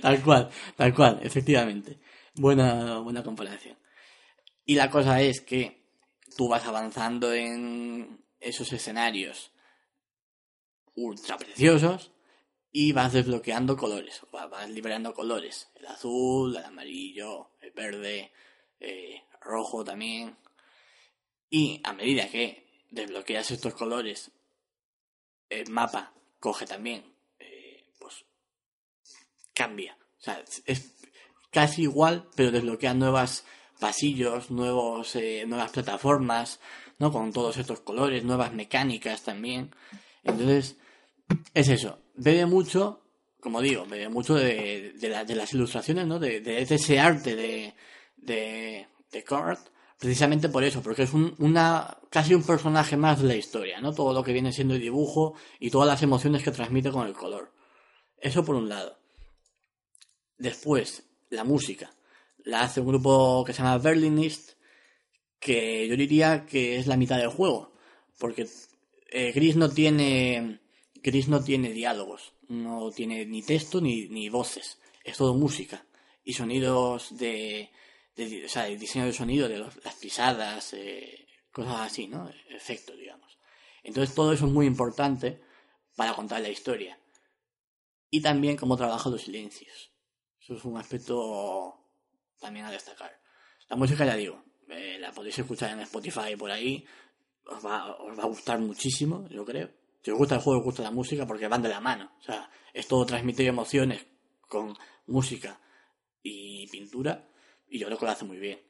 [0.00, 1.98] tal cual, tal cual, efectivamente.
[2.34, 3.76] Buena, buena comparación.
[4.70, 5.82] Y la cosa es que
[6.36, 9.50] tú vas avanzando en esos escenarios
[10.94, 12.12] ultra preciosos
[12.70, 15.68] y vas desbloqueando colores, va- vas liberando colores.
[15.74, 18.30] El azul, el amarillo, el verde,
[18.78, 20.36] eh, rojo también.
[21.50, 24.30] Y a medida que desbloqueas estos colores,
[25.48, 28.24] el mapa coge también, eh, pues
[29.52, 29.98] cambia.
[30.20, 30.94] O sea, es
[31.50, 33.44] casi igual, pero desbloquea nuevas
[33.80, 36.60] pasillos, nuevos, eh, nuevas plataformas,
[36.98, 37.10] ¿no?
[37.10, 39.74] Con todos estos colores, nuevas mecánicas también.
[40.22, 40.76] Entonces,
[41.54, 41.98] es eso.
[42.14, 43.00] Bebe mucho,
[43.40, 46.18] como digo, bebe mucho de, de, la- de las ilustraciones, ¿no?
[46.18, 47.74] De, de ese arte de,
[48.16, 49.60] de, de Kurt,
[49.98, 53.92] precisamente por eso, porque es un, una, casi un personaje más de la historia, ¿no?
[53.94, 57.14] Todo lo que viene siendo el dibujo y todas las emociones que transmite con el
[57.14, 57.52] color.
[58.18, 58.98] Eso por un lado.
[60.38, 61.94] Después, la música.
[62.44, 64.52] La hace un grupo que se llama Berlinist,
[65.38, 67.72] que yo diría que es la mitad del juego.
[68.18, 68.46] Porque
[69.10, 70.60] eh, Gris no tiene.
[71.02, 72.34] Gris no tiene diálogos.
[72.48, 74.78] No tiene ni texto ni, ni voces.
[75.04, 75.86] Es todo música.
[76.24, 77.70] Y sonidos de.
[78.16, 82.30] de- o sea, el diseño de sonido, de las pisadas, eh, cosas así, ¿no?
[82.50, 83.38] Efectos, digamos.
[83.82, 85.40] Entonces todo eso es muy importante
[85.96, 86.98] para contar la historia.
[88.10, 89.90] Y también cómo trabaja los silencios.
[90.40, 91.79] Eso es un aspecto
[92.40, 93.20] también a destacar.
[93.68, 96.84] La música, ya digo, eh, la podéis escuchar en Spotify por ahí.
[97.46, 99.70] Os va, os va a gustar muchísimo, yo creo.
[100.02, 102.12] Si os gusta el juego, os gusta la música porque van de la mano.
[102.18, 104.06] O sea, es todo transmitir emociones
[104.48, 104.76] con
[105.06, 105.60] música
[106.22, 107.28] y pintura.
[107.68, 108.60] Y yo creo que lo hace muy bien.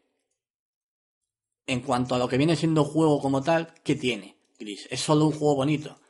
[1.66, 4.36] En cuanto a lo que viene siendo juego como tal, ¿qué tiene?
[4.59, 4.88] Gris?
[4.90, 6.01] ¿Es solo un juego bonito?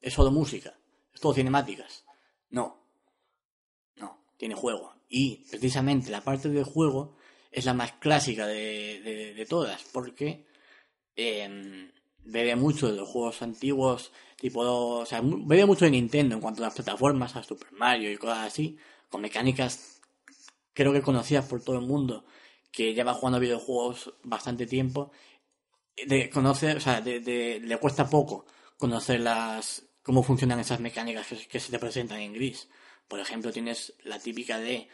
[0.00, 0.78] ¿Es solo música?
[1.12, 2.04] ¿Es todo cinemáticas?
[2.48, 2.86] No.
[3.96, 4.99] No, tiene juego.
[5.10, 7.16] Y precisamente la parte del juego
[7.52, 10.46] es la más clásica de, de- de todas, porque
[11.16, 11.90] eh,
[12.24, 16.62] bebe mucho de los juegos antiguos, tipo, o sea, bebe mucho de Nintendo en cuanto
[16.62, 18.78] a las plataformas, a Super Mario y cosas así,
[19.10, 20.00] con mecánicas
[20.74, 22.24] creo que conocidas por todo el mundo,
[22.72, 25.12] que lleva jugando videojuegos bastante tiempo,
[26.36, 28.46] o sea, le cuesta poco
[28.76, 32.68] conocer las cómo funcionan esas mecánicas que, que se te presentan en gris.
[33.10, 34.88] Por ejemplo, tienes la típica de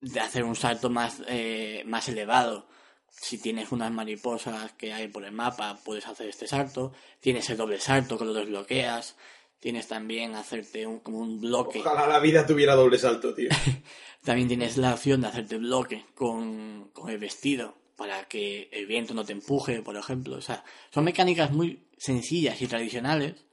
[0.00, 2.66] de hacer un salto más eh, más elevado.
[3.08, 6.92] Si tienes unas mariposas que hay por el mapa, puedes hacer este salto.
[7.20, 9.16] Tienes el doble salto que lo desbloqueas.
[9.60, 11.78] Tienes también hacerte un, como un bloque.
[11.78, 13.48] Ojalá la vida tuviera doble salto, tío.
[14.24, 19.14] También tienes la opción de hacerte bloque con, con el vestido para que el viento
[19.14, 20.36] no te empuje, por ejemplo.
[20.36, 23.46] O sea, son mecánicas muy sencillas y tradicionales,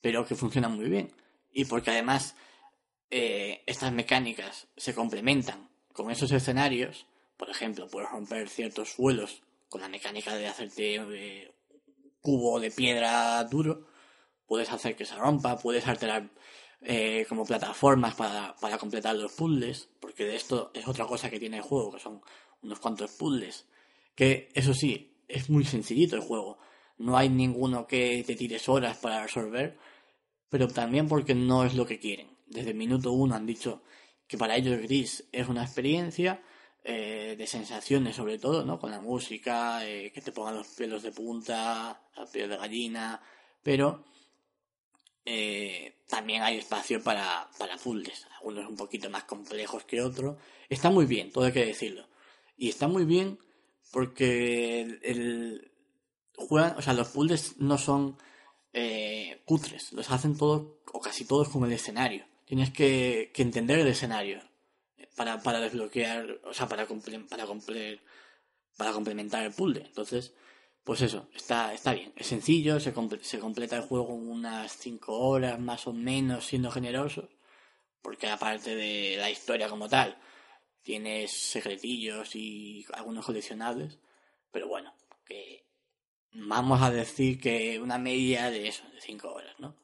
[0.00, 1.12] pero que funcionan muy bien.
[1.52, 2.34] Y porque además
[3.10, 7.06] eh, estas mecánicas se complementan con esos escenarios.
[7.36, 11.52] Por ejemplo, puedes romper ciertos suelos con la mecánica de hacerte eh,
[12.20, 13.86] cubo de piedra duro.
[14.46, 16.30] Puedes hacer que se rompa, puedes alterar
[16.82, 21.40] eh, como plataformas para, para completar los puzzles, porque de esto es otra cosa que
[21.40, 22.22] tiene el juego, que son
[22.62, 23.66] unos cuantos puzzles.
[24.14, 26.58] Que eso sí, es muy sencillito el juego.
[26.98, 29.78] No hay ninguno que te tires horas para resolver,
[30.48, 32.35] pero también porque no es lo que quieren.
[32.46, 33.82] Desde el minuto uno han dicho
[34.26, 36.42] que para ellos Gris es una experiencia
[36.84, 38.78] eh, de sensaciones sobre todo, ¿no?
[38.78, 43.20] Con la música, eh, que te pongan los pelos de punta, la piel de gallina,
[43.62, 44.04] pero
[45.24, 50.36] eh, también hay espacio para, para puzzles, algunos un poquito más complejos que otros.
[50.68, 52.06] Está muy bien, todo hay que decirlo.
[52.56, 53.38] Y está muy bien
[53.92, 55.72] porque el, el-
[56.36, 58.18] juegan, o sea, los puzzles no son
[58.72, 62.24] eh, cutres, los hacen todos o casi todos con el escenario.
[62.46, 64.40] Tienes que, que entender el escenario
[65.16, 68.00] para, para desbloquear, o sea, para, comple- para, comple-
[68.78, 69.84] para complementar el puzzle.
[69.84, 70.32] Entonces,
[70.84, 72.12] pues eso, está, está bien.
[72.16, 76.70] Es sencillo, se, comple- se completa el juego unas 5 horas más o menos, siendo
[76.70, 77.28] generosos.
[78.00, 80.16] Porque aparte de la historia como tal,
[80.82, 83.98] tienes secretillos y algunos coleccionables.
[84.52, 84.94] Pero bueno,
[85.24, 85.66] que
[86.32, 89.74] vamos a decir que una media de eso, de 5 horas, ¿no?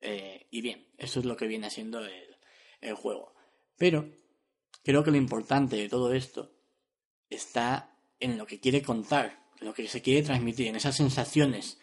[0.00, 2.36] Eh, y bien, eso es lo que viene siendo el,
[2.80, 3.34] el juego.
[3.76, 4.08] Pero
[4.82, 6.52] creo que lo importante de todo esto
[7.28, 11.78] está en lo que quiere contar, en lo que se quiere transmitir, en esas sensaciones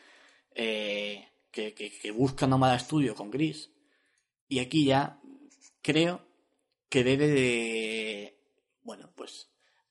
[0.56, 3.72] eh, que, que, que busca Nomada Studio con Gris.
[4.48, 5.20] Y aquí ya
[5.82, 6.26] creo
[6.90, 8.40] que debe de,
[8.84, 9.50] bueno, pues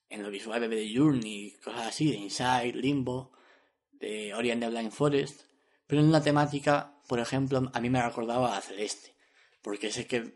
[0.09, 3.33] en lo visual debe de Journey, cosas así, de Inside, Limbo,
[3.93, 5.43] de Ori and the Blind Forest,
[5.87, 9.15] pero en la temática, por ejemplo, a mí me recordaba a Celeste,
[9.63, 10.35] porque sé que...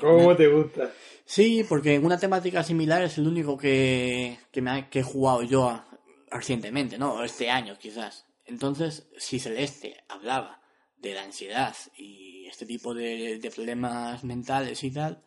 [0.00, 0.92] ¿Cómo una- te gusta?
[1.24, 5.02] Sí, porque en una temática similar es el único que, que, me ha- que he
[5.02, 5.88] jugado yo a-
[6.30, 7.22] recientemente, ¿no?
[7.24, 8.26] Este año quizás.
[8.44, 10.62] Entonces, si Celeste hablaba
[10.96, 15.22] de la ansiedad y este tipo de, de problemas mentales y tal,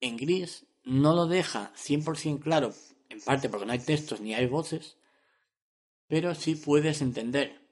[0.00, 2.72] en Gris no lo deja 100% claro,
[3.08, 4.98] en parte porque no hay textos ni hay voces,
[6.08, 7.65] pero sí puedes entender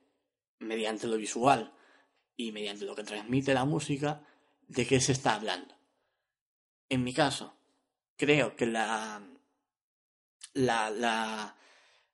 [0.64, 1.72] mediante lo visual
[2.36, 4.26] y mediante lo que transmite la música
[4.66, 5.74] de qué se está hablando.
[6.88, 7.56] En mi caso,
[8.16, 9.22] creo que la.
[10.54, 10.90] La.
[10.90, 11.56] la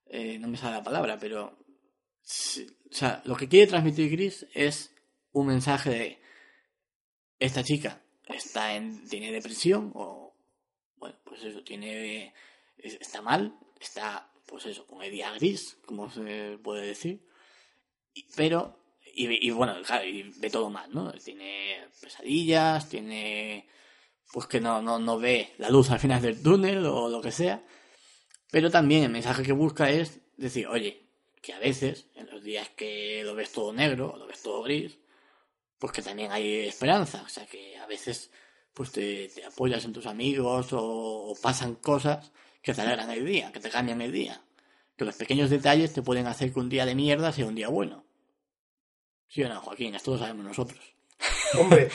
[0.07, 1.47] eh, no me sale la palabra, pero.
[1.47, 4.95] o sea, lo que quiere transmitir Gris es
[5.33, 6.23] un mensaje de
[7.39, 8.01] esta chica
[8.35, 10.35] está en, tiene depresión o,
[10.97, 12.35] bueno, pues eso, tiene,
[12.79, 15.01] está mal, está, pues eso, con
[15.39, 17.27] gris, como se puede decir,
[18.37, 18.77] pero,
[19.15, 19.75] y, y bueno,
[20.05, 21.13] y ve todo mal, ¿no?
[21.13, 23.69] Tiene pesadillas, tiene,
[24.33, 27.33] pues que no, no, no ve la luz al final del túnel o lo que
[27.33, 27.65] sea,
[28.51, 31.07] pero también el mensaje que busca es decir, oye,
[31.41, 34.63] que a veces, en los días que lo ves todo negro o lo ves todo
[34.63, 34.99] gris,
[35.79, 37.23] pues que también hay esperanza.
[37.25, 38.31] O sea, que a veces
[38.75, 42.33] pues te, te apoyas en tus amigos o, o pasan cosas
[42.63, 44.43] que te alegran el día, que te cambian el día.
[44.97, 47.69] Que los pequeños detalles te pueden hacer que un día de mierda sea un día
[47.69, 48.05] bueno.
[49.31, 49.95] ¿Sí o no, Joaquín?
[49.95, 50.81] Esto lo sabemos nosotros.
[51.59, 51.89] Hombre,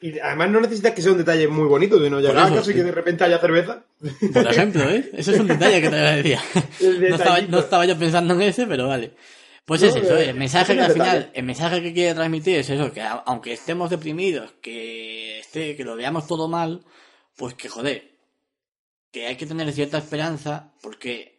[0.00, 2.74] y además no necesitas que sea un detalle muy bonito, sino llegar a casa y
[2.74, 3.84] que de repente haya cerveza.
[4.32, 5.08] Por ejemplo, ¿eh?
[5.12, 6.42] Ese es un detalle que te decía.
[6.80, 9.14] El No estaba, no estaba yo pensando en ese, pero vale.
[9.64, 12.58] Pues No, es eso, eh, el mensaje que al final, el mensaje que quiere transmitir
[12.58, 16.84] es eso, que aunque estemos deprimidos, que esté, que lo veamos todo mal,
[17.36, 18.10] pues que joder,
[19.12, 21.38] que hay que tener cierta esperanza, porque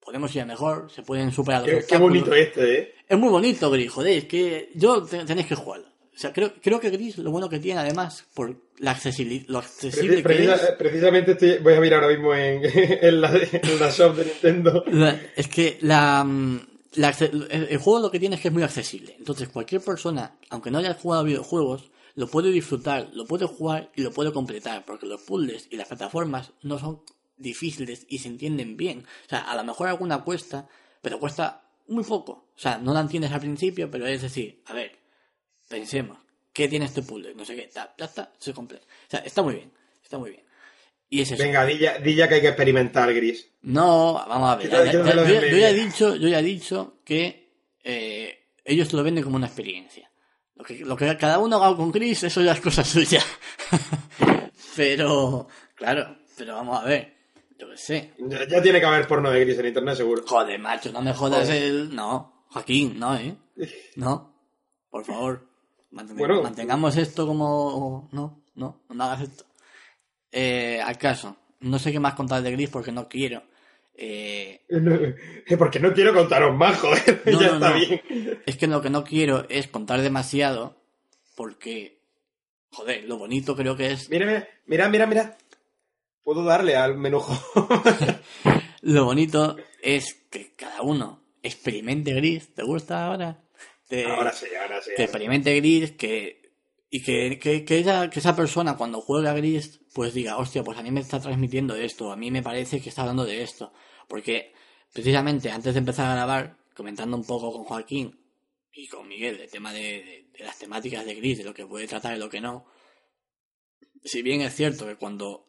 [0.00, 2.94] podemos ir a mejor, se pueden superar los Qué, qué bonito este, ¿eh?
[3.12, 5.86] Es muy bonito Gris, joder, es que yo te- tenéis que jugarlo.
[6.14, 9.58] O sea, creo, creo que Gris lo bueno que tiene además, por la accesibili- lo
[9.58, 10.22] accesible que
[10.54, 10.72] es.
[10.78, 14.84] precisamente estoy, voy a mirar ahora mismo en, en, la, en la shop de Nintendo.
[14.88, 16.60] La- es que la, mm,
[16.96, 19.14] el, juego lo que tiene es que es muy accesible.
[19.18, 24.02] Entonces cualquier persona, aunque no haya jugado videojuegos, lo puede disfrutar, lo puede jugar y
[24.02, 27.00] lo puede completar, porque los puzzles y las plataformas no son
[27.38, 29.00] difíciles y se entienden bien.
[29.26, 30.68] O sea, a lo mejor alguna cuesta,
[31.00, 32.32] pero cuesta muy poco.
[32.54, 34.92] O sea, no la entiendes al principio, pero es decir, a ver,
[35.68, 36.18] pensemos,
[36.52, 37.34] ¿qué tiene este puzzle?
[37.34, 38.84] No sé qué, ta, ya está, se completa.
[38.86, 39.72] O sea, está muy bien,
[40.02, 40.42] está muy bien.
[41.08, 41.42] Y es eso.
[41.42, 43.48] Venga, di ya, di ya que hay que experimentar, Gris.
[43.62, 44.70] No, vamos a ver.
[44.70, 47.50] Yo- ya- yo yo, yo he dicho, yo ya he dicho que
[47.84, 50.10] eh, ellos lo venden como una experiencia.
[50.54, 53.22] Lo que, lo que cada uno haga con Chris, eso ya es cosa suya.
[54.76, 57.14] pero, claro, pero vamos a ver.
[57.62, 58.10] Yo qué sé.
[58.18, 60.24] Ya, ya tiene que haber porno de Gris en internet, seguro.
[60.26, 61.62] Joder, macho, no me jodas Joder.
[61.62, 61.94] el.
[61.94, 63.36] No, Joaquín, no, ¿eh?
[63.94, 64.34] No,
[64.90, 65.46] por favor.
[65.92, 66.42] Manten- Bueno.
[66.42, 68.08] mantengamos esto como.
[68.10, 69.44] No, no, no hagas esto.
[70.32, 73.44] Eh, al caso, no sé qué más contar de Gris porque no quiero.
[73.94, 74.62] Eh,
[75.58, 77.22] Porque no quiero contaros más, joder.
[77.26, 78.00] No, ya no, está bien.
[78.44, 80.82] Es que lo que no quiero es contar demasiado
[81.36, 82.00] porque,
[82.70, 84.08] joder, lo bonito creo que es...
[84.10, 85.36] Mira, mira, mira, mira.
[86.22, 87.36] Puedo darle al menujo.
[88.82, 92.54] Lo bonito es que cada uno experimente gris.
[92.54, 93.44] ¿Te gusta ahora?
[93.88, 94.90] Te- ahora sí, ahora sí.
[94.96, 96.40] que experimente gris, que...
[96.94, 100.76] Y que, que, que esa, que esa persona cuando juega gris, pues diga, hostia, pues
[100.76, 103.72] a mí me está transmitiendo esto, a mí me parece que está hablando de esto.
[104.08, 104.52] Porque
[104.92, 108.20] precisamente antes de empezar a grabar, comentando un poco con Joaquín
[108.74, 111.66] y con Miguel el tema de, de- de las temáticas de gris, de lo que
[111.66, 112.66] puede tratar y lo que no,
[114.04, 115.46] si bien es cierto que cuando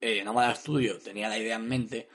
[0.00, 2.08] eh, Nómada Studio tenía la idea en mente,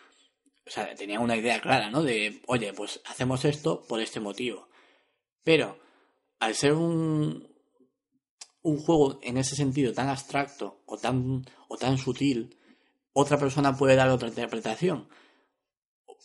[0.66, 2.04] o sea, tenía una idea clara, ¿no?
[2.04, 4.70] De, oye, pues hacemos esto por este motivo.
[5.44, 5.78] Pero,
[6.40, 7.54] al ser un,
[8.62, 12.58] un juego en ese sentido tan abstracto o tan, o tan sutil,
[13.12, 15.10] otra persona puede dar otra interpretación.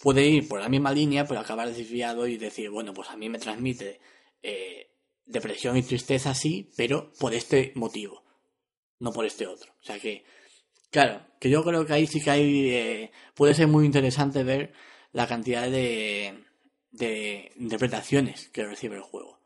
[0.00, 3.28] Puede ir por la misma línea, pero acabar desviado y decir, bueno, pues a mí
[3.28, 4.00] me transmite
[4.42, 4.94] eh,
[5.26, 8.22] depresión y tristeza, sí, pero por este motivo,
[9.00, 9.72] no por este otro.
[9.80, 10.24] O sea que,
[10.90, 14.72] claro, que yo creo que ahí sí que hay, eh, puede ser muy interesante ver
[15.12, 16.44] la cantidad de,
[16.90, 19.38] de interpretaciones que recibe el juego.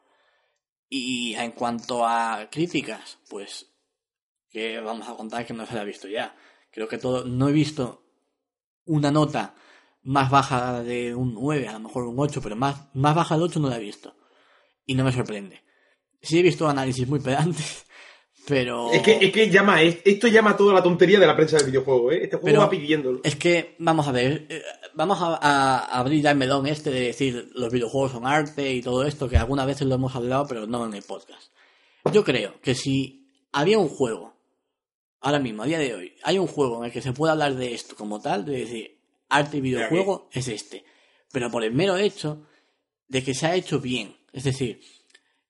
[0.88, 3.72] Y en cuanto a críticas, pues
[4.50, 6.36] que vamos a contar que no se la ha visto ya.
[6.70, 8.04] Creo que todo, no he visto
[8.84, 9.54] una nota
[10.02, 13.44] más baja de un 9, a lo mejor un 8, pero más, más baja del
[13.44, 14.14] 8 no la he visto.
[14.84, 15.64] Y no me sorprende.
[16.20, 17.86] Sí he visto análisis muy pedantes,
[18.46, 18.90] pero...
[18.92, 22.10] Es que, es que llama, esto llama toda la tontería de la prensa del videojuego,
[22.12, 22.24] ¿eh?
[22.24, 23.20] Este juego Pero- va pidiéndolo.
[23.22, 24.62] Es que, vamos a ver, eh,
[24.94, 28.72] vamos a, a- a abrir ya el melón este de decir los videojuegos son arte
[28.72, 31.52] y todo esto, que algunas veces lo hemos hablado, pero no en el podcast.
[32.12, 34.34] Yo creo que si había un juego,
[35.20, 37.54] ahora mismo, a día de hoy, hay un juego en el que se puede hablar
[37.54, 38.98] de esto como tal, de decir
[39.28, 40.84] arte y videojuego, es este.
[41.32, 42.44] Pero por el mero hecho
[43.08, 44.16] de que se ha hecho bien.
[44.32, 44.80] Es decir,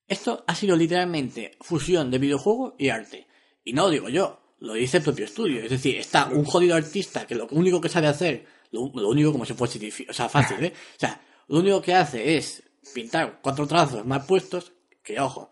[0.09, 3.27] esto ha sido literalmente fusión de videojuego y arte.
[3.65, 5.63] Y no lo digo yo, lo dice el propio estudio.
[5.63, 9.33] Es decir, está un jodido artista que lo único que sabe hacer, lo, lo único
[9.33, 10.73] como si fuese difí- o sea, fácil, ¿eh?
[10.97, 12.63] O sea, lo único que hace es
[12.95, 14.73] pintar cuatro trazos mal puestos,
[15.03, 15.51] que ojo,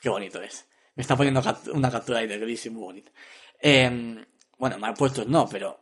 [0.00, 0.66] qué bonito es.
[0.94, 1.42] Me está poniendo
[1.72, 3.12] una captura ahí de gris y muy bonita.
[3.60, 4.24] Em,
[4.58, 5.80] bueno, mal puestos no, pero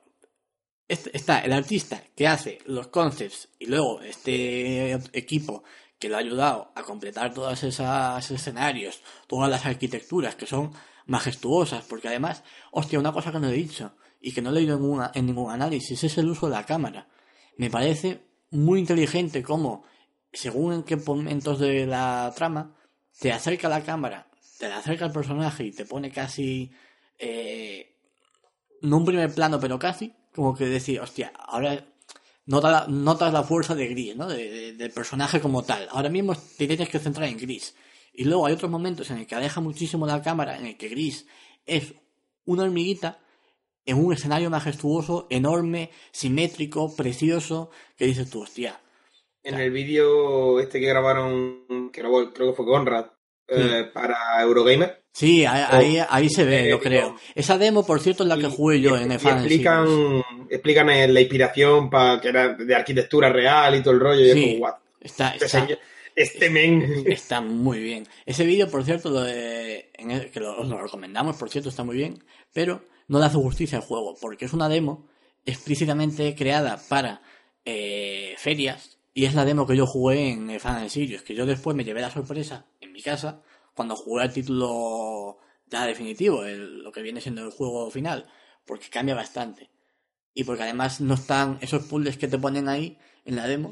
[0.89, 5.63] está el artista que hace los concepts y luego este equipo
[6.01, 10.73] que lo ha ayudado a completar todos esos escenarios, todas las arquitecturas que son
[11.07, 14.79] majestuosas, porque además, hostia, una cosa que no he dicho y que no he leído
[14.79, 17.07] en, en ningún análisis es el uso de la cámara.
[17.59, 19.85] Me parece muy inteligente cómo,
[20.33, 22.75] según en qué momentos de la trama,
[23.19, 26.73] te acerca la cámara, te la acerca el personaje y te pone casi,
[27.19, 27.99] eh,
[28.81, 31.90] no un primer plano, pero casi, como que decir, hostia, ahora
[32.47, 34.29] notas la, notas la fuerza de Gris, ¿no?
[34.29, 35.89] De, del personaje como tal.
[35.91, 37.75] Ahora mismo te tienes que centrar en Gris.
[38.13, 40.89] Y luego hay otros momentos en el que aleja muchísimo la cámara, en el que
[40.89, 41.27] Gris
[41.65, 41.95] es
[42.45, 43.21] una hormiguita
[43.87, 48.81] en un escenario majestuoso, enorme, simétrico, precioso, que dices tú, hostia.
[49.43, 53.07] En el vídeo este que grabaron, que grabó, creo que fue Conrad,
[53.49, 55.00] eh, para Eurogamer.
[55.13, 57.17] Sí, ahí, ahí, se ve, yo creo.
[57.35, 61.91] Esa demo, por cierto, es la que jugué yo en el explican, explican la inspiración
[61.91, 64.33] para que era de arquitectura real y todo el rollo.
[64.33, 65.69] Sí, y es como, está, este, está,
[66.15, 67.05] este men.
[67.07, 68.07] Está muy bien.
[68.25, 71.97] Ese vídeo, por cierto, lo de, en el, que lo recomendamos, por cierto, está muy
[71.97, 72.23] bien.
[72.53, 75.09] Pero no le hace justicia al juego, porque es una demo
[75.45, 77.23] explícitamente creada para
[77.65, 78.99] eh, ferias.
[79.13, 82.01] Y es la demo que yo jugué en Fan Sirius, que yo después me llevé
[82.01, 83.43] la sorpresa en mi casa
[83.75, 88.27] cuando jugué el título ya definitivo, el, lo que viene siendo el juego final,
[88.65, 89.71] porque cambia bastante.
[90.35, 93.71] Y porque además no están esos puzzles que te ponen ahí en la demo,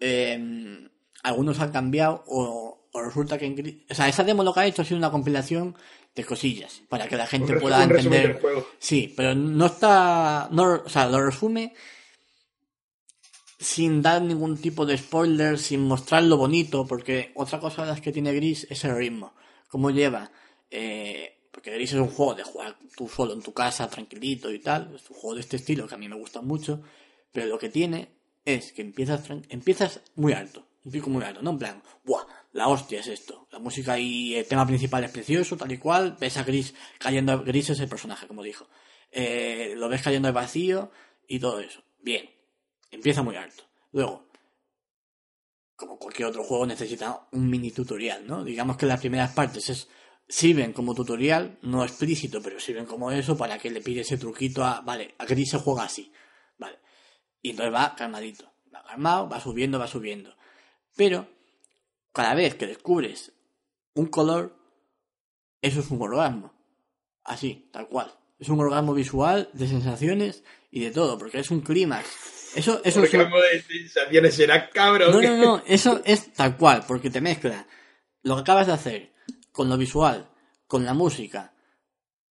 [0.00, 0.88] eh,
[1.22, 3.84] algunos han cambiado o, o resulta que...
[3.90, 5.76] o sea, esa demo lo que ha hecho ha sido una compilación
[6.14, 8.32] de cosillas para que la gente Un pueda resumen entender.
[8.32, 8.66] del juego.
[8.78, 10.48] Sí, pero no está.
[10.50, 11.74] No, o sea, lo resume
[13.58, 18.00] sin dar ningún tipo de spoiler, sin mostrar lo bonito, porque otra cosa de las
[18.00, 19.34] que tiene Gris es el ritmo.
[19.68, 20.30] Cómo lleva.
[20.70, 24.60] Eh, porque Gris es un juego de jugar tú solo en tu casa, tranquilito y
[24.60, 24.94] tal.
[24.94, 26.82] Es un juego de este estilo que a mí me gusta mucho.
[27.32, 28.10] Pero lo que tiene
[28.44, 30.64] es que empiezas, muy alto.
[30.84, 31.50] Un pico muy alto, ¿no?
[31.50, 32.24] En plan, ¡buah!
[32.52, 33.48] La hostia es esto.
[33.50, 36.16] La música y el tema principal es precioso, tal y cual.
[36.18, 37.42] Ves a Gris cayendo.
[37.42, 38.68] Gris es el personaje, como dijo.
[39.10, 40.92] Eh, lo ves cayendo al vacío
[41.26, 41.82] y todo eso.
[42.00, 42.37] Bien.
[42.90, 43.64] Empieza muy alto.
[43.92, 44.28] Luego,
[45.76, 48.44] como cualquier otro juego, necesita un mini tutorial, ¿no?
[48.44, 49.88] Digamos que las primeras partes es,
[50.28, 54.64] sirven como tutorial, no explícito, pero sirven como eso para que le pide ese truquito
[54.64, 56.12] a, vale, a Gris se juega así,
[56.58, 56.78] vale.
[57.42, 60.36] Y entonces va calmadito, va calmado, va subiendo, va subiendo.
[60.96, 61.28] Pero,
[62.12, 63.32] cada vez que descubres
[63.94, 64.56] un color,
[65.62, 66.52] eso es un orgasmo.
[67.24, 68.12] Así, tal cual.
[68.38, 72.37] Es un orgasmo visual, de sensaciones y de todo, porque es un clímax.
[72.54, 75.12] Eso, eso es, de sensaciones será cabrón.
[75.12, 77.66] no, no, no, eso es tal cual, porque te mezcla
[78.22, 79.12] lo que acabas de hacer
[79.52, 80.28] con lo visual,
[80.66, 81.52] con la música,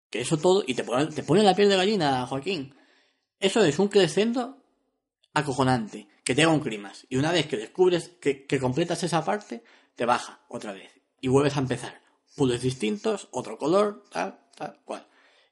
[0.09, 2.75] que eso todo, y te pone, te pone la piel de gallina, Joaquín.
[3.39, 4.63] Eso es un crescendo
[5.33, 7.05] acojonante, que te da un climas.
[7.09, 9.63] Y una vez que descubres que, que completas esa parte,
[9.95, 10.91] te baja otra vez.
[11.21, 12.01] Y vuelves a empezar.
[12.35, 15.07] Puzzles distintos, otro color, tal, tal, cual.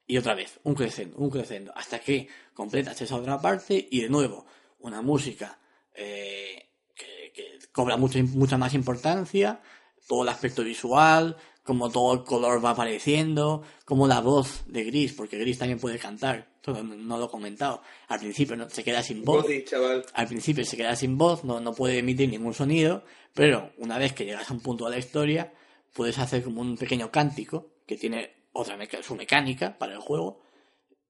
[0.07, 4.09] Y otra vez, un crescendo, un crescendo, hasta que completas esa otra parte y de
[4.09, 4.45] nuevo,
[4.79, 5.59] una música
[5.93, 9.61] eh, que, que cobra mucha, mucha más importancia,
[10.07, 15.13] todo el aspecto visual, como todo el color va apareciendo, como la voz de Gris,
[15.13, 17.81] porque Gris también puede cantar, todo no, lo he comentado.
[18.07, 20.05] Al principio no, se queda sin voz, Body, chaval.
[20.13, 23.03] al principio se queda sin voz, no, no puede emitir ningún sonido,
[23.33, 25.53] pero una vez que llegas a un punto de la historia,
[25.93, 30.41] puedes hacer como un pequeño cántico que tiene otra meca- su mecánica para el juego.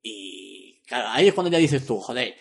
[0.02, 2.36] Y claro, ahí es cuando ya dices tú, joder,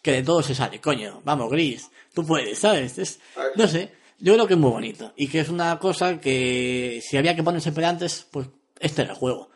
[0.00, 2.98] que de todo se sale, coño, vamos, Gris, tú puedes, ¿sabes?
[2.98, 3.20] Es,
[3.56, 7.16] no sé, yo creo que es muy bonito y que es una cosa que si
[7.16, 8.48] había que ponerse antes, pues
[8.80, 9.50] este era el juego.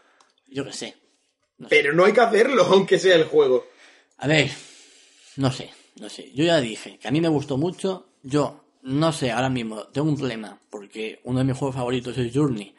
[0.49, 0.97] Yo qué sé.
[1.69, 3.67] Pero no hay que hacerlo, aunque sea el juego.
[4.19, 4.51] A ver,
[5.37, 6.31] no sé, no sé.
[6.35, 8.09] Yo ya dije que a mí me gustó mucho.
[8.23, 12.33] Yo no sé, ahora mismo tengo un problema porque uno de mis juegos favoritos es
[12.35, 12.75] Journey.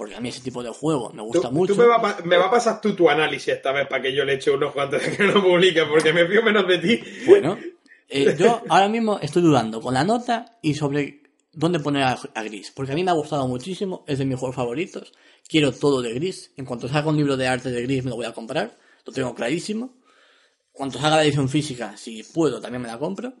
[0.00, 1.74] Porque a mí ese tipo de juego me Tú, gusta tú mucho.
[1.76, 4.32] me, va me va a pasar tú tu análisis esta vez para que yo le
[4.32, 7.02] eche unos cuantos de que lo publique, porque me fío menos de ti.
[7.26, 7.58] Bueno,
[8.08, 11.20] eh, yo ahora mismo estoy dudando con la nota y sobre
[11.52, 12.72] dónde poner a, a Gris.
[12.74, 15.12] Porque a mí me ha gustado muchísimo, es de mis juegos favoritos.
[15.46, 16.52] Quiero todo de Gris.
[16.56, 18.78] En cuanto salga un libro de arte de Gris me lo voy a comprar.
[19.04, 19.98] Lo tengo clarísimo.
[20.72, 23.34] Cuando salga la edición física, si puedo, también me la compro.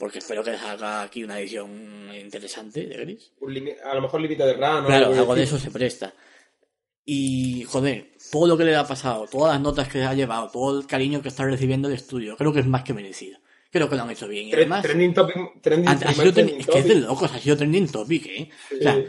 [0.00, 3.32] Porque espero que salga aquí una edición interesante de Gris.
[3.84, 4.86] A lo mejor límite de RAM, ¿no?
[4.86, 6.14] Claro, algo de eso se presta.
[7.04, 10.80] Y, joder, todo lo que le ha pasado, todas las notas que ha llevado, todo
[10.80, 13.40] el cariño que está recibiendo el estudio, creo que es más que merecido.
[13.70, 14.48] Creo que lo han hecho bien.
[14.48, 17.38] Y además, trending topic, trending, ha, ha sido trending es que es de locos, ha
[17.38, 18.50] sido trending topic, ¿eh?
[18.78, 19.04] O sea,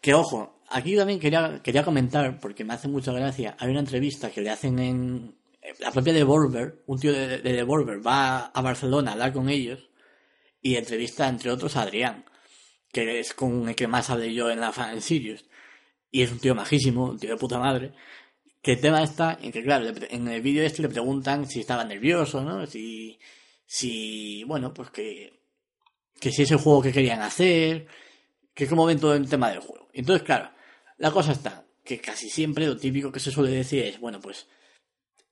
[0.00, 4.30] que ojo, aquí también quería, quería comentar, porque me hace mucha gracia, hay una entrevista
[4.30, 5.34] que le hacen en
[5.80, 9.88] la propia Devolver, un tío de, de Devolver va a Barcelona a hablar con ellos
[10.66, 12.24] y entrevista entre otros a Adrián,
[12.90, 15.44] que es con el que más hablé yo en la Fan Sirius.
[16.10, 17.92] Y es un tío majísimo, un tío de puta madre.
[18.60, 21.84] Que el tema está en que, claro, en el vídeo este le preguntan si estaba
[21.84, 22.66] nervioso, ¿no?
[22.66, 23.16] Si,
[23.64, 25.38] si, bueno, pues que,
[26.18, 27.86] que si es el juego que querían hacer,
[28.52, 29.88] que cómo ven todo el tema del juego.
[29.92, 30.50] Entonces, claro,
[30.98, 34.48] la cosa está que casi siempre lo típico que se suele decir es, bueno, pues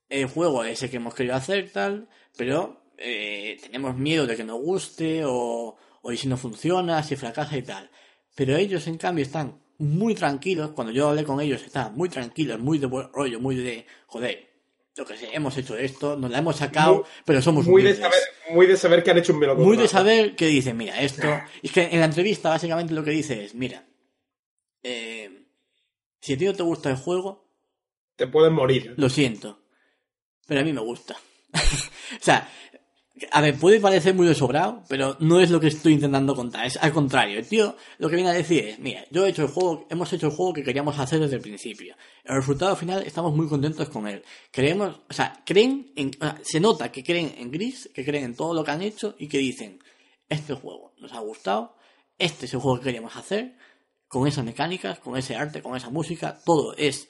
[0.09, 4.45] el juego es el que hemos querido hacer, tal, pero eh, tenemos miedo de que
[4.45, 7.91] no guste o, o si no funciona, si fracasa y tal.
[8.35, 10.71] Pero ellos, en cambio, están muy tranquilos.
[10.71, 14.51] Cuando yo hablé con ellos, estaban muy tranquilos, muy de buen rollo, muy de, joder,
[14.97, 17.95] lo que sé, hemos hecho esto, nos la hemos sacado, Muy- pero somos Muy de,
[17.97, 18.19] saber,
[18.51, 19.67] muy de saber que han hecho un melocotón.
[19.67, 21.23] Muy de saber que dicen, mira, esto.
[21.63, 23.85] Es que en la entrevista, básicamente, lo que dice es, mira,
[24.83, 25.47] eh,
[26.21, 27.49] si a ti no te gusta el juego,
[28.17, 28.95] Te pueden morir.
[28.97, 29.61] lo siento.
[30.47, 31.17] Pero a mí me gusta.
[31.55, 32.49] o sea,
[33.31, 36.67] a ver, puede parecer muy desobrado, pero no es lo que estoy intentando contar.
[36.67, 37.39] Es al contrario.
[37.39, 40.13] El tío lo que viene a decir es, mira, yo he hecho el juego, hemos
[40.13, 41.95] hecho el juego que queríamos hacer desde el principio.
[42.25, 44.25] El resultado final estamos muy contentos con él.
[44.51, 46.11] Creemos, o sea, creen en,
[46.43, 49.29] se nota que creen en Gris, que creen en todo lo que han hecho y
[49.29, 49.79] que dicen,
[50.29, 51.77] este juego nos ha gustado,
[52.19, 53.57] este es el juego que queríamos hacer,
[54.09, 57.09] con esas mecánicas, con ese arte, con esa música, todo es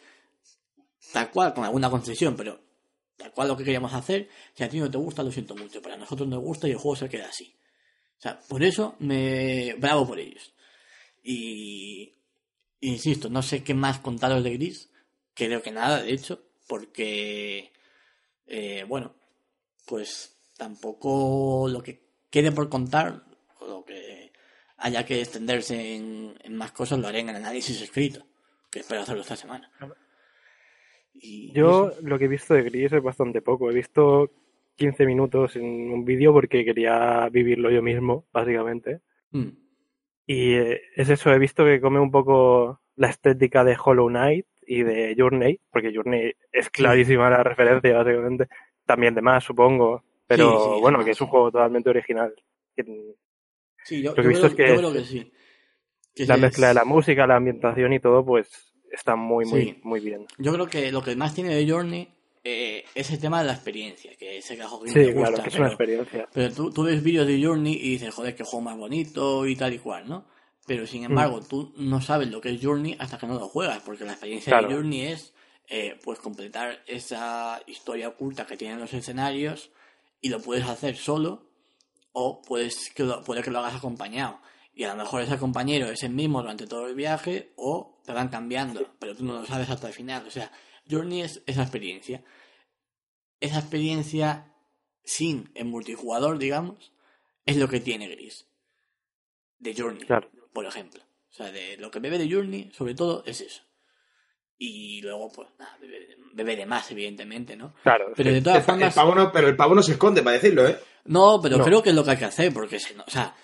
[1.12, 2.63] tal cual, con alguna concesión, pero
[3.16, 4.28] tal cual lo que queríamos hacer.
[4.54, 6.72] Si a ti no te gusta, lo siento mucho, pero a nosotros nos gusta y
[6.72, 7.54] el juego se queda así.
[8.18, 9.74] O sea, por eso me.
[9.78, 10.54] Bravo por ellos.
[11.22, 12.12] Y.
[12.80, 14.90] Insisto, no sé qué más contaros de Gris.
[15.34, 17.72] Creo que nada, de hecho, porque.
[18.46, 19.14] eh, bueno,
[19.86, 23.24] pues tampoco lo que quede por contar,
[23.60, 24.32] o lo que
[24.76, 28.26] haya que extenderse en, en más cosas, lo haré en el análisis escrito,
[28.70, 29.70] que espero hacerlo esta semana.
[31.14, 32.00] Y Yo eso.
[32.02, 33.70] lo que he visto de Gris es bastante poco.
[33.70, 34.30] He visto
[34.76, 39.00] 15 minutos en un vídeo porque quería vivirlo yo mismo, básicamente.
[39.30, 39.48] Mm.
[40.26, 44.46] Y eh, es eso, he visto que come un poco la estética de Hollow Knight
[44.66, 48.48] y de Journey, porque Journey es clarísima la referencia, básicamente.
[48.86, 50.02] También de más, supongo.
[50.26, 52.34] Pero Sí, sí, bueno, que es un juego totalmente original.
[53.84, 55.32] Sí, yo, Lo que he visto creo, es que yo es- creo que sí.
[56.14, 59.80] Que La mezcla de la música, la ambientación y todo, pues está muy, muy, Sí.
[59.82, 60.26] muy bien.
[60.38, 62.08] Yo creo que lo que más tiene de Journey
[62.46, 65.48] eh, es el tema de la experiencia, que ese que Sí, te claro, gusta, que
[65.48, 66.28] es una pero- experiencia.
[66.32, 69.56] Pero tú, tú ves vídeos de Journey y dices, joder, qué juego más bonito y
[69.56, 70.26] tal y cual, ¿no?
[70.66, 70.86] Pero Mm.
[70.86, 74.04] sin embargo, tú no sabes lo que es Journey hasta que no lo juegas, porque
[74.04, 74.68] la experiencia Claro.
[74.68, 75.32] de Journey es
[75.70, 79.70] eh, pues completar esa historia oculta que tienen los escenarios
[80.20, 81.48] y lo puedes hacer solo
[82.12, 84.38] o puedes que lo, puede que lo hagas acompañado.
[84.74, 88.12] Y a lo mejor ese compañero es el mismo durante todo el viaje o te
[88.12, 90.26] van cambiando, pero tú no lo sabes hasta el final.
[90.26, 90.50] O sea,
[90.90, 92.24] Journey es esa experiencia.
[93.40, 94.52] Esa experiencia
[95.04, 96.92] sin el multijugador, digamos,
[97.46, 98.46] es lo que tiene Gris.
[99.58, 100.28] De Journey, Claro.
[100.52, 101.02] por ejemplo.
[101.30, 103.62] O sea, de lo que bebe de Journey, sobre todo, es eso.
[104.58, 107.74] Y luego, pues, nada, bebe, bebe de más, evidentemente, ¿no?
[107.82, 108.94] Claro, Pero de todas El, pa- el formas...
[108.94, 110.78] pavo no, pero el pavo no se esconde para decirlo, ¿eh?
[111.06, 111.64] No, pero No.
[111.64, 113.34] creo que es lo que hay que hacer, porque se, no- o sea,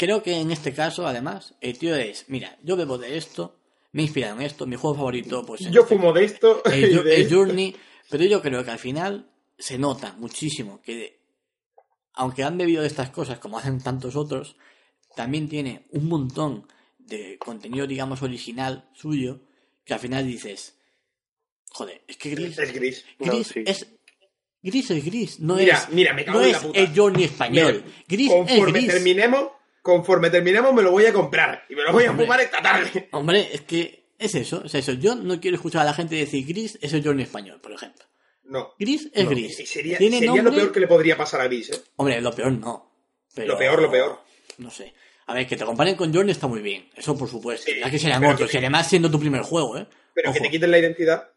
[0.00, 3.60] creo que en este caso, además, el tío es, mira, yo bebo de esto,
[3.92, 7.04] me en esto, mi juego favorito, pues Yo este- fumo de esto y el, Jour-
[7.04, 7.34] de el esto.
[7.36, 7.76] Journey,
[8.08, 11.20] pero yo creo que al final se nota muchísimo que,
[12.14, 14.56] aunque han bebido de estas cosas como hacen tantos otros,
[15.14, 16.66] también tiene un montón
[16.98, 19.42] de contenido, digamos, original suyo,
[19.84, 20.78] que al final dices,
[21.70, 23.04] joder, es que Gris, Es gris.
[23.18, 23.62] No, Gris sí.
[23.66, 23.86] es...
[24.62, 26.78] Gris es gris, no Mira, es, mira, me cago no en la es puta.
[26.80, 27.82] el Journey español.
[27.84, 28.86] Mira, Gris es Conforme gris.
[28.92, 29.44] terminemos,
[29.82, 31.64] conforme terminemos me lo voy a comprar.
[31.68, 32.26] Y me lo voy a Hombre.
[32.26, 33.08] fumar esta tarde.
[33.12, 34.92] Hombre, es que es eso, es eso.
[34.92, 38.04] Yo no quiero escuchar a la gente decir gris es el Journey español, por ejemplo.
[38.44, 38.74] No.
[38.78, 39.60] Gris es no, gris.
[39.60, 41.80] y Sería, Tiene sería lo peor que le podría pasar a Gris, ¿eh?
[41.96, 42.90] Hombre, lo peor no.
[43.32, 44.18] Pero- Lo peor, lo peor.
[44.58, 44.92] No sé.
[45.26, 46.90] A ver, que te comparen con Journey está muy bien.
[46.96, 47.70] Eso por supuesto.
[47.78, 48.50] Ya que serán otros.
[48.50, 49.86] que- Y además siendo tu primer juego, ¿eh?
[50.12, 51.28] Pero que te quiten la identidad.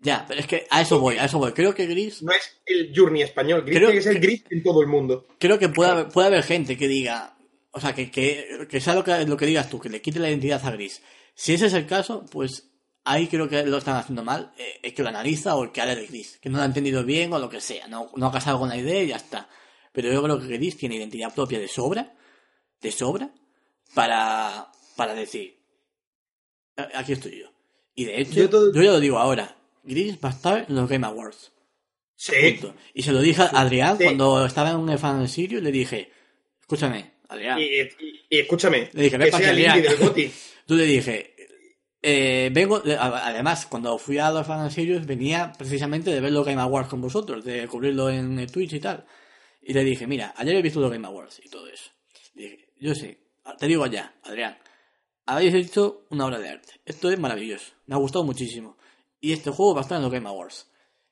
[0.00, 1.52] Ya, pero es que a eso voy, a eso voy.
[1.52, 3.62] Creo que Gris, No es el Journey español.
[3.66, 5.26] Gris Creo tiene que ser Gris en todo el mundo.
[5.38, 7.36] creo que puede haber, puede haber gente que diga,
[7.72, 10.18] o sea, que, que, que sea lo que, lo que digas tú, que le quite
[10.20, 11.02] la identidad a Gris.
[11.34, 12.68] Si ese es el caso, pues
[13.04, 15.80] ahí creo que lo están haciendo mal, eh, el que lo analiza o el que
[15.80, 18.26] habla de Gris, que no lo ha entendido bien o lo que sea, no, no
[18.26, 19.48] ha casado con la idea y ya está.
[19.92, 22.14] Pero yo creo que Gris tiene identidad propia de sobra,
[22.80, 23.30] de sobra,
[23.94, 25.58] para, para decir,
[26.76, 27.46] "A- aquí estoy yo.
[27.94, 31.06] Y de hecho, yo, ya lo digo ahora, Gris va a estar en los Game
[31.06, 31.52] Awards.
[32.16, 32.32] Sí.
[32.60, 32.74] Punto.
[32.94, 34.04] Y se lo dije a Adrián Sí.
[34.04, 36.10] cuando estaba en un fan en Sirio y le dije,
[36.60, 39.82] escúchame, Adrián, Y, y- y escúchame, Le dije, que sea el Adrián.
[39.82, 40.32] del
[40.66, 41.34] tú le dije,
[42.02, 46.60] eh, vengo, además, cuando fui a los fan Sirius venía precisamente de ver los Game
[46.60, 49.04] Awards con vosotros, de cubrirlo en Twitch y tal.
[49.60, 51.90] Y le dije, mira, ayer he visto los Game Awards y todo eso.
[52.34, 53.18] Le dije, yo sé
[53.58, 54.56] te digo ya, Adrián,
[55.26, 56.74] habéis hecho una obra de arte.
[56.84, 57.72] Esto es maravilloso.
[57.86, 58.76] Me ha gustado muchísimo.
[59.20, 60.68] Y este juego va a estar en los Game Awards.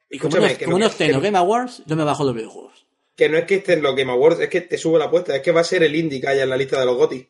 [0.08, 2.86] Y como no, como no- esté en los Game Awards, yo me bajo los videojuegos.
[3.20, 5.36] Que no es que esté en los Game Awards, es que te sube la apuesta,
[5.36, 7.28] es que va a ser el indie que haya en la lista de los GOTY.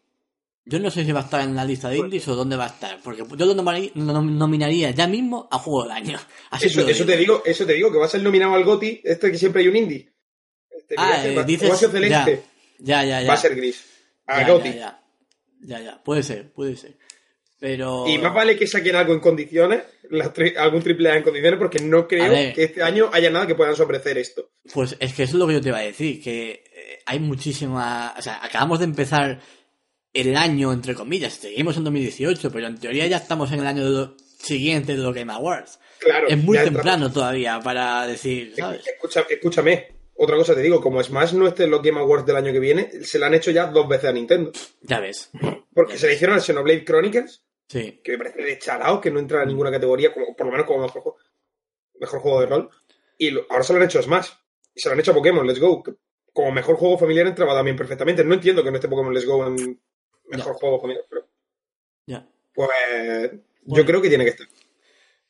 [0.67, 2.67] Yo no sé si va a estar en la lista de indies o dónde va
[2.67, 3.01] a estar.
[3.03, 6.17] Porque yo lo nominaría, lo nominaría ya mismo a juego del año.
[6.51, 9.33] Así Eso, te digo, eso te digo, que va a ser nominado al GOTY, este
[9.33, 10.13] que siempre hay un indie.
[10.71, 12.45] Este, Ah, eh, va- dices- ha sido celeste,
[12.79, 13.27] Ya, ya, ya.
[13.29, 13.85] va a ser gris.
[14.29, 14.69] A ya, GOTY.
[14.69, 15.01] ya, ya.
[15.63, 16.03] Ya, ya.
[16.05, 16.97] Puede ser, puede ser.
[17.61, 18.07] Pero.
[18.09, 21.79] Y más vale que saquen algo en condiciones, tri- algún triple A en condiciones, porque
[21.81, 22.55] no creo ver.
[22.55, 24.51] que este año haya nada que puedan sobrecer esto.
[24.73, 27.21] Pues es que eso es lo que yo te iba a decir, que eh, hay
[27.21, 28.15] muchísima...
[28.19, 29.41] O sea, acabamos de empezar
[30.13, 33.85] el año, entre comillas, seguimos en 2018, pero en teoría ya estamos en el año
[33.85, 35.79] de lo- siguiente de los Game Awards.
[35.99, 36.29] Claro.
[36.29, 38.81] es muy temprano todavía para decir, ¿sabes?
[38.87, 42.37] Escucha- escúchame, otra cosa te digo, como Smash no esté en los Game Awards del
[42.37, 44.51] año que viene, se la han hecho ya dos veces a Nintendo.
[44.81, 45.31] Ya ves.
[45.75, 48.01] Porque se le hicieron al Xenoblade Chronicles, Sí.
[48.03, 50.67] que me parece de chalao, que no entra en ninguna categoría, como, por lo menos
[50.67, 51.19] como mejor, juego-
[52.01, 52.71] mejor juego de rol.
[53.17, 54.29] Y lo- ahora se lo han hecho a Smash.
[54.75, 55.83] Y se lo han hecho a Pokémon, Let's Go.
[55.83, 55.95] que
[56.33, 58.25] como mejor juego familiar entraba también perfectamente.
[58.25, 59.81] No entiendo que no esté Pokémon Let's Go en
[60.29, 60.59] mejor Ya.
[60.59, 61.29] juego familiar, pero
[62.07, 62.29] Ya.
[62.55, 62.69] pues
[63.65, 63.83] Bueno.
[63.83, 64.47] yo creo que tiene que estar.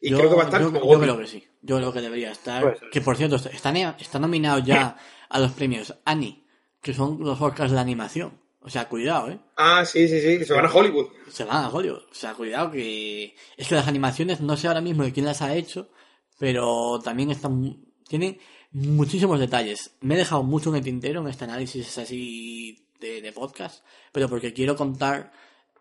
[0.01, 1.47] Y Yo- creo que va a estar yo- como yo creo que sí.
[1.61, 2.79] Yo creo que debería estar.
[2.91, 4.97] Que por cierto, está, está nominado ya
[5.29, 6.47] a los premios Annie,
[6.81, 8.41] que son los Oscars de la animación.
[8.63, 9.39] O sea, cuidado, ¿eh?
[9.57, 11.09] Ah, sí, sí, sí, se van a Hollywood.
[11.31, 12.03] Se van a Hollywood.
[12.11, 13.35] O sea, cuidado que...
[13.57, 15.91] Es que las animaciones, no sé ahora mismo de quién las ha hecho,
[16.39, 17.85] pero también están...
[18.07, 18.39] Tienen
[18.73, 19.93] muchísimos detalles.
[20.01, 24.29] Me he dejado mucho en el tintero en este análisis así de, de podcast, pero
[24.29, 25.33] porque quiero contar...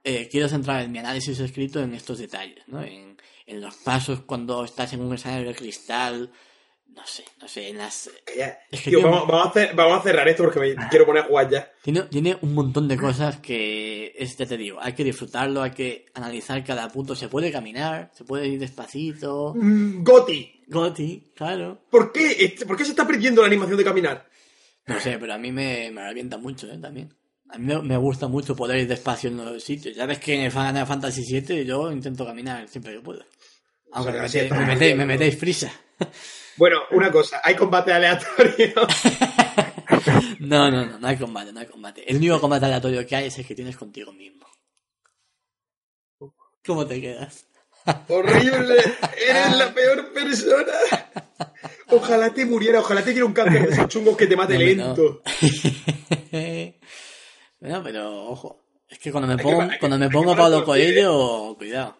[0.03, 2.81] eh, quiero centrar en mi análisis escrito en estos detalles, ¿no?
[2.81, 6.31] En, en los pasos cuando estás en un escenario de cristal,
[6.95, 8.09] no sé, no sé, en las...
[8.25, 10.59] Que ya- Es que Tío, tiene- vamos, vamos a hacer- vamos a cerrar esto porque
[10.59, 11.71] me quiero poner a jugar ya.
[11.81, 15.71] Tiene, tiene un montón de cosas que, es, ya te digo, hay que disfrutarlo, hay
[15.71, 17.15] que analizar cada punto.
[17.15, 19.53] Se puede caminar, se puede ir despacito.
[19.55, 21.81] Mm, Goti, Goti, claro.
[21.89, 24.27] ¿por qué, ¿por qué se está perdiendo la animación de caminar?
[24.87, 26.77] No sé, pero a mí me, me revienta mucho, ¿eh?
[26.81, 27.13] También.
[27.51, 29.95] A mí me, me gusta mucho poder ir despacio en los sitios.
[29.95, 33.23] Ya ves que en el Final Fantasy VII yo intento caminar siempre que puedo.
[33.91, 35.71] Aunque me, O sea, sí, metéis- me metéis, me metéis prisa.
[36.59, 38.73] Bueno, una cosa, hay combate aleatorio.
[40.39, 42.09] No, no, no, no hay combate, no hay combate.
[42.09, 44.45] El único combate aleatorio que hay es el que tienes contigo mismo.
[46.65, 47.45] ¿Cómo te quedas?
[48.07, 48.75] Horrible,
[49.27, 50.71] eres la peor persona.
[51.87, 54.59] Ojalá te muriera, ojalá te diera un cáncer de esos chungos que te mate No,
[54.59, 54.85] hombre, no.
[54.95, 55.21] lento.
[57.59, 58.61] bueno, pero ojo.
[58.87, 60.63] Es que cuando me pongo, cuando me pongo Pablo.
[60.65, 61.97] Coelho, cuidado.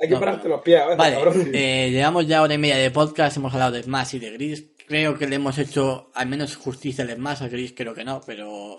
[0.00, 0.96] Hay que No, pararte los pies, ¿eh?
[0.96, 1.18] Vale,
[1.52, 4.64] eh, llevamos ya hora y media de podcast, hemos hablado de Smash y de Gris.
[4.86, 8.20] Creo que le hemos hecho al menos justicia al Smash, a Gris creo que no,
[8.26, 8.76] pero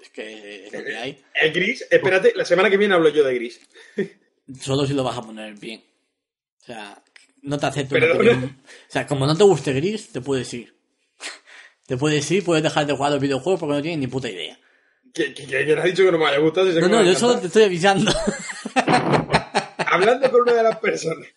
[0.00, 1.22] es que es lo que hay.
[1.34, 3.60] El gris, espérate, la semana que viene hablo yo de gris.
[4.60, 5.82] Solo si lo vas a poner bien.
[6.60, 7.02] O sea,
[7.42, 7.96] no te acepto.
[7.96, 8.40] O
[8.88, 10.74] sea, como no te guste Gris, te puedes ir.
[11.86, 14.58] Te puedes ir, puedes dejar de jugar los videojuegos porque no tienes ni puta idea.
[15.12, 16.72] Que, que, que has dicho que no me haya gustado.
[16.72, 18.10] si No, no, yo solo te estoy avisando.
[19.94, 21.28] Hablando con una de las personas.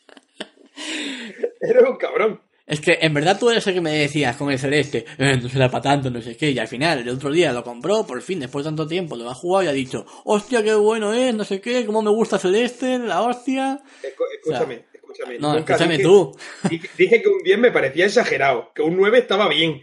[1.61, 2.41] Eres un cabrón.
[2.65, 5.47] Es que en verdad tú eres el que me decías con el celeste, eh, no
[5.47, 8.21] será para tanto, no sé qué, y al final el otro día lo compró, por
[8.21, 11.33] fin, después de tanto tiempo, lo ha jugado y ha dicho, hostia, qué bueno es,
[11.33, 13.79] no sé qué, cómo me gusta celeste, la hostia.
[14.03, 15.39] Escúchame, escúchame.
[15.39, 16.37] No, Nunca escúchame dije- tú.
[16.69, 19.81] Dije, dije que un 10 me parecía exagerado, que un 9 estaba bien.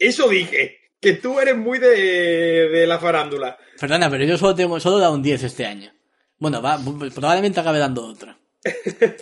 [0.00, 1.88] Eso dije, que tú eres muy de,
[2.70, 3.56] de la farándula.
[3.78, 5.92] Perdona, pero yo solo tengo, solo he dado un 10 este año.
[6.42, 6.76] Bueno, va,
[7.14, 8.36] probablemente acabe dando otro.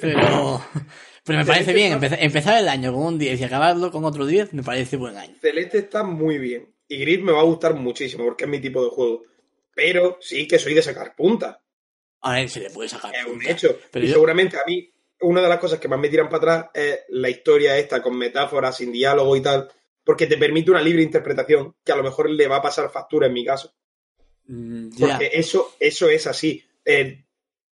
[0.01, 0.65] Pero,
[1.25, 4.55] pero me parece bien, empezar, el año con un 10 y acabarlo con otro 10
[4.55, 5.35] me parece buen año.
[5.39, 6.75] Celeste está muy bien.
[6.89, 9.25] Y Gris me va a gustar muchísimo porque es mi tipo de juego.
[9.75, 11.63] Pero sí que soy de sacar punta.
[12.23, 13.15] A ver, se le puede sacar.
[13.15, 13.79] Es un hecho.
[13.91, 14.91] Pero y yo- seguramente a mí,
[15.21, 18.17] una de las cosas que más me tiran para atrás es la historia esta con
[18.17, 19.71] metáforas, sin diálogo y tal.
[20.05, 23.27] Porque te permite una libre interpretación que a lo mejor le va a pasar factura
[23.27, 23.75] en mi caso.
[24.47, 24.99] Mm.
[24.99, 26.65] Porque eso, eso es así.
[26.93, 27.25] Eh,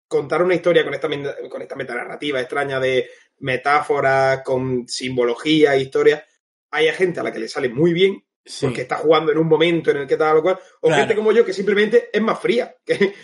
[0.09, 1.09] contar una historia con esta,
[1.49, 3.09] con esta metanarrativa extraña de
[3.39, 6.25] metáforas, con simbología, historia,
[6.71, 8.67] hay gente a la que le sale muy bien Sí.
[8.67, 11.03] porque está jugando en un momento en el que tal o cual, o Claro.
[11.03, 13.15] gente como yo que simplemente es más fría, que,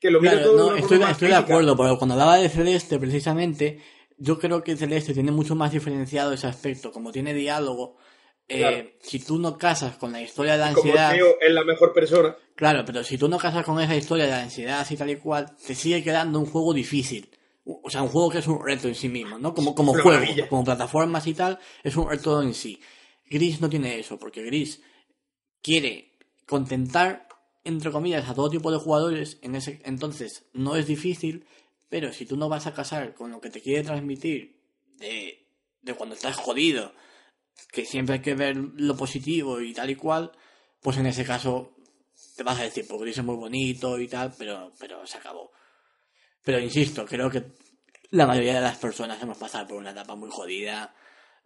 [0.00, 1.98] que lo mira Claro, todo de no, una estoy, forma más estoy de acuerdo, pero
[1.98, 3.80] cuando hablaba de Celeste, precisamente,
[4.16, 6.90] yo creo que Celeste tiene mucho más diferenciado ese aspecto.
[6.90, 7.98] Como tiene diálogo,
[8.48, 8.88] eh, Claro.
[9.02, 11.12] si tú no casas con la historia de la Como ansiedad.
[11.12, 14.32] Teo es la mejor persona, Claro, pero si tú no casas con esa historia de
[14.32, 17.30] la ansiedad y tal y cual, te sigue quedando un juego difícil.
[17.64, 19.54] O sea, un juego que es un reto en sí mismo, ¿no?
[19.54, 20.46] Como, como juego, maravilla.
[20.46, 22.78] como plataformas y tal, es un reto en sí.
[23.24, 24.82] Gris no tiene eso, porque Gris
[25.62, 27.28] quiere contentar
[27.64, 31.46] entre comillas, a todo tipo de jugadores, en ese entonces no es difícil,
[31.88, 34.60] pero si tú no vas a casar con lo que te quiere transmitir
[34.98, 35.46] de,
[35.80, 36.92] de cuando estás jodido,
[37.72, 40.32] que siempre hay que ver lo positivo y tal y cual,
[40.80, 41.74] pues en ese caso
[42.40, 45.52] te vas a decir, porque Gris es muy bonito y tal, pero, pero se acabó.
[46.42, 47.52] Pero insisto, creo que
[48.12, 50.94] la mayoría de las personas hemos pasado por una etapa muy jodida.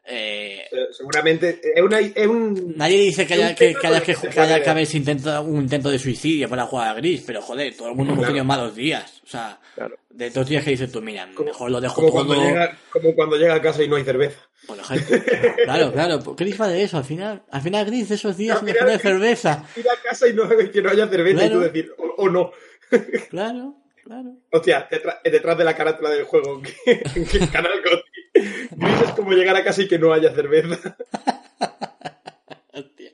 [0.06, 2.74] Eh, Seguramente es, una, es un.
[2.76, 5.98] nadie dice que haya que, que, haya que, haya que haberse intentado un intento de
[5.98, 8.32] suicidio para jugar a gris, pero joder, todo el mundo hemos Claro.
[8.32, 9.22] tenido malos días.
[9.24, 9.96] O sea, Claro.
[10.10, 12.26] de dos días que dices tú, mira, Como- mejor lo dejo Como todo.
[12.26, 14.38] cuando, llega, como cuando llega a casa y no hay cerveza.
[14.66, 15.22] Por la gente.
[15.64, 16.18] Claro, claro.
[16.20, 17.42] pues, Gris va de eso, al final.
[17.50, 19.64] Al final Gris de esos días de final de cerveza.
[19.76, 21.54] Ir a casa y no, que no haya cerveza y Claro.
[21.54, 22.52] tú decir, o, o no.
[23.30, 23.74] Claro,
[24.04, 24.36] claro.
[24.52, 27.02] Hostia, detrás, detrás de la carátula del juego, que
[27.52, 27.72] Canal.
[28.70, 30.96] Gris es como llegar a casa y que no haya cerveza.
[32.72, 33.12] Hostia.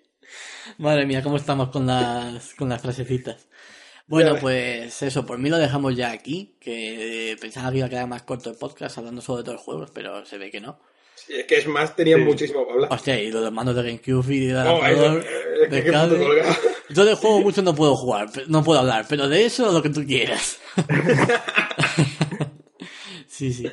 [0.78, 3.46] Madre mía, cómo estamos con las, con las frasecitas.
[4.06, 8.08] Bueno, pues eso, por mí lo dejamos ya aquí, que pensaba que iba a quedar
[8.08, 10.80] más corto el podcast hablando solo de todos los juegos, pero se ve que no.
[11.14, 12.24] Sí, es que es más, tenían Sí.
[12.24, 12.92] muchísimo para hablar.
[12.92, 15.68] Hostia, y lo de mandos de GameCube y de No, es cable.
[15.68, 16.16] colgado.
[16.88, 19.90] Yo de juego mucho no puedo jugar, no puedo hablar, pero de eso lo que
[19.90, 20.58] tú quieras.
[23.28, 23.70] sí, sí.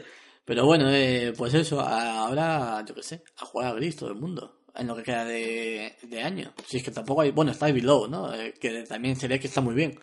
[0.48, 4.16] Pero bueno, eh, pues eso, ahora, yo qué sé, a jugar a Gris todo el
[4.16, 6.54] mundo, en lo que queda de, de año.
[6.66, 8.34] Si es que tampoco hay, bueno, está el Below, ¿no?
[8.34, 10.00] Eh, que también se ve que está muy bien.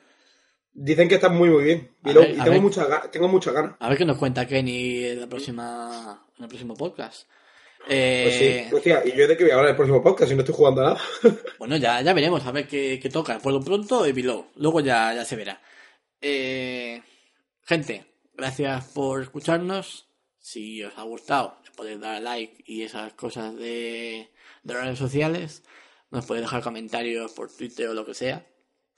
[0.74, 1.96] Dicen que está muy, muy bien.
[2.04, 3.76] Y ver, tengo muchas tengo muchas ganas.
[3.80, 7.26] A ver qué nos cuenta Kenny en la próxima, en el próximo podcast.
[7.78, 10.28] Pues Eh, sí, hostia, y yo de qué voy a hablar en el próximo podcast
[10.28, 11.00] si no estoy jugando a nada.
[11.58, 13.38] Bueno, ya, ya veremos, a ver qué, qué toca.
[13.38, 14.48] Por lo pronto, el Below.
[14.56, 15.58] Luego ya, ya se verá.
[16.20, 17.00] Eh,
[17.62, 18.04] gente,
[18.34, 20.10] gracias por escucharnos.
[20.46, 24.28] Si os ha gustado, podéis dar like y esas cosas de,
[24.62, 25.62] de redes sociales.
[26.10, 28.44] Nos podéis dejar comentarios por Twitter o lo que sea.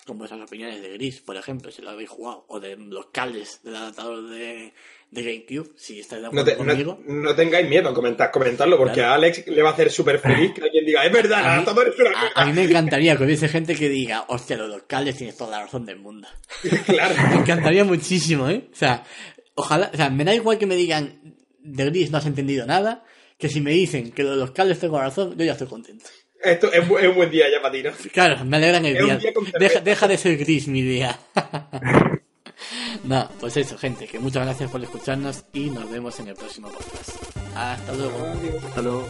[0.04, 2.46] Con vuestras opiniones de Gris, por ejemplo, si lo habéis jugado.
[2.48, 4.72] O de los cables del adaptador de,
[5.12, 6.98] de GameCube, si estáis de No, acuerdo te- conmigo.
[7.06, 9.12] no- no tengáis miedo a comentar, comentarlo, porque Claro.
[9.12, 11.88] a Alex le va a hacer súper feliz que alguien diga, es verdad, el adaptador
[11.88, 12.44] es una A, a mierda".
[12.46, 15.86] mí me encantaría que hubiese gente que diga, hostia, los cables tienes toda la razón
[15.86, 16.26] del mundo.
[16.86, 17.14] Claro.
[17.30, 18.68] Me encantaría muchísimo, ¿eh?
[18.72, 19.04] O sea,
[19.54, 21.25] ojalá, o sea, me da igual que me digan
[21.66, 23.04] de gris no has entendido nada,
[23.38, 26.06] que si me dicen que lo de los cables tengo razón, yo ya estoy contento.
[26.42, 27.90] Esto es, es un buen día ya para ti, ¿no?
[28.12, 29.18] Claro, me alegran el día.
[29.58, 31.18] Deja, deja de ser gris mi día.
[33.04, 36.68] no, pues eso, gente, que muchas gracias por escucharnos y nos vemos en el próximo
[36.68, 37.10] podcast.
[37.54, 38.26] Hasta luego.
[38.26, 38.64] Adiós.
[38.64, 39.08] Hasta luego.